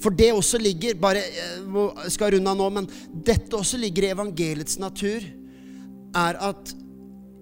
For 0.00 0.14
det 0.16 0.30
også 0.32 0.60
ligger 0.60 0.96
bare, 1.00 1.20
Jeg 1.20 2.12
skal 2.12 2.32
runde 2.36 2.52
av 2.52 2.56
nå, 2.56 2.68
men 2.70 2.86
dette 3.12 3.56
også 3.56 3.80
ligger 3.80 4.04
i 4.04 4.12
evangeliets 4.14 4.78
natur. 4.80 5.24
Er 6.16 6.38
at 6.40 6.72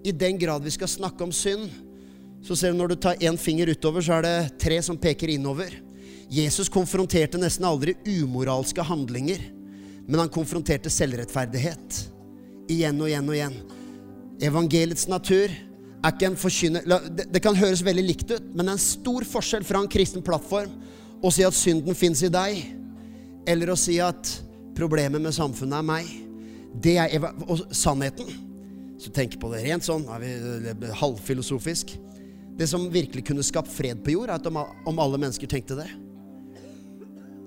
i 0.03 0.11
den 0.15 0.39
grad 0.39 0.63
vi 0.63 0.71
skal 0.71 0.87
snakke 0.91 1.23
om 1.25 1.31
synd, 1.35 1.67
så 2.45 2.55
ser 2.55 2.71
du 2.71 2.79
når 2.79 2.93
du 2.93 2.99
tar 3.03 3.19
én 3.19 3.37
finger 3.37 3.71
utover, 3.73 4.03
så 4.03 4.19
er 4.19 4.25
det 4.25 4.35
tre 4.61 4.79
som 4.85 4.97
peker 4.97 5.31
innover. 5.33 5.73
Jesus 6.31 6.69
konfronterte 6.71 7.39
nesten 7.41 7.65
aldri 7.67 7.95
umoralske 8.07 8.83
handlinger. 8.85 9.41
Men 10.09 10.23
han 10.23 10.31
konfronterte 10.33 10.89
selvrettferdighet. 10.93 11.97
Igjen 12.69 13.01
og 13.01 13.09
igjen 13.09 13.29
og 13.29 13.35
igjen. 13.35 13.57
Evangeliets 14.41 15.09
natur 15.09 15.51
er 15.51 16.13
ikke 16.13 16.29
en 16.29 16.39
forkynner... 16.39 16.85
Det, 17.09 17.41
kan 17.43 17.57
høres 17.57 17.83
veldig 17.85 18.05
likt 18.07 18.31
ut, 18.31 18.45
men 18.53 18.63
det 18.63 18.71
er 18.71 18.77
en 18.77 18.81
stor 18.81 19.27
forskjell 19.27 19.65
fra 19.67 19.83
en 19.83 19.91
kristen 19.91 20.23
plattform 20.25 20.71
å 21.19 21.31
si 21.33 21.43
at 21.43 21.57
synden 21.57 21.97
fins 21.97 22.23
i 22.23 22.31
deg, 22.31 22.61
eller 23.49 23.73
å 23.73 23.77
si 23.77 23.97
at 24.01 24.31
problemet 24.77 25.21
med 25.21 25.35
samfunnet 25.35 25.81
er 25.81 25.89
meg. 25.89 26.13
Det 26.79 26.95
er 27.01 27.25
og 27.49 27.65
sannheten. 27.75 28.48
Så 28.99 29.13
tenk 29.15 29.37
på 29.39 29.51
det 29.53 29.63
rent 29.63 29.85
sånn, 29.85 30.03
halvfilosofisk. 30.99 31.95
Det 32.59 32.67
som 32.67 32.89
virkelig 32.91 33.23
kunne 33.29 33.45
skapt 33.45 33.71
fred 33.71 34.03
på 34.03 34.17
jord, 34.17 34.29
er 34.29 34.37
at 34.37 34.47
om 34.51 34.99
alle 34.99 35.21
mennesker 35.21 35.47
tenkte 35.47 35.79
det 35.79 35.87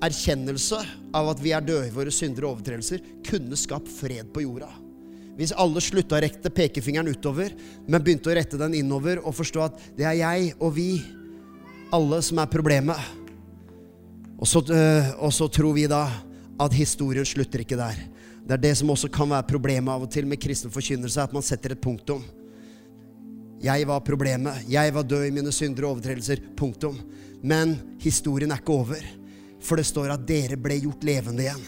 erkjennelse 0.02 0.80
av 1.14 1.30
at 1.30 1.42
vi 1.42 1.52
er 1.54 1.64
døde 1.64 1.88
i 1.88 1.94
våre 1.94 2.12
syndere 2.14 2.48
og 2.48 2.56
overtredelser, 2.56 3.02
kunne 3.26 3.58
skapt 3.58 3.90
fred 3.90 4.32
på 4.34 4.44
jorda. 4.44 4.70
Hvis 5.38 5.54
alle 5.56 5.80
slutta 5.80 6.18
å 6.18 6.22
rette 6.22 6.52
pekefingeren 6.52 7.08
utover, 7.14 7.54
men 7.86 8.02
begynte 8.04 8.32
å 8.32 8.36
rette 8.36 8.58
den 8.60 8.76
innover 8.82 9.22
og 9.22 9.36
forstå 9.38 9.64
at 9.64 9.84
det 9.96 10.06
er 10.08 10.18
jeg 10.20 10.52
og 10.58 10.74
vi, 10.76 10.90
alle, 11.94 12.20
som 12.24 12.40
er 12.42 12.50
problemet. 12.52 12.98
Og 14.42 14.48
så, 14.48 14.62
øh, 14.64 15.12
og 15.22 15.32
så 15.32 15.48
tror 15.52 15.76
vi 15.76 15.86
da 15.88 16.04
at 16.60 16.76
historien 16.76 17.26
slutter 17.26 17.62
ikke 17.62 17.78
der. 17.80 18.00
Det 18.42 18.56
er 18.56 18.62
det 18.62 18.72
som 18.78 18.90
også 18.90 19.10
kan 19.12 19.30
være 19.30 19.46
problemet 19.48 19.92
av 19.92 20.04
og 20.06 20.10
til 20.10 20.26
med 20.26 20.40
kristen 20.42 20.72
forkynnelse, 20.72 21.22
at 21.22 21.34
man 21.34 21.44
setter 21.46 21.74
et 21.76 21.82
punktum. 21.82 22.24
Jeg 23.62 23.86
var 23.86 24.02
problemet. 24.02 24.64
Jeg 24.66 24.94
var 24.94 25.06
død 25.06 25.28
i 25.28 25.34
mine 25.34 25.52
syndere 25.54 25.86
og 25.86 25.96
overtredelser. 25.96 26.42
Punktum. 26.58 26.98
Men 27.42 27.76
historien 28.02 28.50
er 28.50 28.58
ikke 28.58 28.74
over. 28.74 29.04
For 29.62 29.78
det 29.78 29.86
står 29.86 30.10
at 30.16 30.26
dere 30.26 30.58
ble 30.58 30.80
gjort 30.82 31.06
levende 31.06 31.44
igjen. 31.46 31.62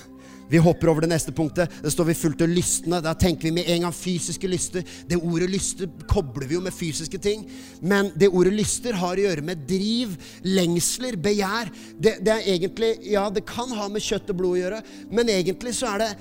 Vi 0.54 0.58
hopper 0.62 0.86
over 0.86 1.02
det 1.02 1.08
neste 1.10 1.32
punktet. 1.34 1.70
Det 1.82 1.90
står 1.90 2.04
vi 2.04 2.14
fullt 2.14 2.42
av 2.44 2.50
lystne. 2.54 3.00
Da 3.02 3.10
tenker 3.18 3.48
vi 3.48 3.50
med 3.56 3.70
en 3.74 3.88
gang 3.88 3.94
fysiske 3.94 4.46
lyster. 4.46 4.84
Det 5.10 5.16
ordet 5.18 5.48
lyster 5.50 5.88
kobler 6.06 6.46
vi 6.46 6.54
jo 6.54 6.60
med 6.62 6.76
fysiske 6.76 7.18
ting. 7.18 7.42
Men 7.82 8.12
det 8.14 8.28
ordet 8.30 8.52
lyster 8.54 8.94
har 9.00 9.18
å 9.18 9.24
gjøre 9.24 9.42
med 9.42 9.64
driv, 9.66 10.12
lengsler, 10.46 11.16
begjær. 11.18 11.72
Det, 11.98 12.20
det, 12.22 12.36
er 12.36 12.46
egentlig 12.52 12.92
Ja, 13.10 13.24
det 13.34 13.42
kan 13.48 13.74
ha 13.74 13.88
med 13.90 14.04
kjøtt 14.06 14.30
og 14.30 14.38
blod 14.38 14.52
å 14.52 14.60
gjøre, 14.60 14.78
men 15.10 15.32
egentlig 15.34 15.74
så 15.74 15.90
er 15.96 16.04
det 16.04 16.12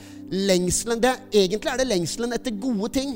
lengselen 0.49 1.05
det, 1.05 1.13
Egentlig 1.43 1.69
er 1.69 1.83
det 1.83 1.87
lengselen 1.91 2.33
etter 2.33 2.57
gode 2.65 2.89
ting. 2.97 3.13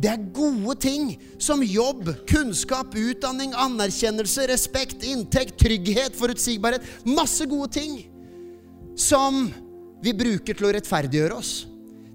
Det 0.00 0.14
er 0.14 0.24
gode 0.40 0.78
ting 0.80 1.12
som 1.36 1.60
jobb, 1.60 2.14
kunnskap, 2.32 2.96
utdanning, 2.96 3.52
anerkjennelse, 3.52 4.48
respekt, 4.48 5.04
inntekt, 5.04 5.58
trygghet, 5.60 6.16
forutsigbarhet. 6.16 6.88
Masse 7.04 7.44
gode 7.44 7.74
ting 7.76 8.00
som 8.96 9.50
vi 10.06 10.14
bruker 10.16 10.56
til 10.56 10.68
å 10.68 10.76
rettferdiggjøre 10.76 11.38
oss. 11.38 11.56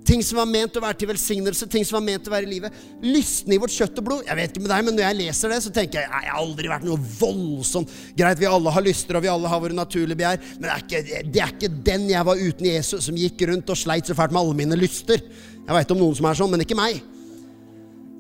Ting 0.08 0.23
som 0.25 0.39
var 0.41 0.47
ment 0.49 0.75
å 0.75 0.82
være 0.82 0.97
til 0.97 1.10
velsignelse, 1.12 1.67
ting 1.69 1.86
som 1.86 1.99
var 1.99 2.04
ment 2.04 2.25
å 2.25 2.32
være 2.34 2.47
i 2.47 2.49
livet. 2.56 2.77
Lystne 3.06 3.54
i 3.54 3.60
vårt 3.62 3.73
kjøtt 3.75 3.99
og 4.01 4.08
blod. 4.08 4.23
Jeg 4.25 4.38
vet 4.39 4.49
ikke 4.49 4.63
med 4.63 4.71
deg, 4.73 4.86
men 4.88 4.97
når 4.97 5.06
jeg 5.06 5.17
leser 5.19 5.54
det, 5.54 5.60
så 5.62 5.73
tenker 5.75 6.01
jeg 6.01 6.10
jeg 6.10 6.32
har 6.32 6.39
aldri 6.41 6.71
vært 6.71 6.88
noe 6.88 6.97
voldsomt. 7.19 7.93
Greit, 8.17 8.41
vi 8.41 8.49
alle 8.49 8.73
har 8.73 8.86
lyster, 8.86 9.19
og 9.19 9.23
vi 9.23 9.30
alle 9.32 9.51
har 9.51 9.62
våre 9.62 9.77
naturlige 9.77 10.17
begjær, 10.23 10.41
men 10.58 10.65
det 10.65 10.73
er, 10.73 10.84
ikke, 10.88 11.21
det 11.36 11.43
er 11.45 11.54
ikke 11.54 11.71
den 11.91 12.10
jeg 12.10 12.27
var 12.32 12.41
uten 12.41 12.69
Jesus, 12.71 13.06
som 13.06 13.21
gikk 13.21 13.45
rundt 13.51 13.71
og 13.71 13.80
sleit 13.80 14.10
så 14.10 14.17
fælt 14.17 14.34
med 14.34 14.41
alle 14.41 14.58
mine 14.63 14.80
lyster. 14.82 15.21
Jeg 15.62 15.77
veit 15.77 15.93
om 15.93 16.01
noen 16.01 16.17
som 16.17 16.27
er 16.32 16.41
sånn, 16.41 16.51
men 16.56 16.65
ikke 16.65 16.80
meg. 16.82 16.99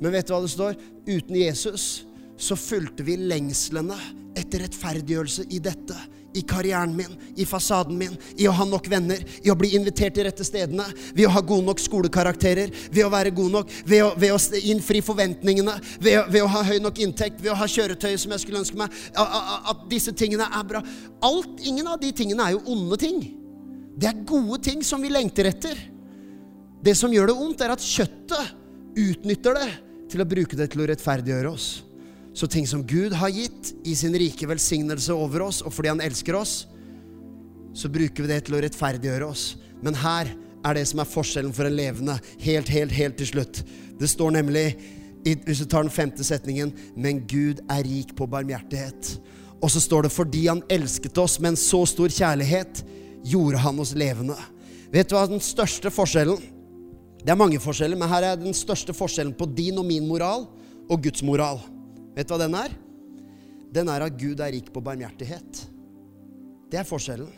Men 0.01 0.13
vet 0.13 0.29
du 0.29 0.35
hva 0.35 0.41
det 0.45 0.53
står? 0.53 0.77
Uten 1.09 1.41
Jesus 1.41 1.89
så 2.41 2.57
fulgte 2.57 3.05
vi 3.05 3.17
lengslene 3.19 3.97
etter 4.37 4.63
rettferdiggjørelse 4.67 5.49
i 5.49 5.59
dette. 5.63 5.97
I 6.33 6.43
karrieren 6.47 6.93
min, 6.95 7.17
i 7.35 7.45
fasaden 7.45 7.97
min, 7.99 8.13
i 8.39 8.47
å 8.47 8.53
ha 8.55 8.65
nok 8.67 8.87
venner, 8.91 9.19
i 9.43 9.51
å 9.51 9.57
bli 9.59 9.73
invitert 9.75 10.15
til 10.15 10.25
rette 10.27 10.45
stedene, 10.47 10.85
ved 11.15 11.27
å 11.27 11.33
ha 11.35 11.41
gode 11.43 11.67
nok 11.67 11.81
skolekarakterer, 11.83 12.71
ved 12.91 13.03
å 13.05 13.11
være 13.11 13.33
god 13.35 13.57
nok, 13.57 13.73
ved 13.85 14.05
å, 14.05 14.13
ved 14.19 14.35
å 14.35 14.61
innfri 14.71 15.03
forventningene, 15.03 15.75
ved 15.99 16.21
ved 16.31 16.43
å, 16.43 16.49
ha 16.51 16.63
høy 16.67 16.79
nok 16.83 16.99
inntekt, 17.03 17.41
ved 17.41 17.53
å 17.53 17.59
ha 17.59 17.67
kjøretøy 17.69 18.15
som 18.19 18.33
jeg 18.33 18.43
skulle 18.43 18.61
ønske 18.61 18.79
meg, 18.79 18.95
at 19.15 19.85
disse 19.91 20.13
tingene 20.17 20.47
er 20.47 20.67
bra. 20.67 20.83
Alt, 21.25 21.59
Ingen 21.61 21.87
av 21.91 21.99
de 22.01 22.09
tingene 22.15 22.47
er 22.47 22.55
jo 22.55 22.63
onde 22.73 22.97
ting. 22.99 23.21
Det 23.95 24.09
er 24.09 24.23
gode 24.27 24.57
ting 24.65 24.81
som 24.85 25.03
vi 25.03 25.11
lengter 25.11 25.49
etter. 25.51 25.77
Det 26.81 26.95
som 26.97 27.11
gjør 27.13 27.31
det 27.31 27.37
ondt, 27.37 27.61
er 27.61 27.75
at 27.75 27.85
kjøttet 27.85 28.55
utnytter 28.97 29.59
det 29.59 29.69
til 30.11 30.23
å 30.23 30.27
bruke 30.27 30.57
det 30.57 30.71
til 30.73 30.83
å 30.83 30.87
rettferdiggjøre 30.89 31.51
oss. 31.51 31.69
Så 32.33 32.47
ting 32.47 32.67
som 32.67 32.83
Gud 32.87 33.13
har 33.13 33.29
gitt 33.29 33.73
i 33.83 33.95
sin 33.95 34.15
rike 34.15 34.47
velsignelse 34.47 35.13
over 35.13 35.47
oss, 35.47 35.61
og 35.61 35.73
fordi 35.73 35.91
Han 35.91 36.01
elsker 36.01 36.35
oss, 36.35 36.67
så 37.73 37.89
bruker 37.89 38.23
vi 38.23 38.31
det 38.31 38.45
til 38.45 38.55
å 38.55 38.61
rettferdiggjøre 38.63 39.27
oss. 39.27 39.55
Men 39.81 39.95
her 39.95 40.31
er 40.65 40.77
det 40.77 40.85
som 40.89 41.01
er 41.01 41.09
forskjellen 41.09 41.53
for 41.55 41.67
en 41.67 41.75
levende, 41.75 42.17
helt, 42.43 42.69
helt, 42.69 42.91
helt 42.91 43.17
til 43.17 43.31
slutt. 43.31 43.61
Det 43.99 44.09
står 44.09 44.35
nemlig, 44.37 44.65
hvis 45.23 45.63
du 45.63 45.65
tar 45.65 45.85
den 45.85 45.93
femte 45.93 46.23
setningen, 46.23 46.73
men 46.95 47.23
Gud 47.27 47.63
er 47.71 47.83
rik 47.87 48.15
på 48.15 48.27
barmhjertighet. 48.29 49.15
Og 49.61 49.71
så 49.71 49.81
står 49.83 50.07
det 50.07 50.15
fordi 50.15 50.47
Han 50.47 50.63
elsket 50.69 51.17
oss 51.17 51.39
med 51.39 51.53
en 51.53 51.59
så 51.59 51.85
stor 51.85 52.09
kjærlighet, 52.09 52.83
gjorde 53.23 53.61
Han 53.61 53.79
oss 53.79 53.95
levende. 53.95 54.37
Vet 54.91 55.09
du 55.09 55.15
hva 55.15 55.27
den 55.29 55.43
største 55.43 55.91
forskjellen 55.93 56.41
det 57.21 57.29
er 57.29 57.37
mange 57.37 57.59
forskjeller, 57.61 57.99
men 57.99 58.09
her 58.09 58.25
er 58.31 58.39
den 58.39 58.55
største 58.57 58.95
forskjellen 58.97 59.35
på 59.37 59.45
din 59.53 59.77
og 59.77 59.85
min 59.85 60.07
moral 60.09 60.47
og 60.89 61.03
Guds 61.03 61.21
moral. 61.25 61.59
Vet 62.15 62.27
du 62.27 62.33
hva 62.33 62.41
den 62.41 62.57
er? 62.59 62.73
Den 63.71 63.91
er 63.91 64.03
at 64.05 64.17
Gud 64.19 64.41
er 64.43 64.51
rik 64.51 64.71
på 64.73 64.83
barmhjertighet. 64.83 65.63
Det 66.71 66.79
er 66.81 66.87
forskjellen. 66.87 67.31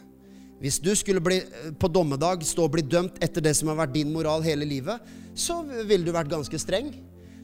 Hvis 0.64 0.80
du 0.80 0.94
skulle 0.96 1.22
bli, 1.24 1.42
på 1.80 1.90
dommedag 1.92 2.46
stå 2.48 2.68
og 2.68 2.76
bli 2.76 2.86
dømt 2.86 3.18
etter 3.24 3.44
det 3.44 3.56
som 3.58 3.70
har 3.72 3.82
vært 3.82 3.98
din 3.98 4.14
moral 4.14 4.46
hele 4.46 4.66
livet, 4.66 5.02
så 5.36 5.60
ville 5.66 6.06
du 6.06 6.14
vært 6.16 6.32
ganske 6.32 6.60
streng. 6.62 6.94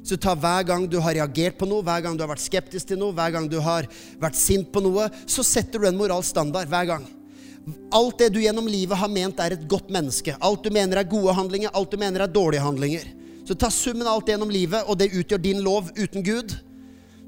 Så 0.06 0.16
ta 0.16 0.32
hver 0.40 0.64
gang 0.70 0.86
du 0.88 0.96
har 1.04 1.18
reagert 1.18 1.58
på 1.60 1.68
noe, 1.68 1.84
hver 1.84 2.06
gang 2.06 2.16
du 2.16 2.24
har 2.24 2.32
vært 2.32 2.46
skeptisk 2.46 2.90
til 2.90 3.02
noe, 3.02 3.14
hver 3.18 3.34
gang 3.36 3.50
du 3.52 3.58
har 3.62 3.90
vært 4.22 4.40
sint 4.40 4.70
på 4.72 4.82
noe, 4.86 5.10
så 5.28 5.44
setter 5.44 5.84
du 5.84 5.90
en 5.90 6.00
moralstandard 6.00 6.72
hver 6.72 6.88
gang. 6.94 7.10
Alt 7.94 8.24
det 8.24 8.30
du 8.34 8.40
gjennom 8.42 8.70
livet 8.72 8.98
har 8.98 9.12
ment 9.12 9.42
er 9.44 9.58
et 9.58 9.68
godt 9.70 9.92
menneske. 9.94 10.38
Alt 10.40 10.64
du 10.64 10.72
mener 10.74 11.02
er 11.02 11.12
gode 11.12 11.36
handlinger, 11.36 11.74
alt 11.76 11.92
du 11.92 12.00
mener 12.00 12.24
er 12.24 12.32
dårlige 12.32 12.64
handlinger. 12.64 13.04
Så 13.46 13.58
ta 13.58 13.68
summen 13.74 14.08
av 14.08 14.16
alt 14.20 14.32
gjennom 14.32 14.52
livet, 14.54 14.88
og 14.88 14.98
det 14.98 15.12
utgjør 15.12 15.44
din 15.44 15.62
lov 15.66 15.92
uten 15.98 16.24
Gud. 16.24 16.56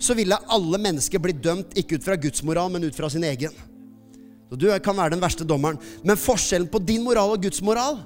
Så 0.01 0.15
ville 0.17 0.39
alle 0.49 0.79
mennesker 0.81 1.21
bli 1.21 1.35
dømt 1.37 1.75
ikke 1.77 1.99
ut 1.99 2.05
fra 2.05 2.17
Guds 2.17 2.41
moral, 2.43 2.71
men 2.73 2.87
ut 2.87 2.97
fra 2.97 3.09
sin 3.13 3.25
egen. 3.27 3.53
Så 4.49 4.57
Du 4.59 4.67
kan 4.83 4.97
være 4.97 5.13
den 5.13 5.21
verste 5.21 5.45
dommeren. 5.47 5.77
Men 6.03 6.17
forskjellen 6.19 6.67
på 6.67 6.81
din 6.83 7.03
moral 7.05 7.37
og 7.37 7.43
Guds 7.43 7.61
moral, 7.61 8.01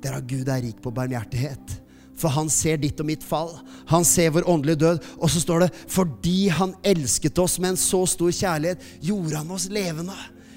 det 0.00 0.10
er 0.10 0.16
at 0.18 0.28
Gud 0.28 0.48
er 0.48 0.62
rik 0.64 0.80
på 0.82 0.90
barmhjertighet. 0.90 1.80
For 2.18 2.30
han 2.30 2.48
ser 2.50 2.78
ditt 2.78 2.98
og 3.02 3.06
mitt 3.06 3.24
fall. 3.26 3.52
Han 3.90 4.06
ser 4.06 4.32
vår 4.34 4.48
åndelige 4.48 4.80
død. 4.82 5.06
Og 5.18 5.30
så 5.30 5.42
står 5.42 5.64
det 5.64 5.70
fordi 5.90 6.48
han 6.48 6.74
elsket 6.86 7.38
oss 7.42 7.58
med 7.58 7.74
en 7.74 7.80
så 7.80 8.04
stor 8.06 8.30
kjærlighet, 8.30 8.82
gjorde 9.02 9.36
han 9.36 9.54
oss 9.54 9.68
levende. 9.72 10.16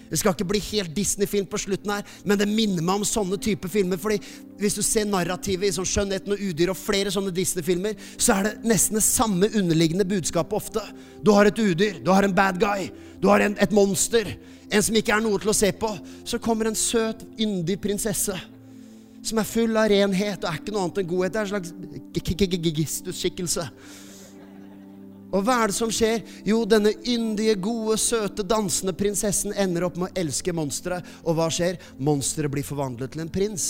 Det 0.10 0.20
skal 0.20 0.36
ikke 0.36 0.48
bli 0.50 0.62
helt 0.70 0.94
Disney-film 0.96 1.48
på 1.50 1.60
slutten 1.62 1.94
her, 1.94 2.06
men 2.28 2.40
det 2.40 2.50
minner 2.50 2.84
meg 2.84 3.02
om 3.02 3.08
sånne 3.08 3.40
typer 3.44 3.72
filmer. 3.72 3.98
fordi 3.98 4.20
hvis 4.58 4.78
du 4.78 4.82
ser 4.82 5.06
narrativet 5.06 5.68
i 5.70 5.76
sånn 5.76 5.88
Skjønnheten 5.88 6.34
og 6.34 6.42
udyr 6.42 6.74
og 6.74 6.80
flere 6.80 7.12
sånne 7.14 7.34
Disney-filmer, 7.36 7.96
så 8.18 8.38
er 8.38 8.44
det 8.50 8.72
nesten 8.72 9.00
det 9.00 9.06
samme 9.06 9.52
underliggende 9.54 10.08
budskapet 10.08 10.54
ofte. 10.54 10.84
Du 11.22 11.32
har 11.32 11.46
et 11.46 11.60
udyr, 11.60 12.04
du 12.04 12.12
har 12.12 12.24
en 12.24 12.36
bad 12.36 12.60
guy, 12.62 12.90
du 13.22 13.28
har 13.30 13.44
en, 13.44 13.58
et 13.60 13.72
monster. 13.72 14.36
En 14.72 14.84
som 14.84 14.96
ikke 14.96 15.16
er 15.16 15.24
noe 15.24 15.40
til 15.40 15.52
å 15.52 15.56
se 15.56 15.72
på. 15.72 15.94
Så 16.28 16.40
kommer 16.44 16.68
en 16.68 16.76
søt, 16.76 17.24
yndig 17.40 17.80
prinsesse 17.82 18.36
som 19.28 19.40
er 19.42 19.48
full 19.48 19.76
av 19.76 19.90
renhet 19.92 20.44
og 20.44 20.50
er 20.50 20.60
ikke 20.62 20.74
noe 20.74 20.86
annet 20.86 21.02
enn 21.02 21.10
godhet. 21.10 21.34
Det 21.34 21.40
er 21.40 21.48
en 21.48 21.54
slags 21.56 22.78
gistusskikkelse. 22.80 23.66
Og 25.28 25.44
hva 25.44 25.58
er 25.60 25.72
det 25.72 25.76
som 25.76 25.92
skjer? 25.92 26.22
Jo, 26.48 26.62
denne 26.70 26.94
yndige, 27.04 27.58
gode, 27.60 27.98
søte, 28.00 28.46
dansende 28.48 28.94
prinsessen 28.96 29.56
ender 29.60 29.88
opp 29.88 30.00
med 30.00 30.10
å 30.10 30.22
elske 30.24 30.54
monsteret. 30.56 31.06
Og 31.26 31.36
hva 31.38 31.50
skjer? 31.52 31.80
Monsteret 32.00 32.54
blir 32.54 32.66
forvandlet 32.68 33.12
til 33.14 33.26
en 33.26 33.32
prins. 33.32 33.68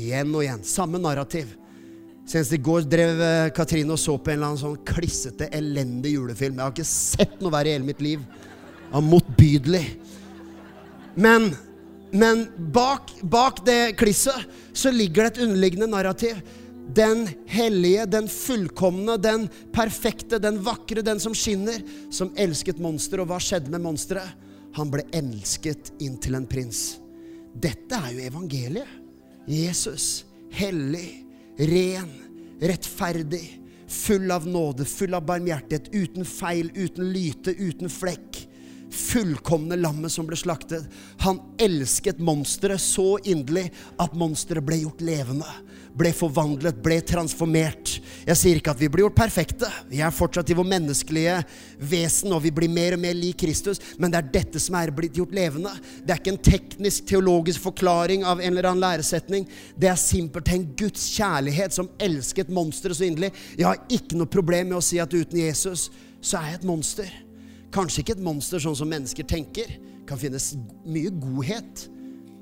Igjen 0.00 0.32
og 0.32 0.44
igjen. 0.44 0.64
Samme 0.64 1.00
narrativ. 1.02 1.52
Senest 2.30 2.54
i 2.54 2.60
går 2.62 2.86
drev 2.88 3.20
eh, 3.26 3.50
Katrine 3.52 3.92
og 3.92 4.00
så 4.00 4.14
på 4.16 4.30
en 4.30 4.38
eller 4.38 4.52
annen 4.52 4.62
sånn 4.62 4.78
klissete, 4.86 5.50
elendig 5.56 6.14
julefilm. 6.14 6.56
Jeg 6.56 6.64
har 6.64 6.76
ikke 6.76 6.88
sett 6.88 7.40
noe 7.42 7.52
verre 7.52 7.72
i 7.72 7.76
hele 7.76 7.88
mitt 7.88 8.04
liv. 8.04 8.22
Det 8.90 9.02
motbydelig. 9.04 9.84
Men 11.20 11.50
men 12.10 12.48
bak, 12.74 13.12
bak 13.22 13.60
det 13.66 13.94
klisset 13.98 14.48
så 14.74 14.90
ligger 14.90 15.26
det 15.26 15.30
et 15.30 15.44
underliggende 15.44 15.86
narrativ. 15.90 16.40
Den 16.94 17.28
hellige, 17.46 18.06
den 18.10 18.28
fullkomne, 18.28 19.16
den 19.22 19.48
perfekte, 19.72 20.40
den 20.42 20.58
vakre, 20.64 21.04
den 21.06 21.20
som 21.22 21.34
skinner, 21.36 21.82
som 22.10 22.32
elsket 22.36 22.80
monsteret. 22.82 23.22
Og 23.24 23.30
hva 23.30 23.38
skjedde 23.42 23.70
med 23.70 23.84
monsteret? 23.84 24.48
Han 24.78 24.90
ble 24.90 25.04
elsket 25.14 25.92
inn 26.02 26.18
til 26.22 26.38
en 26.38 26.48
prins. 26.50 27.00
Dette 27.54 27.98
er 27.98 28.12
jo 28.14 28.26
evangeliet. 28.30 28.98
Jesus, 29.50 30.24
hellig, 30.54 31.24
ren, 31.58 32.10
rettferdig, 32.62 33.44
full 33.90 34.30
av 34.30 34.46
nåde, 34.46 34.86
full 34.86 35.16
av 35.18 35.24
barmhjertighet, 35.26 35.90
uten 35.94 36.26
feil, 36.28 36.70
uten 36.76 37.10
lyte, 37.14 37.54
uten 37.58 37.90
flekk 37.90 38.46
fullkomne 38.90 39.78
lammet 39.78 40.12
som 40.12 40.26
ble 40.26 40.36
slaktet. 40.38 40.86
Han 41.24 41.40
elsket 41.62 42.20
monsteret 42.22 42.82
så 42.82 43.14
inderlig 43.22 43.68
at 44.02 44.16
monsteret 44.18 44.66
ble 44.66 44.82
gjort 44.82 45.04
levende. 45.04 45.46
Ble 46.00 46.12
forvandlet, 46.16 46.78
ble 46.80 46.96
transformert. 47.04 47.98
Jeg 48.24 48.38
sier 48.38 48.58
ikke 48.60 48.72
at 48.72 48.80
vi 48.80 48.88
blir 48.88 49.04
gjort 49.04 49.18
perfekte. 49.18 49.68
Vi 49.90 50.00
er 50.00 50.14
fortsatt 50.14 50.48
i 50.52 50.56
vår 50.56 50.68
menneskelige 50.70 51.36
vesen, 51.90 52.32
og 52.32 52.42
vi 52.44 52.52
blir 52.54 52.72
mer 52.72 52.96
og 52.96 53.02
mer 53.02 53.16
lik 53.16 53.40
Kristus. 53.42 53.82
Men 54.00 54.12
det 54.12 54.20
er 54.20 54.30
dette 54.38 54.62
som 54.62 54.78
er 54.80 54.92
blitt 54.96 55.18
gjort 55.20 55.34
levende. 55.36 55.72
Det 56.00 56.14
er 56.14 56.22
ikke 56.22 56.34
en 56.34 56.42
teknisk, 56.50 57.06
teologisk 57.10 57.64
forklaring 57.68 58.24
av 58.24 58.40
en 58.40 58.52
eller 58.52 58.70
annen 58.70 58.84
læresetning. 58.84 59.48
Det 59.76 59.90
er 59.92 60.00
simpelthen 60.00 60.70
Guds 60.78 61.08
kjærlighet 61.16 61.76
som 61.76 61.90
elsket 62.00 62.52
monsteret 62.52 62.96
så 62.96 63.08
inderlig. 63.08 63.32
Jeg 63.58 63.68
har 63.68 63.84
ikke 63.92 64.18
noe 64.20 64.30
problem 64.30 64.72
med 64.72 64.80
å 64.80 64.84
si 64.84 65.00
at 65.02 65.12
uten 65.12 65.42
Jesus 65.42 65.88
så 66.20 66.40
er 66.40 66.52
jeg 66.52 66.60
et 66.60 66.68
monster. 66.68 67.14
Kanskje 67.74 68.02
ikke 68.02 68.16
et 68.18 68.26
monster 68.26 68.62
sånn 68.62 68.78
som 68.78 68.90
mennesker 68.90 69.26
tenker. 69.28 69.68
Det 69.70 70.06
Kan 70.08 70.18
finnes 70.18 70.52
mye 70.82 71.12
godhet 71.22 71.84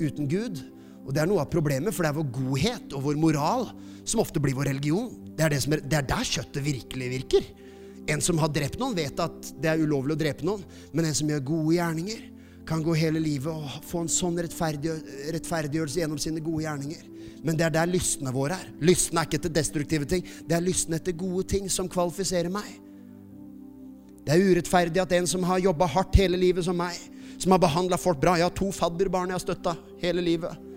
uten 0.01 0.29
Gud. 0.31 0.63
Og 1.09 1.15
det 1.17 1.23
er 1.23 1.31
noe 1.31 1.41
av 1.41 1.49
problemet, 1.49 1.95
for 1.97 2.05
det 2.05 2.13
er 2.13 2.19
vår 2.19 2.33
godhet 2.37 2.93
og 2.93 3.07
vår 3.07 3.17
moral 3.21 3.71
som 4.05 4.21
ofte 4.21 4.41
blir 4.45 4.57
vår 4.57 4.69
religion. 4.75 5.09
Det 5.33 5.47
er, 5.47 5.55
det 5.57 5.63
er, 5.65 5.85
det 5.89 5.99
er 6.03 6.09
der 6.11 6.33
kjøttet 6.37 6.65
virkelig 6.65 7.09
virker. 7.15 7.47
En 8.13 8.21
som 8.25 8.41
har 8.41 8.53
drept 8.53 8.77
noen, 8.81 8.97
vet 8.97 9.21
at 9.21 9.53
det 9.61 9.71
er 9.73 9.81
ulovlig 9.81 10.17
å 10.17 10.21
drepe 10.21 10.45
noen. 10.45 10.65
Men 10.93 11.09
en 11.09 11.17
som 11.17 11.31
gjør 11.33 11.47
gode 11.49 11.79
gjerninger, 11.79 12.27
kan 12.69 12.83
gå 12.85 12.93
hele 13.01 13.21
livet 13.25 13.49
og 13.49 13.85
få 13.89 14.03
en 14.05 14.11
sånn 14.13 14.37
rettferdiggjørelse 14.45 16.03
gjennom 16.03 16.21
sine 16.21 16.43
gode 16.45 16.67
gjerninger. 16.67 17.07
Men 17.41 17.57
det 17.57 17.65
er 17.65 17.73
der 17.79 17.89
lystene 17.89 18.33
våre 18.35 18.59
er. 18.61 18.69
Lystene 18.85 19.23
er 19.23 19.31
ikke 19.31 19.41
etter 19.41 19.55
destruktive 19.57 20.09
ting. 20.11 20.27
Det 20.45 20.53
er 20.53 20.65
lystene 20.67 20.99
etter 21.01 21.17
gode 21.17 21.47
ting 21.49 21.71
som 21.73 21.89
kvalifiserer 21.89 22.53
meg. 22.53 22.69
Det 24.27 24.35
er 24.35 24.45
urettferdig 24.45 25.01
at 25.01 25.17
en 25.17 25.31
som 25.31 25.47
har 25.49 25.65
jobba 25.65 25.89
hardt 25.89 26.21
hele 26.21 26.37
livet 26.37 26.67
som 26.67 26.77
meg, 26.77 26.93
som 27.41 27.55
har 27.55 27.63
behandla 27.63 27.97
folk 27.97 28.21
bra 28.21 28.37
Jeg 28.37 28.51
har 28.51 28.57
to 28.61 28.69
fadderbarn 28.75 29.33
jeg 29.33 29.39
har 29.39 29.47
støtta 29.47 29.79
hele 30.03 30.21
livet. 30.27 30.68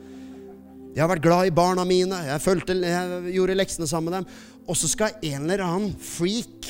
Jeg 0.92 1.04
har 1.06 1.12
vært 1.14 1.24
glad 1.24 1.48
i 1.48 1.56
barna 1.56 1.86
mine. 1.88 2.18
Jeg, 2.28 2.44
følte, 2.44 2.76
jeg 2.76 3.34
gjorde 3.38 3.56
leksene 3.56 3.88
sammen 3.88 4.12
med 4.12 4.20
dem. 4.20 4.34
Og 4.68 4.78
så 4.78 4.90
skal 4.92 5.16
en 5.24 5.46
eller 5.46 5.64
annen 5.64 5.94
freak 5.96 6.68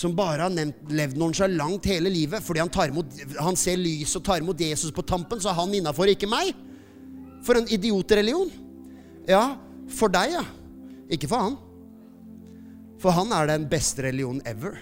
som 0.00 0.14
bare 0.16 0.46
har 0.46 0.52
nevnt, 0.54 0.90
levd 0.94 1.18
nonsjalant 1.18 1.86
hele 1.90 2.12
livet 2.12 2.40
fordi 2.44 2.62
han, 2.62 2.70
imot, 2.88 3.16
han 3.36 3.58
ser 3.58 3.80
lys 3.80 4.14
og 4.16 4.24
tar 4.24 4.40
imot 4.40 4.60
Jesus 4.62 4.94
på 4.94 5.04
tampen, 5.04 5.42
så 5.42 5.50
er 5.50 5.58
han 5.58 5.74
innafor, 5.76 6.08
ikke 6.08 6.30
meg. 6.30 6.54
For 7.44 7.58
en 7.58 7.68
idiotreligion. 7.72 8.52
Ja, 9.28 9.56
for 9.92 10.12
deg, 10.12 10.36
ja. 10.38 10.44
Ikke 11.10 11.28
for 11.30 11.48
han. 11.48 11.58
For 13.00 13.16
han 13.16 13.32
er 13.34 13.48
den 13.50 13.66
beste 13.70 14.04
religionen 14.06 14.44
ever 14.48 14.78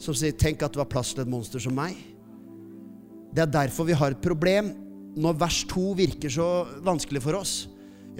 som 0.00 0.16
sier 0.16 0.32
'tenk 0.32 0.62
at 0.62 0.72
det 0.72 0.80
var 0.80 0.88
plass 0.88 1.12
til 1.12 1.22
et 1.22 1.28
monster 1.28 1.60
som 1.60 1.76
meg'. 1.76 1.98
Det 3.34 3.42
er 3.42 3.52
derfor 3.52 3.84
vi 3.84 3.92
har 3.92 4.10
et 4.10 4.22
problem 4.22 4.72
når 5.16 5.38
vers 5.38 5.64
2 5.68 5.92
virker 5.98 6.30
så 6.30 6.66
vanskelig 6.82 7.22
for 7.22 7.36
oss. 7.36 7.68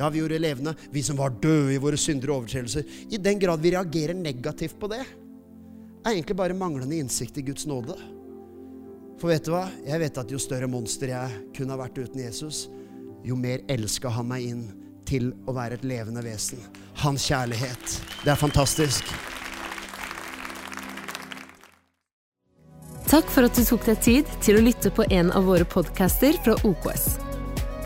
Ja, 0.00 0.08
vi 0.08 0.18
gjorde 0.18 0.38
levende, 0.38 0.72
vi 0.90 1.02
som 1.04 1.16
var 1.16 1.34
døde 1.42 1.74
i 1.74 1.78
våre 1.78 1.96
syndere 2.00 2.32
overtredelser. 2.32 2.86
I 3.12 3.18
den 3.20 3.38
grad 3.38 3.60
vi 3.60 3.74
reagerer 3.74 4.16
negativt 4.16 4.78
på 4.80 4.88
det, 4.88 5.02
er 6.00 6.14
egentlig 6.14 6.36
bare 6.38 6.56
manglende 6.56 6.96
innsikt 6.96 7.36
i 7.36 7.44
Guds 7.44 7.66
nåde. 7.68 7.98
For 9.20 9.28
vet 9.28 9.44
du 9.44 9.52
hva? 9.52 9.66
Jeg 9.84 10.00
vet 10.00 10.22
at 10.22 10.32
jo 10.32 10.40
større 10.40 10.70
monster 10.72 11.12
jeg 11.12 11.44
kunne 11.52 11.76
ha 11.76 11.82
vært 11.82 12.00
uten 12.00 12.24
Jesus, 12.24 12.62
jo 13.28 13.36
mer 13.36 13.60
elska 13.68 14.08
han 14.16 14.32
meg 14.32 14.48
inn 14.48 14.64
til 15.04 15.34
å 15.44 15.52
være 15.52 15.76
et 15.76 15.84
levende 15.84 16.24
vesen. 16.24 16.64
Hans 17.04 17.28
kjærlighet. 17.28 18.00
Det 18.24 18.32
er 18.32 18.40
fantastisk. 18.40 19.04
Takk 23.10 23.28
for 23.28 23.44
at 23.44 23.52
du 23.52 23.66
tok 23.68 23.84
deg 23.84 24.00
tid 24.00 24.36
til 24.40 24.56
å 24.56 24.64
lytte 24.64 24.96
på 24.96 25.04
en 25.12 25.34
av 25.36 25.44
våre 25.44 25.68
podcaster 25.68 26.40
fra 26.40 26.56
OKS. 26.64 27.10